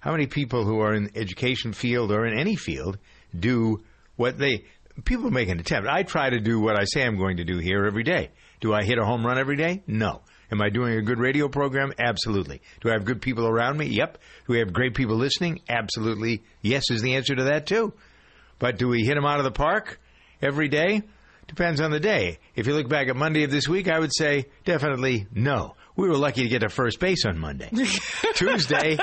How 0.00 0.12
many 0.12 0.26
people 0.26 0.64
who 0.64 0.78
are 0.80 0.94
in 0.94 1.04
the 1.04 1.18
education 1.18 1.72
field 1.72 2.12
or 2.12 2.24
in 2.24 2.38
any 2.38 2.54
field 2.54 2.98
do 3.38 3.82
what 4.16 4.38
they 4.38 4.64
people 5.04 5.30
make 5.30 5.48
an 5.48 5.60
attempt. 5.60 5.88
I 5.88 6.02
try 6.02 6.30
to 6.30 6.40
do 6.40 6.60
what 6.60 6.76
I 6.76 6.84
say 6.84 7.04
I'm 7.04 7.18
going 7.18 7.38
to 7.38 7.44
do 7.44 7.58
here 7.58 7.84
every 7.84 8.02
day. 8.02 8.30
Do 8.60 8.72
I 8.74 8.84
hit 8.84 8.98
a 8.98 9.04
home 9.04 9.24
run 9.24 9.38
every 9.38 9.56
day? 9.56 9.82
No. 9.86 10.22
Am 10.50 10.62
I 10.62 10.70
doing 10.70 10.94
a 10.96 11.02
good 11.02 11.18
radio 11.18 11.48
program? 11.48 11.92
Absolutely. 11.98 12.62
Do 12.80 12.88
I 12.88 12.92
have 12.94 13.04
good 13.04 13.20
people 13.20 13.46
around 13.46 13.76
me? 13.76 13.86
Yep. 13.86 14.18
Do 14.46 14.52
we 14.52 14.58
have 14.60 14.72
great 14.72 14.94
people 14.94 15.16
listening? 15.16 15.60
Absolutely. 15.68 16.42
Yes 16.62 16.84
is 16.90 17.02
the 17.02 17.14
answer 17.16 17.34
to 17.34 17.44
that 17.44 17.66
too. 17.66 17.92
But 18.58 18.78
do 18.78 18.88
we 18.88 19.04
hit 19.04 19.14
them 19.14 19.26
out 19.26 19.38
of 19.38 19.44
the 19.44 19.50
park 19.52 20.00
every 20.40 20.68
day? 20.68 21.02
Depends 21.48 21.80
on 21.80 21.90
the 21.90 22.00
day. 22.00 22.38
If 22.56 22.66
you 22.66 22.74
look 22.74 22.88
back 22.88 23.08
at 23.08 23.16
Monday 23.16 23.44
of 23.44 23.50
this 23.50 23.68
week, 23.68 23.88
I 23.88 23.98
would 23.98 24.14
say 24.14 24.46
definitely 24.64 25.26
no. 25.32 25.76
We 25.96 26.06
were 26.08 26.16
lucky 26.16 26.42
to 26.42 26.48
get 26.48 26.60
to 26.60 26.68
first 26.68 27.00
base 27.00 27.24
on 27.26 27.38
Monday. 27.38 27.70
Tuesday, 28.34 28.96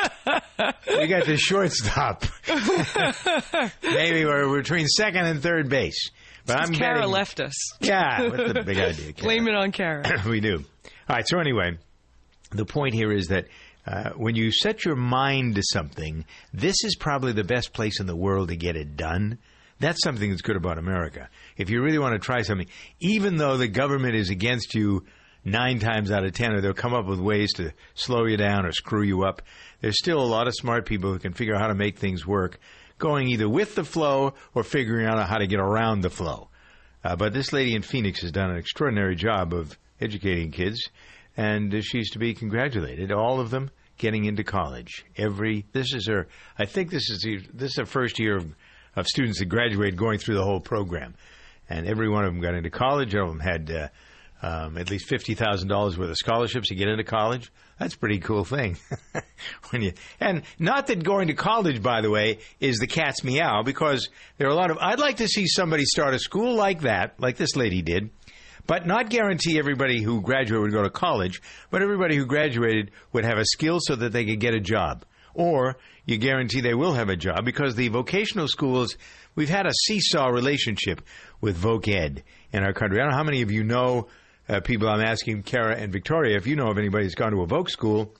we 0.87 1.07
got 1.07 1.25
the 1.25 1.37
shortstop. 1.37 2.23
Maybe 3.83 4.25
we're 4.25 4.57
between 4.57 4.87
second 4.87 5.25
and 5.25 5.41
third 5.41 5.69
base. 5.69 6.11
But 6.45 6.61
I'm 6.61 6.73
Kara 6.73 6.95
betting- 6.99 7.11
left 7.11 7.39
us. 7.39 7.53
Yeah, 7.81 8.29
what's 8.29 8.53
the 8.53 8.63
big 8.63 8.77
idea? 8.77 9.13
Kara? 9.13 9.23
Blame 9.23 9.47
it 9.47 9.55
on 9.55 9.71
Kara. 9.71 10.03
we 10.29 10.39
do. 10.39 10.63
All 11.07 11.15
right. 11.15 11.27
So 11.27 11.39
anyway, 11.39 11.77
the 12.51 12.65
point 12.65 12.93
here 12.93 13.11
is 13.11 13.27
that 13.27 13.45
uh, 13.85 14.11
when 14.11 14.35
you 14.35 14.51
set 14.51 14.85
your 14.85 14.95
mind 14.95 15.55
to 15.55 15.61
something, 15.63 16.25
this 16.53 16.83
is 16.83 16.95
probably 16.95 17.33
the 17.33 17.43
best 17.43 17.73
place 17.73 17.99
in 17.99 18.07
the 18.07 18.15
world 18.15 18.49
to 18.49 18.55
get 18.55 18.75
it 18.75 18.97
done. 18.97 19.37
That's 19.79 20.01
something 20.03 20.29
that's 20.29 20.41
good 20.41 20.55
about 20.55 20.79
America. 20.79 21.29
If 21.57 21.69
you 21.69 21.81
really 21.83 21.99
want 21.99 22.13
to 22.13 22.19
try 22.19 22.41
something, 22.41 22.67
even 22.99 23.37
though 23.37 23.57
the 23.57 23.67
government 23.67 24.15
is 24.15 24.29
against 24.29 24.73
you 24.73 25.05
nine 25.43 25.79
times 25.79 26.11
out 26.11 26.25
of 26.25 26.33
ten, 26.33 26.53
or 26.53 26.61
they'll 26.61 26.73
come 26.73 26.93
up 26.95 27.05
with 27.05 27.19
ways 27.19 27.53
to 27.53 27.71
slow 27.93 28.25
you 28.25 28.37
down 28.37 28.65
or 28.65 28.71
screw 28.71 29.03
you 29.03 29.25
up, 29.25 29.43
there's 29.81 29.99
still 29.99 30.19
a 30.19 30.25
lot 30.25 30.47
of 30.47 30.55
smart 30.55 30.87
people 30.87 31.11
who 31.11 31.19
can 31.19 31.33
figure 31.33 31.53
out 31.53 31.61
how 31.61 31.67
to 31.67 31.75
make 31.75 31.99
things 31.99 32.25
work, 32.25 32.57
going 32.97 33.27
either 33.27 33.47
with 33.47 33.75
the 33.75 33.83
flow 33.83 34.33
or 34.55 34.63
figuring 34.63 35.05
out 35.05 35.27
how 35.27 35.37
to 35.37 35.45
get 35.45 35.59
around 35.59 36.01
the 36.01 36.09
flow. 36.09 36.49
Uh, 37.03 37.15
but 37.15 37.33
this 37.33 37.53
lady 37.53 37.75
in 37.75 37.83
Phoenix 37.83 38.21
has 38.21 38.31
done 38.31 38.49
an 38.49 38.57
extraordinary 38.57 39.15
job 39.15 39.53
of 39.53 39.77
educating 39.99 40.51
kids, 40.51 40.89
and 41.37 41.83
she's 41.83 42.11
to 42.11 42.19
be 42.19 42.33
congratulated. 42.33 43.11
All 43.11 43.39
of 43.39 43.49
them 43.49 43.69
getting 43.97 44.25
into 44.25 44.43
college. 44.43 45.05
Every 45.17 45.65
this 45.71 45.93
is 45.93 46.07
her. 46.07 46.27
I 46.57 46.65
think 46.65 46.91
this 46.91 47.09
is 47.09 47.21
the, 47.21 47.37
this 47.53 47.71
is 47.71 47.75
the 47.75 47.85
first 47.85 48.19
year 48.19 48.37
of, 48.37 48.55
of 48.95 49.07
students 49.07 49.39
that 49.39 49.45
graduate 49.45 49.95
going 49.95 50.19
through 50.19 50.35
the 50.35 50.43
whole 50.43 50.59
program, 50.59 51.15
and 51.69 51.87
every 51.87 52.09
one 52.09 52.25
of 52.25 52.33
them 52.33 52.41
got 52.41 52.55
into 52.55 52.69
college. 52.69 53.15
All 53.15 53.23
of 53.23 53.29
them 53.29 53.39
had. 53.39 53.71
Uh, 53.71 53.87
um, 54.41 54.77
at 54.77 54.91
least 54.91 55.07
fifty 55.07 55.33
thousand 55.33 55.69
dollars 55.69 55.97
worth 55.97 56.09
of 56.09 56.17
scholarships 56.17 56.67
to 56.67 56.75
get 56.75 56.87
into 56.87 57.03
college. 57.03 57.51
That's 57.79 57.95
a 57.95 57.97
pretty 57.97 58.19
cool 58.19 58.43
thing. 58.43 58.77
when 59.69 59.81
you 59.81 59.93
and 60.19 60.43
not 60.59 60.87
that 60.87 61.03
going 61.03 61.29
to 61.29 61.33
college, 61.33 61.81
by 61.81 62.01
the 62.01 62.11
way, 62.11 62.39
is 62.59 62.77
the 62.77 62.85
cat's 62.85 63.23
meow 63.23 63.63
because 63.63 64.09
there 64.37 64.47
are 64.47 64.51
a 64.51 64.55
lot 64.55 64.71
of. 64.71 64.77
I'd 64.79 64.99
like 64.99 65.17
to 65.17 65.27
see 65.27 65.47
somebody 65.47 65.85
start 65.85 66.13
a 66.13 66.19
school 66.19 66.53
like 66.53 66.81
that, 66.81 67.19
like 67.19 67.37
this 67.37 67.55
lady 67.55 67.81
did, 67.81 68.11
but 68.67 68.85
not 68.85 69.09
guarantee 69.09 69.59
everybody 69.59 70.01
who 70.01 70.21
graduated 70.21 70.61
would 70.61 70.71
go 70.71 70.83
to 70.83 70.89
college, 70.89 71.41
but 71.69 71.81
everybody 71.81 72.15
who 72.15 72.25
graduated 72.25 72.91
would 73.13 73.25
have 73.25 73.37
a 73.37 73.45
skill 73.45 73.79
so 73.81 73.95
that 73.95 74.11
they 74.11 74.25
could 74.25 74.39
get 74.39 74.53
a 74.53 74.59
job, 74.59 75.05
or 75.33 75.77
you 76.05 76.17
guarantee 76.17 76.61
they 76.61 76.73
will 76.73 76.93
have 76.93 77.09
a 77.09 77.15
job 77.15 77.45
because 77.45 77.75
the 77.75 77.89
vocational 77.89 78.47
schools. 78.47 78.97
We've 79.35 79.49
had 79.49 79.65
a 79.65 79.73
seesaw 79.73 80.27
relationship 80.27 81.01
with 81.41 81.61
Voc 81.61 81.93
Ed 81.93 82.23
in 82.53 82.63
our 82.63 82.71
country. 82.71 82.99
I 82.99 83.03
don't 83.03 83.11
know 83.11 83.17
how 83.17 83.23
many 83.25 83.41
of 83.41 83.51
you 83.51 83.65
know 83.65 84.07
uh, 84.47 84.61
people 84.61 84.87
I'm 84.87 85.01
asking, 85.01 85.43
Kara 85.43 85.75
and 85.75 85.91
Victoria, 85.91 86.37
if 86.37 86.47
you 86.47 86.55
know 86.55 86.67
of 86.67 86.77
anybody 86.77 87.03
who's 87.03 87.15
gone 87.15 87.31
to 87.31 87.41
a 87.41 87.47
Voc 87.47 87.69
school 87.69 88.15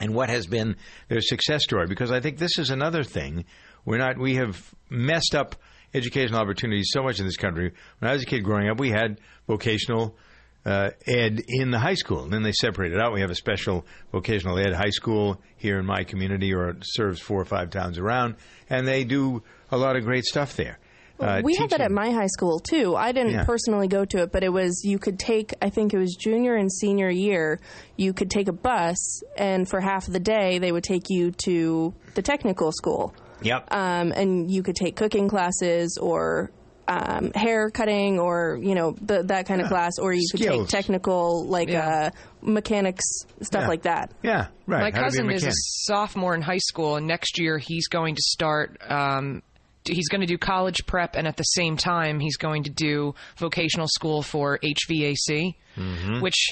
and 0.00 0.14
what 0.14 0.28
has 0.28 0.46
been 0.46 0.76
their 1.08 1.20
success 1.20 1.62
story. 1.62 1.86
Because 1.86 2.10
I 2.10 2.20
think 2.20 2.38
this 2.38 2.58
is 2.58 2.70
another 2.70 3.04
thing. 3.04 3.44
We're 3.84 3.98
not, 3.98 4.18
we 4.18 4.36
have 4.36 4.74
messed 4.90 5.34
up 5.34 5.56
educational 5.94 6.40
opportunities 6.40 6.88
so 6.92 7.02
much 7.02 7.20
in 7.20 7.26
this 7.26 7.36
country. 7.36 7.72
When 7.98 8.10
I 8.10 8.14
was 8.14 8.22
a 8.22 8.26
kid 8.26 8.40
growing 8.40 8.68
up, 8.68 8.78
we 8.80 8.90
had 8.90 9.20
vocational 9.46 10.16
uh, 10.64 10.90
ed 11.06 11.42
in 11.48 11.70
the 11.70 11.78
high 11.78 11.94
school. 11.94 12.22
And 12.22 12.32
then 12.32 12.42
they 12.42 12.52
separated 12.52 13.00
out. 13.00 13.12
We 13.12 13.20
have 13.20 13.30
a 13.30 13.34
special 13.34 13.84
vocational 14.12 14.58
ed 14.58 14.72
high 14.74 14.90
school 14.90 15.40
here 15.56 15.78
in 15.78 15.86
my 15.86 16.04
community, 16.04 16.54
or 16.54 16.68
it 16.70 16.76
serves 16.82 17.20
four 17.20 17.40
or 17.40 17.44
five 17.44 17.70
towns 17.70 17.98
around, 17.98 18.36
and 18.70 18.86
they 18.86 19.04
do 19.04 19.42
a 19.70 19.76
lot 19.76 19.96
of 19.96 20.04
great 20.04 20.24
stuff 20.24 20.56
there. 20.56 20.78
Uh, 21.20 21.40
we 21.44 21.54
had 21.54 21.70
that 21.70 21.80
at 21.80 21.92
my 21.92 22.10
high 22.10 22.26
school 22.26 22.58
too. 22.58 22.96
I 22.96 23.12
didn't 23.12 23.32
Yeah. 23.34 23.44
personally 23.44 23.86
go 23.86 24.04
to 24.04 24.22
it, 24.22 24.32
but 24.32 24.42
it 24.42 24.48
was 24.48 24.82
you 24.84 24.98
could 24.98 25.20
take. 25.20 25.54
I 25.62 25.70
think 25.70 25.94
it 25.94 25.98
was 25.98 26.16
junior 26.18 26.56
and 26.56 26.72
senior 26.72 27.10
year. 27.10 27.60
You 27.96 28.12
could 28.12 28.28
take 28.28 28.48
a 28.48 28.52
bus, 28.52 29.22
and 29.36 29.68
for 29.68 29.80
half 29.80 30.08
of 30.08 30.14
the 30.14 30.20
day, 30.20 30.58
they 30.58 30.72
would 30.72 30.82
take 30.82 31.04
you 31.10 31.30
to 31.44 31.94
the 32.14 32.22
technical 32.22 32.72
school. 32.72 33.14
Yep. 33.44 33.68
Um, 33.70 34.12
and 34.12 34.50
you 34.50 34.62
could 34.62 34.76
take 34.76 34.96
cooking 34.96 35.28
classes 35.28 35.98
or 36.00 36.50
um, 36.88 37.30
hair 37.34 37.70
cutting 37.70 38.18
or 38.18 38.58
you 38.60 38.74
know 38.74 38.96
the, 39.00 39.22
that 39.24 39.46
kind 39.46 39.60
of 39.60 39.68
class, 39.68 39.98
or 40.00 40.12
you 40.12 40.26
could 40.30 40.40
take 40.40 40.68
technical 40.68 41.46
like 41.46 41.70
uh, 41.72 42.10
mechanics 42.42 43.04
stuff 43.40 43.62
Yeah. 43.62 43.68
like 43.68 43.82
that. 43.82 44.10
Yeah, 44.22 44.48
right. 44.66 44.80
My 44.80 44.90
cousin 44.90 45.30
is 45.30 45.44
a 45.44 45.52
sophomore 45.52 46.34
in 46.34 46.42
high 46.42 46.58
school, 46.58 46.96
and 46.96 47.06
next 47.06 47.38
year 47.38 47.58
he's 47.58 47.86
going 47.88 48.16
to 48.16 48.22
start. 48.22 48.78
Um, 48.88 49.42
he's 49.84 50.08
going 50.08 50.20
to 50.22 50.26
do 50.26 50.38
college 50.38 50.84
prep, 50.86 51.14
and 51.16 51.26
at 51.28 51.36
the 51.36 51.44
same 51.44 51.76
time, 51.76 52.18
he's 52.20 52.36
going 52.36 52.64
to 52.64 52.70
do 52.70 53.14
vocational 53.36 53.86
school 53.88 54.22
for 54.22 54.58
HVAC, 54.58 55.54
Mm-hmm. 55.76 56.20
which. 56.20 56.50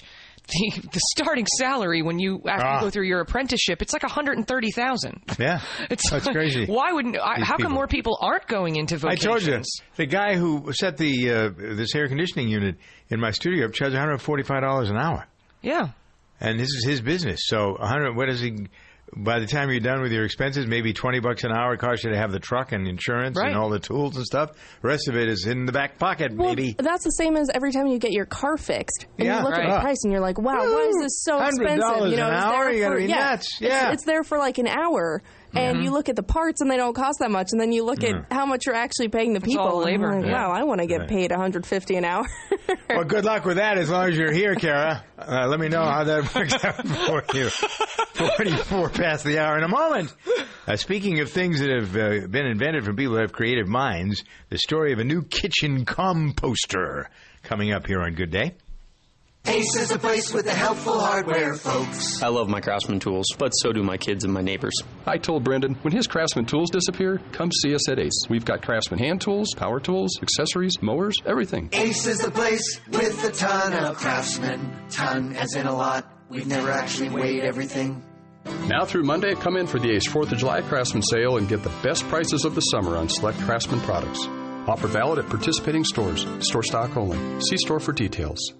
The, 0.48 0.80
the 0.80 1.00
starting 1.14 1.46
salary 1.58 2.02
when 2.02 2.18
you 2.18 2.42
after 2.48 2.66
Ah. 2.66 2.74
you 2.76 2.80
go 2.80 2.90
through 2.90 3.06
your 3.06 3.20
apprenticeship, 3.20 3.82
it's 3.82 3.92
like 3.92 4.02
one 4.02 4.10
hundred 4.10 4.38
and 4.38 4.48
thirty 4.48 4.72
thousand. 4.72 5.22
Yeah, 5.38 5.60
It's 5.90 6.10
that's 6.10 6.26
crazy. 6.26 6.66
Why 6.66 6.90
wouldn't? 6.92 7.16
I, 7.16 7.36
how 7.44 7.56
people. 7.56 7.64
come 7.70 7.72
more 7.72 7.86
people 7.86 8.18
aren't 8.20 8.48
going 8.48 8.74
into 8.76 8.96
I 9.06 9.14
told 9.14 9.42
you 9.42 9.62
the 9.96 10.06
guy 10.06 10.34
who 10.36 10.72
set 10.72 10.96
the 10.96 11.30
uh, 11.30 11.48
this 11.76 11.94
air 11.94 12.08
conditioning 12.08 12.48
unit 12.48 12.76
in 13.10 13.20
my 13.20 13.30
studio 13.30 13.66
up 13.66 13.72
charges 13.74 13.94
one 13.94 14.02
hundred 14.02 14.18
forty 14.18 14.42
five 14.42 14.62
dollars 14.62 14.90
an 14.90 14.96
hour, 14.96 15.26
Yeah. 15.62 15.90
and 16.40 16.58
this 16.58 16.68
is 16.68 16.84
his 16.84 17.00
business. 17.00 17.40
So 17.44 17.76
one 17.78 17.86
hundred. 17.86 18.16
What 18.16 18.28
is 18.28 18.40
he? 18.40 18.66
By 19.16 19.40
the 19.40 19.46
time 19.46 19.70
you're 19.70 19.80
done 19.80 20.00
with 20.02 20.12
your 20.12 20.24
expenses, 20.24 20.66
maybe 20.66 20.92
twenty 20.92 21.18
bucks 21.18 21.42
an 21.42 21.50
hour 21.50 21.74
it 21.74 21.78
costs 21.78 22.04
you 22.04 22.10
to 22.10 22.16
have 22.16 22.30
the 22.30 22.38
truck 22.38 22.70
and 22.72 22.86
insurance 22.86 23.36
Right. 23.36 23.48
and 23.48 23.56
all 23.56 23.68
the 23.68 23.80
tools 23.80 24.16
and 24.16 24.24
stuff. 24.24 24.52
The 24.82 24.88
rest 24.88 25.08
of 25.08 25.16
it 25.16 25.28
is 25.28 25.46
in 25.46 25.66
the 25.66 25.72
back 25.72 25.98
pocket, 25.98 26.32
Well, 26.32 26.54
baby. 26.54 26.76
that's 26.78 27.02
the 27.04 27.10
same 27.10 27.36
as 27.36 27.50
every 27.52 27.72
time 27.72 27.88
you 27.88 27.98
get 27.98 28.12
your 28.12 28.24
car 28.26 28.56
fixed. 28.56 29.06
And 29.18 29.26
Yeah. 29.26 29.38
you 29.38 29.44
look 29.48 29.54
at 29.58 29.68
the 29.68 29.80
price 29.80 29.98
and 30.04 30.12
you're 30.12 30.20
like, 30.22 30.38
wow, 30.40 30.54
why 30.58 30.86
is 30.88 30.96
this 31.02 31.22
so 31.24 31.40
expensive? 31.42 32.08
You 32.08 32.16
know, 32.16 32.28
an 32.28 32.34
it's 32.34 32.44
hour? 32.44 32.64
there 32.66 32.72
You 32.72 32.80
gotta 32.82 32.94
for, 32.94 33.00
be 33.00 33.06
yeah, 33.06 33.30
nuts. 33.30 33.46
It's, 33.60 33.60
Yeah. 33.60 33.92
it's 33.92 34.04
there 34.04 34.22
for 34.22 34.38
like 34.38 34.58
an 34.58 34.68
hour. 34.68 35.22
And 35.54 35.78
Mhm. 35.78 35.84
you 35.84 35.90
look 35.90 36.08
at 36.08 36.16
the 36.16 36.22
parts 36.22 36.60
and 36.60 36.70
they 36.70 36.76
don't 36.76 36.94
cost 36.94 37.18
that 37.20 37.30
much. 37.30 37.48
And 37.52 37.60
then 37.60 37.72
you 37.72 37.84
look 37.84 38.04
at 38.04 38.26
how 38.30 38.46
much 38.46 38.66
you're 38.66 38.74
actually 38.74 39.08
paying 39.08 39.32
the 39.32 39.40
people. 39.40 39.64
all 39.66 39.82
labor. 39.82 40.14
like, 40.16 40.26
Yeah. 40.26 40.32
wow, 40.32 40.52
I 40.52 40.62
want 40.64 40.80
to 40.80 40.86
get 40.86 41.00
Right. 41.00 41.08
paid 41.08 41.32
150 41.32 41.96
an 41.96 42.04
hour. 42.04 42.24
well, 42.88 43.04
good 43.04 43.24
luck 43.24 43.44
with 43.44 43.56
that. 43.56 43.76
As 43.78 43.90
long 43.90 44.08
as 44.08 44.16
you're 44.16 44.32
here, 44.32 44.54
Kara. 44.54 45.02
Uh, 45.18 45.46
let 45.48 45.58
me 45.60 45.68
know 45.68 45.82
how 45.84 46.04
that 46.04 46.34
works 46.34 46.64
out 46.64 46.86
for 46.86 47.24
you. 47.34 47.48
Forty-four 48.14 48.90
past 48.90 49.24
the 49.24 49.38
hour 49.38 49.56
in 49.58 49.64
a 49.64 49.68
moment. 49.68 50.14
Uh, 50.66 50.76
speaking 50.76 51.20
of 51.20 51.30
things 51.30 51.60
that 51.60 51.70
have 51.70 51.96
uh, 51.96 52.26
been 52.28 52.46
invented 52.46 52.84
from 52.84 52.96
people 52.96 53.14
who 53.14 53.20
have 53.20 53.32
creative 53.32 53.66
minds, 53.68 54.24
the 54.50 54.58
story 54.58 54.92
of 54.92 54.98
a 54.98 55.04
new 55.04 55.22
kitchen 55.22 55.84
composter 55.84 57.06
coming 57.42 57.72
up 57.72 57.86
here 57.86 58.00
on 58.02 58.14
Good 58.14 58.30
Day. 58.30 58.54
Ace 59.46 59.76
is 59.76 59.88
the 59.88 59.98
place 59.98 60.32
with 60.32 60.44
the 60.44 60.52
helpful 60.52 61.00
hardware, 61.00 61.54
folks. 61.54 62.22
I 62.22 62.28
love 62.28 62.48
my 62.48 62.60
Craftsman 62.60 63.00
tools, 63.00 63.26
but 63.38 63.50
so 63.50 63.72
do 63.72 63.82
my 63.82 63.96
kids 63.96 64.22
and 64.24 64.32
my 64.32 64.42
neighbors. 64.42 64.74
I 65.06 65.16
told 65.16 65.44
Brendan, 65.44 65.74
when 65.82 65.92
his 65.92 66.06
Craftsman 66.06 66.44
tools 66.44 66.70
disappear, 66.70 67.20
come 67.32 67.50
see 67.62 67.74
us 67.74 67.88
at 67.88 67.98
Ace. 67.98 68.26
We've 68.28 68.44
got 68.44 68.62
Craftsman 68.62 69.00
hand 69.00 69.22
tools, 69.22 69.54
power 69.56 69.80
tools, 69.80 70.10
accessories, 70.22 70.80
mowers, 70.82 71.16
everything. 71.26 71.70
Ace 71.72 72.06
is 72.06 72.18
the 72.18 72.30
place 72.30 72.80
with 72.90 73.24
a 73.24 73.32
ton 73.32 73.72
of 73.72 73.96
craftsmen. 73.96 74.76
Ton 74.90 75.34
as 75.34 75.54
in 75.54 75.66
a 75.66 75.74
lot. 75.74 76.06
We've 76.28 76.46
never 76.46 76.70
actually 76.70 77.08
weighed 77.08 77.42
everything. 77.42 78.02
Now 78.66 78.84
through 78.84 79.04
Monday, 79.04 79.34
come 79.34 79.56
in 79.56 79.66
for 79.66 79.78
the 79.78 79.90
Ace 79.90 80.06
4th 80.06 80.32
of 80.32 80.38
July 80.38 80.60
Craftsman 80.60 81.02
sale 81.02 81.38
and 81.38 81.48
get 81.48 81.62
the 81.62 81.72
best 81.82 82.06
prices 82.08 82.44
of 82.44 82.54
the 82.54 82.60
summer 82.60 82.96
on 82.96 83.08
select 83.08 83.38
Craftsman 83.40 83.80
products. 83.80 84.24
Offer 84.68 84.86
valid 84.88 85.18
at 85.18 85.28
participating 85.28 85.84
stores. 85.84 86.26
Store 86.40 86.62
stock 86.62 86.96
only. 86.96 87.40
See 87.40 87.56
store 87.56 87.80
for 87.80 87.92
details. 87.92 88.54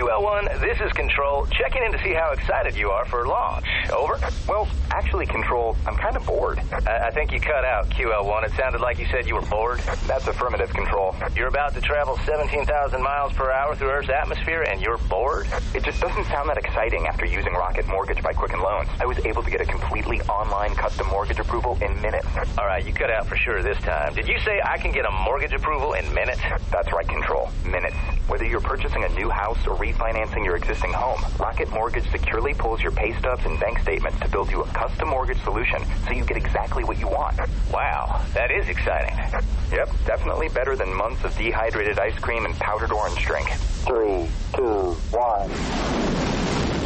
Keep 0.00 0.08
QL1, 0.08 0.60
this 0.60 0.80
is 0.80 0.92
Control, 0.92 1.46
checking 1.46 1.82
in 1.84 1.92
to 1.92 2.02
see 2.02 2.14
how 2.14 2.30
excited 2.32 2.74
you 2.74 2.90
are 2.90 3.04
for 3.04 3.26
launch. 3.26 3.66
Over? 3.92 4.18
Well, 4.48 4.66
actually, 4.90 5.26
Control, 5.26 5.76
I'm 5.86 5.96
kind 5.96 6.16
of 6.16 6.24
bored. 6.24 6.58
I, 6.86 7.08
I 7.08 7.10
think 7.10 7.32
you 7.32 7.40
cut 7.40 7.64
out, 7.66 7.90
QL1. 7.90 8.46
It 8.46 8.52
sounded 8.52 8.80
like 8.80 8.98
you 8.98 9.06
said 9.06 9.26
you 9.26 9.34
were 9.34 9.42
bored. 9.42 9.80
That's 10.06 10.26
affirmative, 10.26 10.70
Control. 10.70 11.14
You're 11.36 11.48
about 11.48 11.74
to 11.74 11.82
travel 11.82 12.18
17,000 12.24 13.02
miles 13.02 13.32
per 13.34 13.50
hour 13.50 13.76
through 13.76 13.90
Earth's 13.90 14.08
atmosphere, 14.08 14.62
and 14.62 14.80
you're 14.80 14.96
bored? 14.96 15.46
It 15.74 15.84
just 15.84 16.00
doesn't 16.00 16.24
sound 16.26 16.48
that 16.48 16.56
exciting 16.56 17.06
after 17.06 17.26
using 17.26 17.52
Rocket 17.52 17.86
Mortgage 17.86 18.22
by 18.22 18.32
Quicken 18.32 18.60
Loans. 18.60 18.88
I 19.00 19.06
was 19.06 19.18
able 19.26 19.42
to 19.42 19.50
get 19.50 19.60
a 19.60 19.66
completely 19.66 20.22
online 20.22 20.74
custom 20.76 21.08
mortgage 21.08 21.38
approval 21.38 21.76
in 21.82 22.00
minutes. 22.00 22.26
All 22.56 22.66
right, 22.66 22.84
you 22.86 22.94
cut 22.94 23.10
out 23.10 23.26
for 23.26 23.36
sure 23.36 23.62
this 23.62 23.78
time. 23.78 24.14
Did 24.14 24.28
you 24.28 24.38
say 24.40 24.62
I 24.64 24.78
can 24.78 24.92
get 24.92 25.04
a 25.04 25.10
mortgage 25.10 25.52
approval 25.52 25.92
in 25.92 26.12
minutes? 26.14 26.40
That's 26.70 26.90
right, 26.90 27.06
Control. 27.06 27.50
Minutes. 27.66 27.96
Whether 28.28 28.44
you're 28.44 28.60
purchasing 28.60 29.04
a 29.04 29.08
new 29.10 29.28
house 29.28 29.66
or 29.66 29.74
refinancing 29.92 30.44
your 30.44 30.56
existing 30.56 30.92
home, 30.92 31.20
Rocket 31.38 31.70
Mortgage 31.70 32.08
securely 32.10 32.54
pulls 32.54 32.80
your 32.80 32.92
pay 32.92 33.12
stubs 33.18 33.44
and 33.44 33.58
bank 33.58 33.78
statements 33.80 34.18
to 34.20 34.28
build 34.28 34.50
you 34.50 34.62
a 34.62 34.66
custom 34.68 35.08
mortgage 35.08 35.40
solution 35.42 35.82
so 36.06 36.12
you 36.12 36.24
get 36.24 36.36
exactly 36.36 36.84
what 36.84 36.98
you 36.98 37.08
want. 37.08 37.38
Wow, 37.72 38.24
that 38.34 38.50
is 38.50 38.68
exciting. 38.68 39.16
Yep, 39.72 39.88
definitely 40.06 40.48
better 40.48 40.76
than 40.76 40.92
months 40.94 41.24
of 41.24 41.36
dehydrated 41.36 41.98
ice 41.98 42.18
cream 42.18 42.44
and 42.44 42.54
powdered 42.54 42.92
orange 42.92 43.24
drink. 43.24 43.50
Three, 43.86 44.28
two, 44.54 44.92
one. 45.10 45.50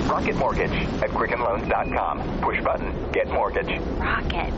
Rocket 0.08 0.36
Mortgage 0.36 0.72
at 1.02 1.10
QuickenLoans.com. 1.10 2.40
Push 2.40 2.62
button, 2.62 3.12
get 3.12 3.28
mortgage. 3.28 3.80
Rocket. 3.98 4.52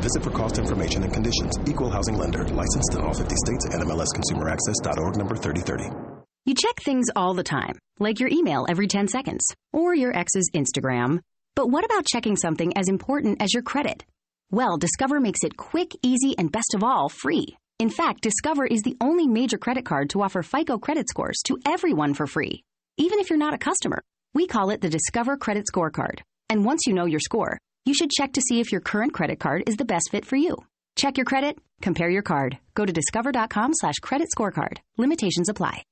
Visit 0.00 0.22
for 0.22 0.30
cost 0.30 0.58
information 0.58 1.02
and 1.02 1.12
conditions. 1.12 1.56
Equal 1.68 1.90
housing 1.90 2.16
lender. 2.16 2.44
Licensed 2.48 2.94
in 2.94 3.02
all 3.02 3.12
50 3.12 3.34
states. 3.36 3.68
NMLSConsumerAccess.org 3.68 5.16
number 5.16 5.36
3030. 5.36 6.09
You 6.46 6.54
check 6.54 6.80
things 6.80 7.06
all 7.14 7.34
the 7.34 7.42
time, 7.42 7.78
like 7.98 8.18
your 8.18 8.30
email 8.30 8.64
every 8.68 8.86
10 8.86 9.08
seconds, 9.08 9.42
or 9.72 9.94
your 9.94 10.16
ex's 10.16 10.50
Instagram. 10.54 11.20
But 11.54 11.70
what 11.70 11.84
about 11.84 12.06
checking 12.06 12.36
something 12.36 12.76
as 12.78 12.88
important 12.88 13.42
as 13.42 13.52
your 13.52 13.62
credit? 13.62 14.04
Well, 14.50 14.78
Discover 14.78 15.20
makes 15.20 15.44
it 15.44 15.58
quick, 15.58 15.94
easy, 16.02 16.34
and 16.38 16.50
best 16.50 16.74
of 16.74 16.82
all, 16.82 17.10
free. 17.10 17.58
In 17.78 17.90
fact, 17.90 18.22
Discover 18.22 18.66
is 18.66 18.80
the 18.82 18.96
only 19.02 19.26
major 19.26 19.58
credit 19.58 19.84
card 19.84 20.10
to 20.10 20.22
offer 20.22 20.42
FICO 20.42 20.78
credit 20.78 21.08
scores 21.10 21.40
to 21.46 21.58
everyone 21.66 22.14
for 22.14 22.26
free, 22.26 22.62
even 22.96 23.18
if 23.18 23.28
you're 23.28 23.38
not 23.38 23.54
a 23.54 23.58
customer. 23.58 24.00
We 24.32 24.46
call 24.46 24.70
it 24.70 24.80
the 24.80 24.88
Discover 24.88 25.36
Credit 25.36 25.66
Scorecard. 25.70 26.20
And 26.48 26.64
once 26.64 26.86
you 26.86 26.94
know 26.94 27.04
your 27.06 27.20
score, 27.20 27.58
you 27.84 27.92
should 27.92 28.10
check 28.10 28.32
to 28.32 28.42
see 28.42 28.60
if 28.60 28.72
your 28.72 28.80
current 28.80 29.12
credit 29.12 29.40
card 29.40 29.64
is 29.66 29.76
the 29.76 29.84
best 29.84 30.10
fit 30.10 30.24
for 30.24 30.36
you. 30.36 30.56
Check 30.96 31.18
your 31.18 31.26
credit, 31.26 31.58
compare 31.82 32.10
your 32.10 32.22
card. 32.22 32.58
Go 32.74 32.86
to 32.86 32.92
discover.com 32.92 33.72
slash 33.74 33.96
credit 34.00 34.28
scorecard. 34.36 34.78
Limitations 34.96 35.48
apply. 35.48 35.82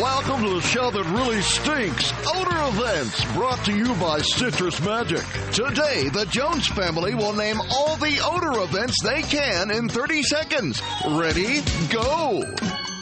Welcome 0.00 0.42
to 0.42 0.54
the 0.54 0.60
show 0.60 0.90
that 0.90 1.04
really 1.04 1.40
stinks. 1.40 2.12
Odor 2.34 2.56
Events, 2.76 3.24
brought 3.32 3.64
to 3.66 3.76
you 3.76 3.94
by 3.94 4.20
Citrus 4.22 4.80
Magic. 4.80 5.22
Today, 5.52 6.08
the 6.08 6.26
Jones 6.30 6.66
family 6.66 7.14
will 7.14 7.32
name 7.32 7.60
all 7.70 7.94
the 7.96 8.18
odor 8.24 8.60
events 8.60 9.00
they 9.04 9.22
can 9.22 9.70
in 9.70 9.88
30 9.88 10.22
seconds. 10.24 10.82
Ready? 11.06 11.62
Go! 11.92 12.42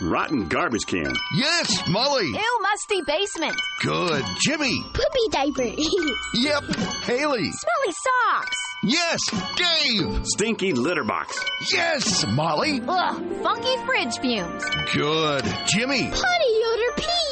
Rotten 0.02 0.48
garbage 0.48 0.84
can. 0.86 1.14
Yes, 1.34 1.88
Molly. 1.88 2.26
Ew, 2.26 2.60
musty 2.62 3.02
basement. 3.06 3.54
Good. 3.82 4.24
Jimmy. 4.40 4.82
Poopy 4.92 5.28
diaper. 5.30 5.62
Yep. 6.34 6.64
Haley. 7.04 7.44
Smelly 7.52 7.94
socks. 8.02 8.56
Yes, 8.84 9.20
Dave. 9.56 10.24
Stinky 10.26 10.72
litter 10.72 11.04
box. 11.04 11.38
Yes, 11.72 12.26
Molly. 12.26 12.80
Ugh, 12.86 13.42
funky 13.42 13.76
fridge 13.84 14.18
fumes. 14.18 14.64
Good. 14.92 15.44
Jimmy. 15.68 16.10
Potty 16.10 16.52
odor 16.66 16.92
pee 16.96 17.31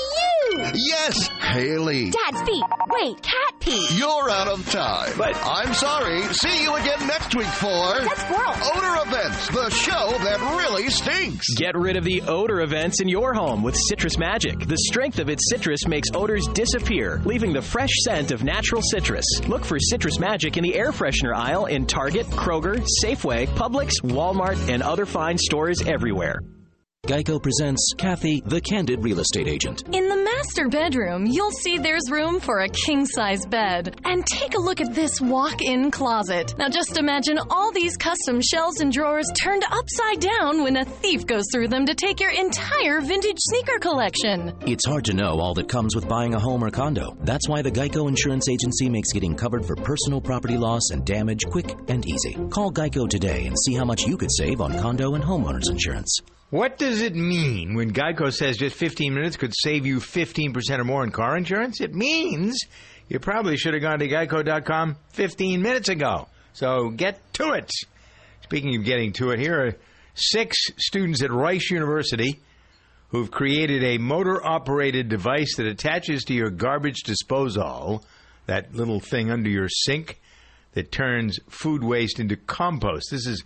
Yes, 0.74 1.28
Haley. 1.40 2.10
Dad's 2.10 2.42
feet. 2.42 2.62
Wait, 2.88 3.22
cat 3.22 3.54
pee. 3.60 3.86
You're 3.96 4.30
out 4.30 4.48
of 4.48 4.68
time. 4.70 5.12
But 5.16 5.36
I'm 5.44 5.72
sorry. 5.74 6.22
See 6.34 6.62
you 6.62 6.74
again 6.76 7.06
next 7.06 7.34
week 7.34 7.46
for 7.46 7.98
That's 7.98 8.20
squirrel. 8.22 8.54
Odor 8.74 9.08
Events, 9.08 9.48
the 9.48 9.70
show 9.70 10.10
that 10.24 10.38
really 10.58 10.88
stinks. 10.90 11.46
Get 11.56 11.76
rid 11.76 11.96
of 11.96 12.04
the 12.04 12.22
odor 12.22 12.60
events 12.60 13.00
in 13.00 13.08
your 13.08 13.32
home 13.34 13.62
with 13.62 13.76
Citrus 13.76 14.18
Magic. 14.18 14.66
The 14.66 14.76
strength 14.76 15.18
of 15.18 15.28
its 15.28 15.48
citrus 15.50 15.86
makes 15.86 16.08
odors 16.14 16.46
disappear, 16.48 17.20
leaving 17.24 17.52
the 17.52 17.62
fresh 17.62 17.90
scent 18.04 18.30
of 18.30 18.44
natural 18.44 18.82
citrus. 18.82 19.24
Look 19.48 19.64
for 19.64 19.78
Citrus 19.78 20.18
Magic 20.18 20.56
in 20.56 20.62
the 20.62 20.74
air 20.74 20.92
freshener 20.92 21.34
aisle 21.34 21.66
in 21.66 21.86
Target, 21.86 22.26
Kroger, 22.26 22.84
Safeway, 23.02 23.46
Publix, 23.48 23.92
Walmart, 24.02 24.68
and 24.68 24.82
other 24.82 25.06
fine 25.06 25.38
stores 25.38 25.82
everywhere. 25.82 26.38
Geico 27.10 27.42
presents 27.42 27.92
Kathy, 27.98 28.40
the 28.46 28.60
Candid 28.60 29.02
Real 29.02 29.18
Estate 29.18 29.48
Agent. 29.48 29.82
In 29.92 30.08
the 30.08 30.16
master 30.16 30.68
bedroom, 30.68 31.26
you'll 31.26 31.50
see 31.50 31.76
there's 31.76 32.08
room 32.08 32.38
for 32.38 32.60
a 32.60 32.68
king 32.68 33.04
size 33.04 33.44
bed. 33.46 33.98
And 34.04 34.24
take 34.24 34.54
a 34.54 34.60
look 34.60 34.80
at 34.80 34.94
this 34.94 35.20
walk 35.20 35.60
in 35.60 35.90
closet. 35.90 36.54
Now 36.56 36.68
just 36.68 36.98
imagine 36.98 37.40
all 37.50 37.72
these 37.72 37.96
custom 37.96 38.40
shelves 38.40 38.80
and 38.80 38.92
drawers 38.92 39.26
turned 39.42 39.64
upside 39.72 40.20
down 40.20 40.62
when 40.62 40.76
a 40.76 40.84
thief 40.84 41.26
goes 41.26 41.46
through 41.52 41.66
them 41.66 41.84
to 41.86 41.96
take 41.96 42.20
your 42.20 42.30
entire 42.30 43.00
vintage 43.00 43.38
sneaker 43.38 43.80
collection. 43.80 44.54
It's 44.66 44.86
hard 44.86 45.06
to 45.06 45.14
know 45.14 45.40
all 45.40 45.54
that 45.54 45.68
comes 45.68 45.96
with 45.96 46.06
buying 46.06 46.34
a 46.34 46.38
home 46.38 46.62
or 46.62 46.70
condo. 46.70 47.16
That's 47.22 47.48
why 47.48 47.60
the 47.62 47.72
Geico 47.72 48.08
Insurance 48.08 48.48
Agency 48.48 48.88
makes 48.88 49.12
getting 49.12 49.34
covered 49.34 49.66
for 49.66 49.74
personal 49.74 50.20
property 50.20 50.56
loss 50.56 50.90
and 50.92 51.04
damage 51.04 51.44
quick 51.50 51.74
and 51.88 52.06
easy. 52.06 52.34
Call 52.50 52.70
Geico 52.70 53.08
today 53.08 53.46
and 53.46 53.56
see 53.58 53.74
how 53.74 53.84
much 53.84 54.02
you 54.06 54.16
could 54.16 54.30
save 54.30 54.60
on 54.60 54.78
condo 54.78 55.14
and 55.14 55.24
homeowners 55.24 55.70
insurance. 55.70 56.20
What 56.50 56.78
does 56.78 57.00
it 57.00 57.14
mean 57.14 57.74
when 57.74 57.92
Geico 57.92 58.32
says 58.32 58.56
just 58.56 58.74
15 58.74 59.14
minutes 59.14 59.36
could 59.36 59.52
save 59.56 59.86
you 59.86 59.98
15% 60.00 60.78
or 60.78 60.84
more 60.84 61.04
in 61.04 61.12
car 61.12 61.36
insurance? 61.36 61.80
It 61.80 61.94
means 61.94 62.58
you 63.08 63.20
probably 63.20 63.56
should 63.56 63.72
have 63.72 63.82
gone 63.82 64.00
to 64.00 64.08
geico.com 64.08 64.96
15 65.10 65.62
minutes 65.62 65.88
ago. 65.88 66.26
So 66.52 66.90
get 66.90 67.20
to 67.34 67.52
it. 67.52 67.70
Speaking 68.42 68.74
of 68.74 68.84
getting 68.84 69.12
to 69.14 69.30
it, 69.30 69.38
here 69.38 69.64
are 69.64 69.76
six 70.14 70.56
students 70.76 71.22
at 71.22 71.30
Rice 71.30 71.70
University 71.70 72.40
who've 73.10 73.30
created 73.30 73.84
a 73.84 73.98
motor 73.98 74.44
operated 74.44 75.08
device 75.08 75.54
that 75.56 75.66
attaches 75.66 76.24
to 76.24 76.34
your 76.34 76.50
garbage 76.50 77.02
disposal, 77.04 78.04
that 78.46 78.74
little 78.74 78.98
thing 78.98 79.30
under 79.30 79.48
your 79.48 79.68
sink 79.68 80.20
that 80.72 80.90
turns 80.90 81.38
food 81.48 81.84
waste 81.84 82.18
into 82.18 82.34
compost. 82.34 83.06
This 83.12 83.28
is, 83.28 83.44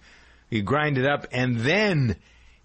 you 0.49 0.63
grind 0.63 0.97
it 0.97 1.07
up 1.07 1.27
and 1.33 1.59
then 1.59 2.17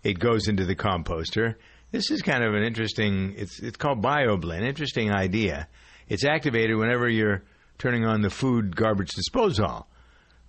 it 0.04 0.20
goes 0.20 0.48
into 0.48 0.66
the 0.66 0.76
composter. 0.76 1.56
This 1.92 2.12
is 2.12 2.22
kind 2.22 2.44
of 2.44 2.54
an 2.54 2.64
interesting. 2.64 3.34
It's 3.38 3.60
it's 3.60 3.78
called 3.78 4.02
BioBlend. 4.02 4.62
Interesting 4.62 5.12
idea. 5.12 5.68
It's 6.08 6.26
activated 6.26 6.78
whenever 6.78 7.10
you're 7.10 7.44
turning 7.78 8.06
on 8.06 8.22
the 8.22 8.30
food 8.30 8.76
garbage 8.76 9.12
disposal. 9.12 9.88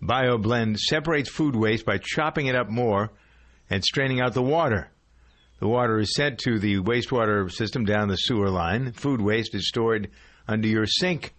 BioBlend 0.02 0.78
separates 0.78 1.30
food 1.30 1.54
waste 1.54 1.84
by 1.84 1.98
chopping 1.98 2.46
it 2.46 2.56
up 2.56 2.68
more 2.68 3.10
and 3.68 3.84
straining 3.84 4.20
out 4.20 4.34
the 4.34 4.42
water. 4.42 4.90
The 5.60 5.68
water 5.68 5.98
is 5.98 6.14
sent 6.14 6.38
to 6.40 6.58
the 6.58 6.78
wastewater 6.78 7.50
system 7.50 7.84
down 7.84 8.08
the 8.08 8.16
sewer 8.16 8.48
line. 8.48 8.92
Food 8.92 9.20
waste 9.20 9.54
is 9.54 9.68
stored 9.68 10.10
under 10.48 10.66
your 10.66 10.86
sink 10.86 11.34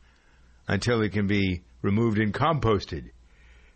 until 0.68 1.02
it 1.02 1.12
can 1.12 1.26
be 1.26 1.64
removed 1.82 2.20
and 2.20 2.34
composted. 2.34 3.10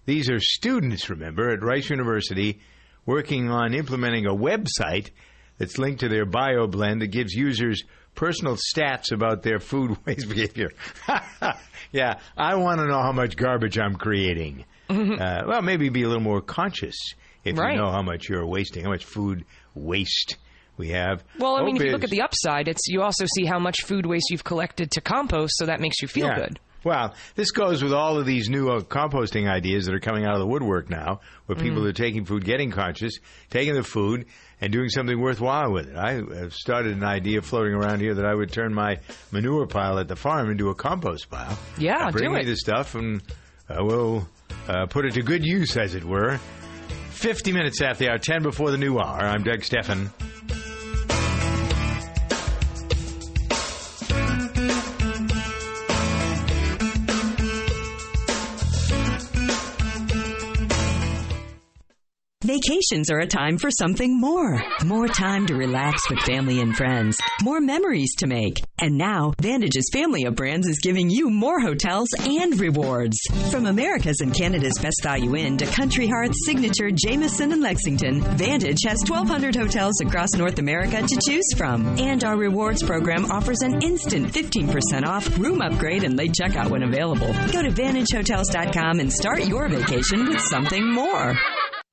These 0.05 0.29
are 0.29 0.39
students, 0.39 1.09
remember, 1.09 1.49
at 1.49 1.63
Rice 1.63 1.89
University 1.89 2.61
working 3.05 3.49
on 3.49 3.73
implementing 3.73 4.25
a 4.25 4.33
website 4.33 5.11
that's 5.57 5.77
linked 5.77 6.01
to 6.01 6.09
their 6.09 6.25
BioBlend 6.25 6.99
that 6.99 7.07
gives 7.07 7.33
users 7.33 7.83
personal 8.15 8.57
stats 8.75 9.11
about 9.11 9.41
their 9.43 9.59
food 9.59 9.97
waste 10.05 10.27
behavior. 10.29 10.69
yeah, 11.91 12.19
I 12.37 12.55
want 12.55 12.79
to 12.79 12.87
know 12.87 13.01
how 13.01 13.11
much 13.11 13.35
garbage 13.35 13.77
I'm 13.77 13.95
creating. 13.95 14.65
Uh, 14.87 15.41
well, 15.47 15.63
maybe 15.63 15.89
be 15.89 16.03
a 16.03 16.07
little 16.07 16.21
more 16.21 16.41
conscious 16.41 16.95
if 17.43 17.57
Right. 17.57 17.73
you 17.73 17.81
know 17.81 17.89
how 17.89 18.03
much 18.03 18.29
you're 18.29 18.45
wasting, 18.45 18.83
how 18.83 18.91
much 18.91 19.03
food 19.03 19.43
waste 19.73 20.37
we 20.77 20.89
have. 20.89 21.23
Well, 21.39 21.55
I 21.55 21.63
mean, 21.63 21.75
Hope 21.75 21.81
if 21.81 21.85
you 21.87 21.91
look 21.91 22.03
at 22.03 22.11
the 22.11 22.21
upside, 22.21 22.67
it's 22.67 22.81
you 22.87 23.01
also 23.01 23.25
see 23.35 23.45
how 23.45 23.57
much 23.57 23.81
food 23.83 24.05
waste 24.05 24.25
you've 24.29 24.43
collected 24.43 24.91
to 24.91 25.01
compost, 25.01 25.53
so 25.57 25.65
that 25.65 25.79
makes 25.79 26.03
you 26.03 26.07
feel 26.07 26.27
Yeah. 26.27 26.35
good. 26.35 26.59
Well, 26.85 27.15
this 27.33 27.49
goes 27.49 27.83
with 27.83 27.93
all 27.93 28.19
of 28.19 28.27
these 28.27 28.47
new 28.47 28.69
uh, 28.69 28.79
composting 28.81 29.49
ideas 29.49 29.87
that 29.87 29.95
are 29.95 29.99
coming 29.99 30.23
out 30.23 30.35
of 30.35 30.39
the 30.39 30.45
woodwork 30.45 30.87
now, 30.89 31.19
where 31.47 31.55
people 31.57 31.81
Mhm. 31.81 31.87
are 31.89 31.93
taking 31.93 32.25
food, 32.25 32.45
getting 32.45 32.69
conscious, 32.69 33.17
taking 33.49 33.73
the 33.73 33.81
food, 33.83 34.25
and 34.61 34.71
doing 34.71 34.89
something 34.89 35.19
worthwhile 35.19 35.71
with 35.71 35.89
it. 35.89 35.95
I 35.97 36.13
have 36.39 36.53
started 36.53 36.95
an 36.95 37.03
idea 37.03 37.41
floating 37.41 37.73
around 37.73 38.01
here 38.01 38.13
that 38.13 38.25
I 38.25 38.35
would 38.35 38.51
turn 38.51 38.71
my 38.73 38.99
manure 39.31 39.65
pile 39.65 39.97
at 39.97 40.07
the 40.07 40.15
farm 40.15 40.51
into 40.51 40.69
a 40.69 40.75
compost 40.75 41.29
pile. 41.31 41.57
Yeah, 41.79 42.11
bring 42.11 42.31
me 42.31 42.43
the 42.45 42.55
stuff, 42.55 42.93
and 42.93 43.19
uh, 43.67 43.83
we'll 43.83 44.27
uh, 44.69 44.85
put 44.85 45.05
it 45.05 45.15
to 45.15 45.23
good 45.23 45.43
use, 45.43 45.75
as 45.75 45.95
it 45.95 46.03
were. 46.05 46.39
Fifty 47.09 47.51
minutes 47.51 47.81
after 47.81 48.03
the 48.05 48.11
hour, 48.11 48.17
ten 48.19 48.43
before 48.43 48.69
the 48.69 48.77
new 48.77 48.99
hour. 48.99 49.21
I'm 49.21 49.41
Doug 49.43 49.63
Stephan. 49.63 50.11
Vacations 62.55 63.09
are 63.11 63.19
a 63.19 63.27
time 63.27 63.57
for 63.57 63.69
something 63.69 64.17
more. 64.17 64.63
More 64.85 65.09
time 65.09 65.45
to 65.47 65.55
relax 65.55 66.09
with 66.09 66.19
family 66.19 66.61
and 66.61 66.73
friends. 66.73 67.17
More 67.43 67.59
memories 67.59 68.15
to 68.19 68.27
make. 68.27 68.61
And 68.79 68.97
now, 68.97 69.33
Vantage's 69.41 69.89
family 69.91 70.23
of 70.23 70.35
brands 70.35 70.65
is 70.65 70.79
giving 70.79 71.09
you 71.09 71.29
more 71.29 71.59
hotels 71.59 72.07
and 72.17 72.57
rewards. 72.57 73.17
From 73.51 73.65
America's 73.65 74.21
and 74.21 74.33
Canada's 74.33 74.79
Best 74.81 75.03
Value 75.03 75.35
Inn 75.35 75.57
to 75.57 75.65
Country 75.65 76.07
Hearth, 76.07 76.31
Signature, 76.45 76.91
Jameson, 76.91 77.51
and 77.51 77.61
Lexington, 77.61 78.21
Vantage 78.21 78.83
has 78.87 79.03
1,200 79.05 79.53
hotels 79.53 79.99
across 79.99 80.29
North 80.37 80.57
America 80.57 81.01
to 81.01 81.19
choose 81.27 81.53
from. 81.57 81.85
And 81.99 82.23
our 82.23 82.37
rewards 82.37 82.81
program 82.81 83.29
offers 83.31 83.63
an 83.63 83.81
instant 83.81 84.31
15% 84.31 85.05
off, 85.05 85.37
room 85.37 85.61
upgrade, 85.61 86.05
and 86.05 86.17
late 86.17 86.33
checkout 86.41 86.69
when 86.69 86.83
available. 86.83 87.33
Go 87.51 87.63
to 87.63 87.69
VantageHotels.com 87.69 89.01
and 89.01 89.11
start 89.11 89.45
your 89.45 89.67
vacation 89.67 90.29
with 90.29 90.39
something 90.39 90.89
more. 90.89 91.35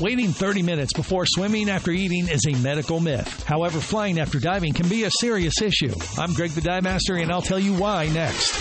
Waiting 0.00 0.32
30 0.32 0.62
minutes 0.62 0.92
before 0.94 1.26
swimming 1.26 1.68
after 1.68 1.90
eating 1.90 2.26
is 2.26 2.40
a 2.48 2.56
medical 2.58 2.98
myth. 2.98 3.44
However, 3.44 3.78
flying 3.78 4.18
after 4.18 4.40
diving 4.40 4.72
can 4.72 4.88
be 4.88 5.04
a 5.04 5.10
serious 5.20 5.60
issue. 5.60 5.94
I'm 6.18 6.32
Greg 6.32 6.50
the 6.52 6.62
Dive 6.62 6.82
Master, 6.82 7.16
and 7.16 7.30
I'll 7.30 7.42
tell 7.42 7.58
you 7.58 7.74
why 7.74 8.08
next. 8.08 8.52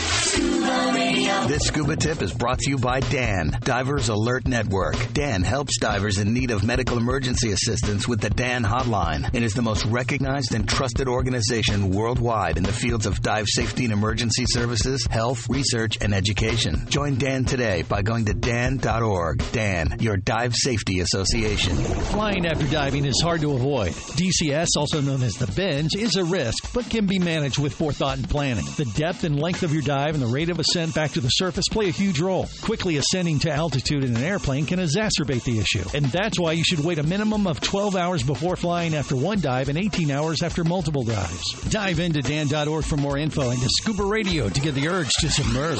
This 1.47 1.63
scuba 1.67 1.95
tip 1.95 2.21
is 2.21 2.33
brought 2.33 2.59
to 2.59 2.69
you 2.69 2.77
by 2.77 2.99
Dan, 2.99 3.57
Divers 3.61 4.09
Alert 4.09 4.45
Network. 4.45 4.95
Dan 5.13 5.41
helps 5.41 5.79
divers 5.79 6.17
in 6.17 6.33
need 6.33 6.51
of 6.51 6.63
medical 6.63 6.97
emergency 6.97 7.51
assistance 7.51 8.07
with 8.07 8.19
the 8.19 8.29
Dan 8.29 8.63
Hotline 8.63 9.29
and 9.33 9.43
is 9.43 9.53
the 9.53 9.61
most 9.61 9.85
recognized 9.85 10.53
and 10.53 10.67
trusted 10.67 11.07
organization 11.07 11.91
worldwide 11.91 12.57
in 12.57 12.63
the 12.63 12.73
fields 12.73 13.05
of 13.05 13.21
dive 13.21 13.47
safety 13.47 13.85
and 13.85 13.93
emergency 13.93 14.45
services, 14.47 15.07
health, 15.09 15.49
research, 15.49 15.97
and 16.01 16.13
education. 16.13 16.87
Join 16.89 17.15
Dan 17.15 17.45
today 17.45 17.83
by 17.83 18.01
going 18.01 18.25
to 18.25 18.33
dan.org. 18.33 19.41
Dan, 19.53 19.97
your 19.99 20.17
dive 20.17 20.53
safety 20.55 20.99
association. 20.99 21.20
Flying 22.11 22.45
after 22.45 22.67
diving 22.67 23.05
is 23.05 23.21
hard 23.21 23.41
to 23.41 23.53
avoid. 23.53 23.91
DCS, 23.91 24.67
also 24.77 25.01
known 25.01 25.23
as 25.23 25.33
the 25.35 25.47
bends, 25.47 25.95
is 25.95 26.15
a 26.15 26.23
risk, 26.23 26.73
but 26.73 26.89
can 26.89 27.05
be 27.05 27.19
managed 27.19 27.59
with 27.59 27.73
forethought 27.73 28.17
and 28.17 28.29
planning. 28.29 28.65
The 28.77 28.85
depth 28.95 29.23
and 29.23 29.39
length 29.39 29.63
of 29.63 29.73
your 29.73 29.83
dive 29.83 30.13
and 30.13 30.21
the 30.23 30.27
rate 30.27 30.49
of 30.49 30.59
ascent 30.59 30.95
back 30.95 31.11
to 31.11 31.21
the 31.21 31.29
surface 31.29 31.65
play 31.69 31.89
a 31.89 31.91
huge 31.91 32.19
role. 32.19 32.49
Quickly 32.61 32.97
ascending 32.97 33.39
to 33.39 33.51
altitude 33.51 34.03
in 34.03 34.15
an 34.15 34.23
airplane 34.23 34.65
can 34.65 34.79
exacerbate 34.79 35.43
the 35.43 35.59
issue, 35.59 35.83
and 35.93 36.05
that's 36.05 36.39
why 36.39 36.53
you 36.53 36.63
should 36.63 36.79
wait 36.79 36.99
a 36.99 37.03
minimum 37.03 37.47
of 37.47 37.61
12 37.61 37.95
hours 37.95 38.23
before 38.23 38.55
flying 38.55 38.95
after 38.95 39.15
one 39.15 39.39
dive 39.39 39.69
and 39.69 39.77
18 39.77 40.11
hours 40.11 40.41
after 40.41 40.63
multiple 40.63 41.03
dives. 41.03 41.43
Dive 41.69 41.99
into 41.99 42.21
dan.org 42.21 42.83
for 42.85 42.97
more 42.97 43.17
info 43.17 43.49
and 43.49 43.61
to 43.61 43.69
Scuba 43.69 44.03
Radio 44.03 44.49
to 44.49 44.61
get 44.61 44.75
the 44.75 44.87
urge 44.87 45.09
to 45.19 45.29
submerge. 45.29 45.79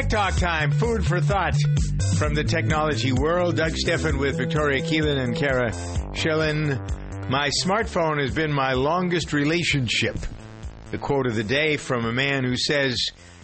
Tech 0.00 0.08
Talk 0.08 0.36
time, 0.36 0.70
food 0.70 1.06
for 1.06 1.20
thought 1.20 1.54
from 2.16 2.32
the 2.32 2.42
technology 2.42 3.12
world. 3.12 3.56
Doug 3.56 3.72
Stephan 3.76 4.16
with 4.16 4.38
Victoria 4.38 4.80
Keelan 4.80 5.22
and 5.22 5.36
Kara 5.36 5.72
Schillen. 6.14 7.28
My 7.28 7.50
smartphone 7.62 8.18
has 8.18 8.34
been 8.34 8.50
my 8.50 8.72
longest 8.72 9.34
relationship. 9.34 10.16
The 10.90 10.96
quote 10.96 11.26
of 11.26 11.34
the 11.34 11.44
day 11.44 11.76
from 11.76 12.06
a 12.06 12.14
man 12.14 12.44
who 12.44 12.56
says, 12.56 12.96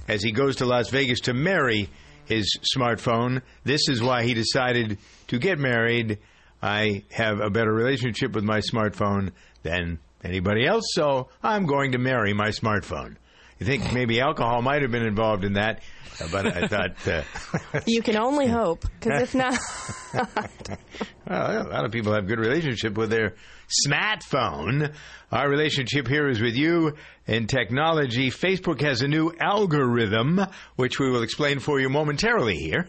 as 0.09 0.23
he 0.23 0.33
goes 0.33 0.57
to 0.57 0.65
Las 0.65 0.89
Vegas 0.89 1.21
to 1.23 1.35
marry 1.35 1.91
his 2.25 2.59
smartphone, 2.75 3.43
this 3.65 3.87
is 3.91 4.03
why 4.03 4.23
he 4.23 4.33
decided 4.33 4.97
to 5.27 5.39
get 5.39 5.59
married. 5.59 6.21
I 6.63 7.05
have 7.11 7.39
a 7.41 7.51
better 7.51 7.73
relationship 7.73 8.33
with 8.33 8.45
my 8.45 8.61
smartphone 8.61 9.33
than 9.63 9.99
anybody 10.25 10.67
else, 10.67 10.85
so 10.95 11.29
I'm 11.43 11.67
going 11.67 11.93
to 11.93 11.99
marry 11.99 12.33
my 12.33 12.49
smartphone. 12.49 13.17
You 13.59 13.67
think 13.67 13.93
maybe 13.93 14.21
alcohol 14.21 14.61
might 14.63 14.83
have 14.83 14.91
been 14.91 15.07
involved 15.07 15.45
in 15.45 15.55
that, 15.55 15.83
but 16.31 16.47
I 16.47 16.67
thought. 16.69 17.09
Uh, 17.09 17.23
You 17.87 18.03
can 18.03 18.17
only 18.17 18.47
hope, 18.47 18.85
because 19.01 19.23
if 19.23 19.35
not, 19.35 19.59
well, 21.29 21.63
a 21.63 21.69
lot 21.69 21.85
of 21.85 21.93
people 21.93 22.13
have 22.13 22.27
good 22.27 22.39
relationship 22.39 22.97
with 22.99 23.11
their 23.11 23.35
smartphone. 23.87 24.95
Our 25.33 25.49
relationship 25.49 26.07
here 26.07 26.29
is 26.29 26.41
with 26.41 26.55
you 26.55 26.97
in 27.27 27.47
technology. 27.47 28.31
Facebook 28.31 28.81
has 28.83 29.03
a 29.03 29.09
new 29.09 29.33
algorithm, 29.41 30.41
which 30.77 30.99
we 30.99 31.11
will 31.11 31.23
explain 31.23 31.59
for 31.59 31.81
you 31.81 31.89
momentarily 31.89 32.57
here. 32.57 32.89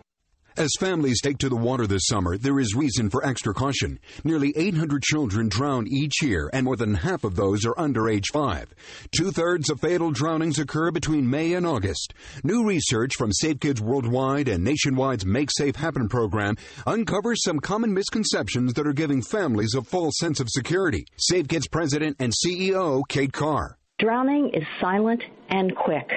As 0.61 0.69
families 0.79 1.21
take 1.21 1.39
to 1.39 1.49
the 1.49 1.55
water 1.55 1.87
this 1.87 2.05
summer, 2.05 2.37
there 2.37 2.59
is 2.59 2.75
reason 2.75 3.09
for 3.09 3.25
extra 3.25 3.51
caution. 3.51 3.97
Nearly 4.23 4.53
800 4.55 5.01
children 5.01 5.49
drown 5.49 5.87
each 5.87 6.21
year, 6.21 6.51
and 6.53 6.65
more 6.65 6.75
than 6.75 6.93
half 6.93 7.23
of 7.23 7.35
those 7.35 7.65
are 7.65 7.73
under 7.79 8.07
age 8.07 8.27
5. 8.31 8.71
Two 9.09 9.31
thirds 9.31 9.71
of 9.71 9.79
fatal 9.79 10.11
drownings 10.11 10.59
occur 10.59 10.91
between 10.91 11.27
May 11.27 11.53
and 11.53 11.65
August. 11.65 12.13
New 12.43 12.63
research 12.63 13.15
from 13.17 13.31
Safe 13.31 13.59
Kids 13.59 13.81
Worldwide 13.81 14.47
and 14.47 14.63
Nationwide's 14.63 15.25
Make 15.25 15.49
Safe 15.49 15.77
Happen 15.77 16.07
program 16.07 16.57
uncovers 16.85 17.41
some 17.41 17.59
common 17.59 17.91
misconceptions 17.91 18.75
that 18.75 18.85
are 18.85 18.93
giving 18.93 19.23
families 19.23 19.73
a 19.73 19.81
false 19.81 20.13
sense 20.19 20.39
of 20.39 20.47
security. 20.47 21.07
Safe 21.17 21.47
Kids 21.47 21.67
President 21.67 22.17
and 22.19 22.31
CEO 22.31 23.01
Kate 23.09 23.33
Carr. 23.33 23.79
Drowning 23.97 24.51
is 24.53 24.63
silent 24.79 25.23
and 25.51 25.75
quick. 25.75 26.09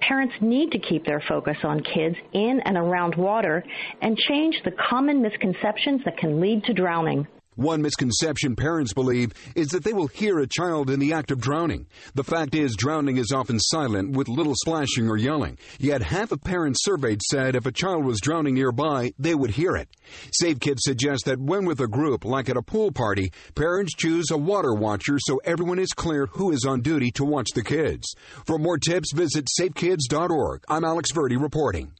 Parents 0.00 0.34
need 0.40 0.70
to 0.70 0.78
keep 0.78 1.04
their 1.04 1.22
focus 1.28 1.56
on 1.64 1.80
kids 1.80 2.16
in 2.32 2.60
and 2.64 2.76
around 2.76 3.14
water 3.16 3.62
and 4.00 4.16
change 4.16 4.60
the 4.64 4.72
common 4.88 5.20
misconceptions 5.20 6.00
that 6.04 6.16
can 6.16 6.40
lead 6.40 6.64
to 6.64 6.72
drowning. 6.72 7.26
One 7.56 7.80
misconception 7.80 8.54
parents 8.54 8.92
believe 8.92 9.32
is 9.54 9.68
that 9.68 9.82
they 9.82 9.94
will 9.94 10.08
hear 10.08 10.38
a 10.38 10.46
child 10.46 10.90
in 10.90 11.00
the 11.00 11.14
act 11.14 11.30
of 11.30 11.40
drowning. 11.40 11.86
The 12.14 12.22
fact 12.22 12.54
is, 12.54 12.76
drowning 12.76 13.16
is 13.16 13.32
often 13.32 13.58
silent 13.58 14.14
with 14.14 14.28
little 14.28 14.54
splashing 14.54 15.08
or 15.08 15.16
yelling. 15.16 15.56
Yet 15.78 16.02
half 16.02 16.32
of 16.32 16.44
parents 16.44 16.84
surveyed 16.84 17.22
said 17.22 17.56
if 17.56 17.64
a 17.64 17.72
child 17.72 18.04
was 18.04 18.20
drowning 18.20 18.54
nearby, 18.54 19.14
they 19.18 19.34
would 19.34 19.52
hear 19.52 19.74
it. 19.74 19.88
Safe 20.32 20.60
Kids 20.60 20.82
suggests 20.84 21.24
that 21.24 21.40
when 21.40 21.64
with 21.64 21.80
a 21.80 21.88
group, 21.88 22.26
like 22.26 22.50
at 22.50 22.58
a 22.58 22.62
pool 22.62 22.92
party, 22.92 23.32
parents 23.54 23.94
choose 23.94 24.30
a 24.30 24.36
water 24.36 24.74
watcher 24.74 25.16
so 25.18 25.40
everyone 25.42 25.78
is 25.78 25.94
clear 25.94 26.26
who 26.26 26.52
is 26.52 26.66
on 26.66 26.82
duty 26.82 27.10
to 27.12 27.24
watch 27.24 27.48
the 27.54 27.64
kids. 27.64 28.14
For 28.44 28.58
more 28.58 28.76
tips, 28.76 29.12
visit 29.14 29.48
safekids.org. 29.58 30.62
I'm 30.68 30.84
Alex 30.84 31.10
Verdi 31.12 31.38
reporting. 31.38 31.92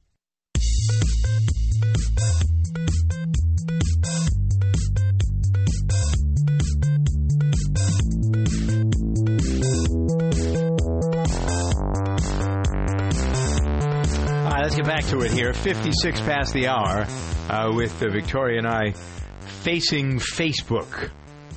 Let's 14.67 14.75
get 14.75 14.85
back 14.85 15.05
to 15.05 15.21
it 15.21 15.31
here. 15.31 15.53
56 15.53 16.21
past 16.23 16.53
the 16.53 16.67
hour 16.67 17.07
uh, 17.49 17.73
with 17.73 18.03
uh, 18.03 18.11
Victoria 18.11 18.59
and 18.59 18.67
I 18.67 18.95
facing 19.63 20.19
Facebook. 20.19 21.13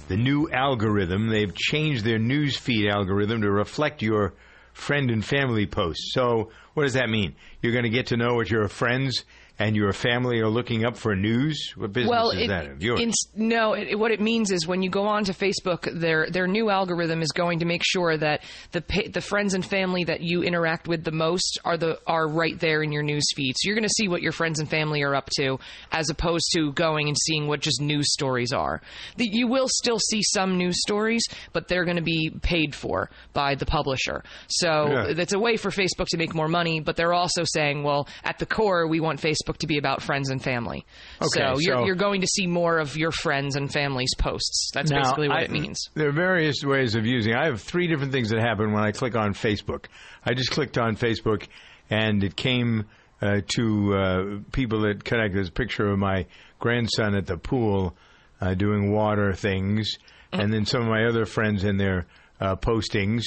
The 0.10 0.16
new 0.16 0.48
algorithm. 0.54 1.28
They've 1.28 1.52
changed 1.52 2.06
their 2.06 2.20
news 2.20 2.56
feed 2.56 2.88
algorithm 2.88 3.42
to 3.42 3.50
reflect 3.50 4.04
your 4.04 4.36
friend 4.74 5.10
and 5.10 5.26
family 5.26 5.66
posts. 5.66 6.12
So, 6.14 6.52
what 6.76 6.84
does 6.84 6.94
that 6.94 7.10
mean? 7.10 7.36
You're 7.64 7.74
going 7.74 7.86
to 7.86 7.90
get 7.90 8.08
to 8.08 8.18
know 8.18 8.36
what 8.36 8.52
your 8.52 8.68
friends 8.68 9.26
and 9.60 9.76
your 9.76 9.92
family 9.92 10.40
are 10.40 10.48
looking 10.48 10.86
up 10.86 10.98
for 10.98 11.16
news? 11.16 11.74
What 11.76 11.92
business 11.92 12.10
well, 12.10 12.32
is 12.32 12.44
it, 12.44 12.48
that 12.48 12.68
of 12.68 12.82
yours? 12.82 13.14
no, 13.36 13.74
it, 13.74 14.00
what 14.00 14.12
it 14.12 14.22
means 14.22 14.52
is 14.52 14.66
when 14.66 14.82
you 14.82 14.90
go 14.90 15.04
on 15.06 15.26
to 15.26 15.34
Facebook, 15.34 15.88
their 16.00 16.30
their 16.30 16.48
new 16.48 16.70
algorithm 16.70 17.22
is 17.22 17.32
going 17.32 17.60
to 17.60 17.66
make 17.66 17.84
sure 17.84 18.18
that 18.18 18.44
the 18.72 18.84
the 19.14 19.22
friends 19.22 19.54
and 19.54 19.66
family 19.66 20.06
that 20.06 20.22
you 20.22 20.44
interact 20.44 20.88
with 20.88 21.04
the 21.04 21.12
most 21.12 21.60
are 21.66 21.78
the 21.78 22.00
are 22.08 22.28
right 22.28 22.58
there 22.60 22.82
in 22.82 22.92
your 22.92 23.04
news 23.04 23.26
feed. 23.36 23.56
So 23.58 23.68
you're 23.68 23.76
going 23.76 23.88
to 23.88 23.94
see 23.98 24.08
what 24.08 24.22
your 24.22 24.32
friends 24.32 24.60
and 24.60 24.70
family 24.70 25.02
are 25.04 25.14
up 25.14 25.30
to, 25.38 25.60
as 25.92 26.10
opposed 26.10 26.50
to 26.56 26.72
going 26.74 27.08
and 27.08 27.18
seeing 27.18 27.48
what 27.48 27.60
just 27.60 27.82
news 27.82 28.12
stories 28.14 28.54
are. 28.54 28.82
The, 29.18 29.28
you 29.30 29.48
will 29.48 29.68
still 29.70 30.00
see 30.00 30.22
some 30.24 30.58
news 30.58 30.82
stories, 30.82 31.24
but 31.52 31.68
they're 31.68 31.86
going 31.86 31.98
to 31.98 32.02
be 32.02 32.32
paid 32.42 32.74
for 32.74 33.10
by 33.34 33.56
the 33.56 33.66
publisher. 33.66 34.24
So 34.48 34.88
Yeah. 34.90 35.14
that's 35.14 35.34
a 35.34 35.40
way 35.40 35.58
for 35.58 35.70
Facebook 35.70 36.08
to 36.10 36.18
make 36.18 36.34
more 36.34 36.48
money. 36.48 36.80
But 36.80 36.96
they're 36.96 37.14
also 37.14 37.44
saying, 37.44 37.84
well, 37.84 38.08
at 38.24 38.40
the 38.40 38.46
core, 38.46 38.88
we 38.88 39.00
want 39.00 39.20
Facebook 39.20 39.49
to 39.58 39.68
be 39.68 39.78
about 39.78 40.02
friends 40.02 40.30
and 40.30 40.42
family. 40.42 40.86
Okay, 41.22 41.28
so 41.34 41.60
you're, 41.60 41.78
so- 41.78 41.86
you're 41.86 41.96
going 41.96 42.22
to 42.22 42.28
see 42.28 42.48
more 42.48 42.78
of 42.78 42.96
your 42.96 43.12
friends 43.12 43.56
and 43.56 43.72
family's 43.72 44.14
posts. 44.18 44.72
That's 44.74 44.90
Now, 44.92 45.02
basically 45.02 45.28
what 45.28 45.38
I- 45.38 45.42
it 45.44 45.52
means. 45.52 45.90
There 45.96 46.08
are 46.08 46.14
various 46.14 46.64
ways 46.64 46.96
of 46.96 47.06
using. 47.06 47.34
I 47.36 47.46
have 47.46 47.62
three 47.62 47.88
different 47.88 48.12
things 48.12 48.30
that 48.30 48.40
happen 48.40 48.72
when 48.72 48.84
I 48.84 48.92
click 48.92 49.16
on 49.16 49.34
Facebook. 49.34 49.86
I 50.24 50.34
just 50.34 50.52
clicked 50.52 50.78
on 50.78 50.96
Facebook, 50.96 51.48
and 51.90 52.24
it 52.24 52.36
came 52.36 52.86
uh, 53.22 53.42
to 53.56 53.94
uh, 53.96 54.24
people 54.54 54.82
that 54.82 55.04
connect. 55.04 55.34
There's 55.34 55.50
a 55.50 55.52
picture 55.52 55.90
of 55.90 56.00
my 56.00 56.26
grandson 56.60 57.16
at 57.16 57.26
the 57.26 57.38
pool 57.38 57.96
uh, 58.40 58.54
doing 58.54 58.92
water 58.94 59.34
things, 59.34 59.98
and 60.32 60.54
then 60.54 60.66
some 60.66 60.82
of 60.84 60.88
my 60.88 61.06
other 61.06 61.26
friends 61.26 61.64
in 61.66 61.76
their 61.78 62.06
uh, 62.40 62.56
postings. 62.56 63.24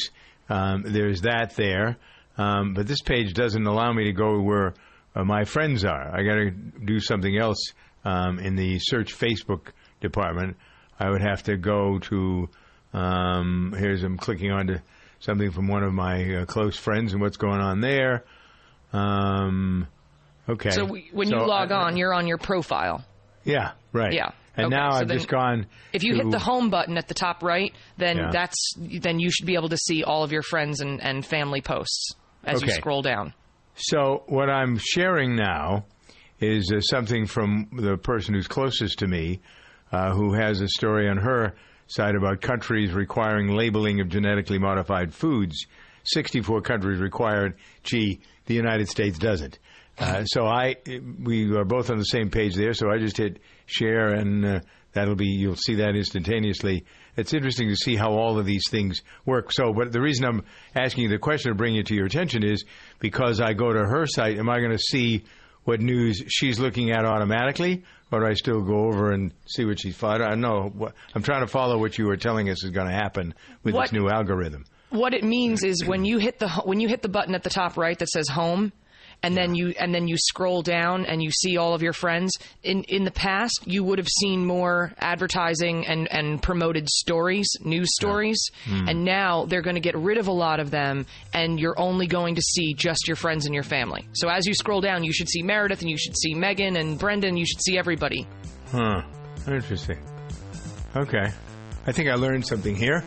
Um, 0.48 0.82
there's 0.86 1.22
that 1.22 1.56
there, 1.56 1.96
um, 2.38 2.74
but 2.74 2.86
this 2.86 3.02
page 3.02 3.34
doesn't 3.34 3.66
allow 3.66 3.92
me 3.92 4.04
to 4.04 4.12
go 4.12 4.40
where 4.40 4.74
uh, 5.14 5.24
my 5.24 5.44
friends 5.44 5.84
are. 5.84 6.14
I 6.14 6.22
got 6.22 6.34
to 6.36 6.50
do 6.50 7.00
something 7.00 7.36
else 7.36 7.72
um, 8.04 8.38
in 8.38 8.56
the 8.56 8.78
search 8.78 9.14
Facebook 9.16 9.68
department. 10.00 10.56
I 10.98 11.10
would 11.10 11.22
have 11.22 11.42
to 11.44 11.56
go 11.56 11.98
to. 11.98 12.48
Um, 12.92 13.74
here's 13.76 14.02
I'm 14.02 14.18
clicking 14.18 14.50
onto 14.50 14.76
something 15.20 15.50
from 15.50 15.68
one 15.68 15.82
of 15.82 15.92
my 15.92 16.34
uh, 16.36 16.44
close 16.46 16.76
friends 16.76 17.12
and 17.12 17.22
what's 17.22 17.36
going 17.38 17.60
on 17.60 17.80
there. 17.80 18.24
Um, 18.92 19.86
okay. 20.48 20.70
So 20.70 20.84
we, 20.84 21.08
when 21.12 21.28
you 21.28 21.36
log 21.36 21.72
uh, 21.72 21.76
on, 21.76 21.96
you're 21.96 22.12
on 22.14 22.26
your 22.26 22.38
profile. 22.38 23.04
yeah, 23.44 23.72
right. 23.92 24.12
Yeah. 24.12 24.30
And 24.54 24.66
Okay, 24.66 24.76
now 24.76 24.90
so 24.90 24.96
I've 24.98 25.08
just 25.08 25.28
gone. 25.28 25.66
If 25.94 26.04
you 26.04 26.12
to- 26.14 26.22
hit 26.24 26.30
the 26.30 26.38
home 26.38 26.68
button 26.68 26.98
at 26.98 27.08
the 27.08 27.14
top 27.14 27.42
right, 27.42 27.72
then 27.96 28.18
Yeah. 28.18 28.30
that's 28.30 28.74
then 28.76 29.18
you 29.18 29.30
should 29.30 29.46
be 29.46 29.54
able 29.54 29.70
to 29.70 29.78
see 29.78 30.04
all 30.04 30.24
of 30.24 30.30
your 30.32 30.42
friends 30.42 30.82
and, 30.82 31.02
and 31.02 31.24
family 31.24 31.62
posts 31.62 32.14
as 32.44 32.60
you 32.60 32.68
scroll 32.70 33.00
down. 33.00 33.32
So 33.74 34.24
what 34.26 34.50
I'm 34.50 34.78
sharing 34.78 35.36
now 35.36 35.84
is 36.40 36.72
uh, 36.74 36.80
something 36.80 37.26
from 37.26 37.68
the 37.72 37.96
person 37.96 38.34
who's 38.34 38.48
closest 38.48 38.98
to 38.98 39.06
me, 39.06 39.40
uh, 39.90 40.12
who 40.12 40.34
has 40.34 40.60
a 40.60 40.68
story 40.68 41.08
on 41.08 41.16
her 41.18 41.54
side 41.86 42.14
about 42.14 42.40
countries 42.40 42.92
requiring 42.92 43.48
labeling 43.48 44.00
of 44.00 44.08
genetically 44.08 44.58
modified 44.58 45.14
foods. 45.14 45.66
64 46.04 46.62
countries 46.62 47.00
required. 47.00 47.56
Gee, 47.84 48.20
the 48.46 48.54
United 48.54 48.88
States 48.88 49.18
doesn't. 49.18 49.58
Uh, 49.98 50.24
so 50.24 50.46
I, 50.46 50.76
we 51.22 51.54
are 51.54 51.64
both 51.64 51.90
on 51.90 51.98
the 51.98 52.04
same 52.04 52.30
page 52.30 52.54
there. 52.54 52.72
So 52.72 52.90
I 52.90 52.98
just 52.98 53.16
hit 53.18 53.40
share, 53.66 54.08
and 54.08 54.44
uh, 54.44 54.60
that'll 54.92 55.14
be 55.14 55.28
you'll 55.28 55.56
see 55.56 55.76
that 55.76 55.94
instantaneously. 55.94 56.84
It's 57.16 57.34
interesting 57.34 57.68
to 57.68 57.76
see 57.76 57.94
how 57.96 58.12
all 58.12 58.38
of 58.38 58.46
these 58.46 58.64
things 58.70 59.02
work. 59.26 59.52
So, 59.52 59.72
but 59.72 59.92
the 59.92 60.00
reason 60.00 60.24
I'm 60.24 60.44
asking 60.74 61.04
you 61.04 61.08
the 61.10 61.18
question 61.18 61.50
to 61.52 61.54
bring 61.56 61.76
it 61.76 61.86
to 61.86 61.94
your 61.94 62.06
attention 62.06 62.42
is 62.42 62.64
because 63.00 63.40
I 63.40 63.52
go 63.52 63.72
to 63.72 63.84
her 63.84 64.06
site. 64.06 64.38
Am 64.38 64.48
I 64.48 64.58
going 64.60 64.72
to 64.72 64.78
see 64.78 65.24
what 65.64 65.80
news 65.80 66.22
she's 66.28 66.58
looking 66.58 66.90
at 66.90 67.04
automatically, 67.04 67.84
or 68.10 68.20
do 68.20 68.26
I 68.26 68.34
still 68.34 68.62
go 68.62 68.86
over 68.86 69.12
and 69.12 69.32
see 69.46 69.64
what 69.64 69.78
she's 69.80 69.94
followed? 69.94 70.22
I 70.22 70.30
don't 70.30 70.40
know. 70.40 70.90
I'm 71.14 71.22
trying 71.22 71.42
to 71.42 71.46
follow 71.46 71.78
what 71.78 71.98
you 71.98 72.06
were 72.06 72.16
telling 72.16 72.48
us 72.48 72.64
is 72.64 72.70
going 72.70 72.88
to 72.88 72.94
happen 72.94 73.34
with 73.62 73.74
What- 73.74 73.82
this 73.84 73.92
new 73.92 74.08
algorithm. 74.08 74.64
What 74.90 75.14
it 75.14 75.24
means 75.24 75.64
is 75.64 75.86
when 75.86 76.04
you 76.04 76.18
hit 76.18 76.38
the 76.38 76.48
when 76.66 76.78
you 76.78 76.86
hit 76.86 77.00
the 77.00 77.08
button 77.08 77.34
at 77.34 77.42
the 77.42 77.48
top 77.48 77.78
right 77.78 77.98
that 77.98 78.08
says 78.10 78.28
home, 78.28 78.72
and 79.22 79.36
then 79.36 79.54
you 79.54 79.74
and 79.78 79.94
then 79.94 80.08
you 80.08 80.16
scroll 80.18 80.62
down 80.62 81.06
and 81.06 81.22
you 81.22 81.30
see 81.30 81.56
all 81.56 81.74
of 81.74 81.82
your 81.82 81.92
friends. 81.92 82.32
In 82.62 82.82
in 82.84 83.04
the 83.04 83.10
past, 83.10 83.60
you 83.66 83.84
would 83.84 83.98
have 83.98 84.08
seen 84.20 84.44
more 84.44 84.92
advertising 84.98 85.86
and 85.86 86.10
and 86.12 86.42
promoted 86.42 86.88
stories, 86.88 87.48
news 87.64 87.88
stories, 87.94 88.38
Hmm. 88.64 88.88
and 88.88 89.04
now 89.04 89.44
they're 89.46 89.62
going 89.62 89.76
to 89.76 89.80
get 89.80 89.96
rid 89.96 90.18
of 90.18 90.28
a 90.28 90.32
lot 90.32 90.60
of 90.60 90.70
them, 90.70 91.06
and 91.32 91.58
you're 91.60 91.78
only 91.78 92.06
going 92.06 92.34
to 92.34 92.42
see 92.42 92.74
just 92.74 93.06
your 93.06 93.16
friends 93.16 93.46
and 93.46 93.54
your 93.54 93.64
family. 93.64 94.06
So 94.12 94.28
as 94.28 94.46
you 94.46 94.54
scroll 94.54 94.80
down, 94.80 95.04
you 95.04 95.12
should 95.12 95.28
see 95.28 95.42
Meredith 95.42 95.80
and 95.80 95.90
you 95.90 95.98
should 95.98 96.16
see 96.16 96.34
Megan 96.34 96.76
and 96.76 96.98
Brendan. 96.98 97.36
You 97.36 97.46
should 97.46 97.62
see 97.62 97.78
everybody. 97.78 98.26
Huh. 98.70 99.02
Interesting. 99.46 99.98
Okay. 100.96 101.30
I 101.86 101.92
think 101.92 102.08
I 102.08 102.14
learned 102.14 102.46
something 102.46 102.76
here. 102.76 103.02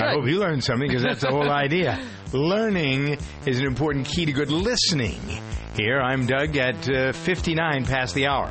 I 0.00 0.12
hope 0.12 0.26
you 0.26 0.38
learned 0.38 0.62
something 0.62 0.88
because 0.88 1.02
that's 1.02 1.20
the 1.22 1.30
whole 1.30 1.50
idea. 1.66 2.00
Learning 2.32 3.18
is 3.46 3.58
an 3.60 3.66
important 3.66 4.06
key 4.06 4.26
to 4.26 4.32
good 4.32 4.50
listening. 4.50 5.18
Here, 5.78 6.00
I'm 6.00 6.26
Doug 6.26 6.56
at 6.56 6.88
uh, 6.90 7.12
59 7.12 7.84
past 7.84 8.12
the 8.12 8.26
hour. 8.26 8.50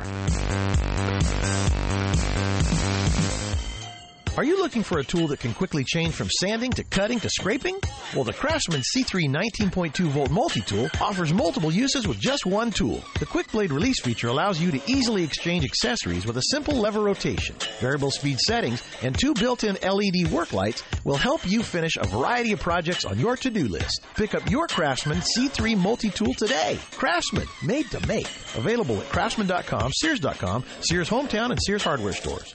Are 4.38 4.44
you 4.44 4.56
looking 4.56 4.84
for 4.84 5.00
a 5.00 5.04
tool 5.04 5.26
that 5.28 5.40
can 5.40 5.52
quickly 5.52 5.82
change 5.82 6.14
from 6.14 6.30
sanding 6.30 6.70
to 6.74 6.84
cutting 6.84 7.18
to 7.18 7.28
scraping? 7.28 7.76
Well, 8.14 8.22
the 8.22 8.32
Craftsman 8.32 8.82
C3 8.82 9.28
19.2 9.28 10.04
volt 10.10 10.30
multi-tool 10.30 10.90
offers 11.00 11.32
multiple 11.34 11.72
uses 11.72 12.06
with 12.06 12.20
just 12.20 12.46
one 12.46 12.70
tool. 12.70 13.02
The 13.18 13.26
quick 13.26 13.50
blade 13.50 13.72
release 13.72 14.00
feature 14.00 14.28
allows 14.28 14.60
you 14.60 14.70
to 14.70 14.80
easily 14.86 15.24
exchange 15.24 15.64
accessories 15.64 16.24
with 16.24 16.36
a 16.36 16.42
simple 16.52 16.76
lever 16.76 17.00
rotation. 17.00 17.56
Variable 17.80 18.12
speed 18.12 18.38
settings 18.38 18.80
and 19.02 19.18
two 19.18 19.34
built-in 19.34 19.76
LED 19.82 20.30
work 20.30 20.52
lights 20.52 20.84
will 21.04 21.16
help 21.16 21.44
you 21.44 21.64
finish 21.64 21.96
a 21.96 22.06
variety 22.06 22.52
of 22.52 22.60
projects 22.60 23.04
on 23.04 23.18
your 23.18 23.34
to-do 23.34 23.66
list. 23.66 24.06
Pick 24.14 24.36
up 24.36 24.48
your 24.48 24.68
Craftsman 24.68 25.18
C3 25.18 25.76
multi-tool 25.76 26.34
today. 26.34 26.78
Craftsman, 26.92 27.48
made 27.64 27.90
to 27.90 28.06
make. 28.06 28.28
Available 28.54 29.00
at 29.00 29.08
craftsman.com, 29.08 29.90
sears.com, 29.94 30.62
Sears 30.82 31.10
Hometown, 31.10 31.50
and 31.50 31.58
Sears 31.60 31.82
Hardware 31.82 32.12
stores. 32.12 32.54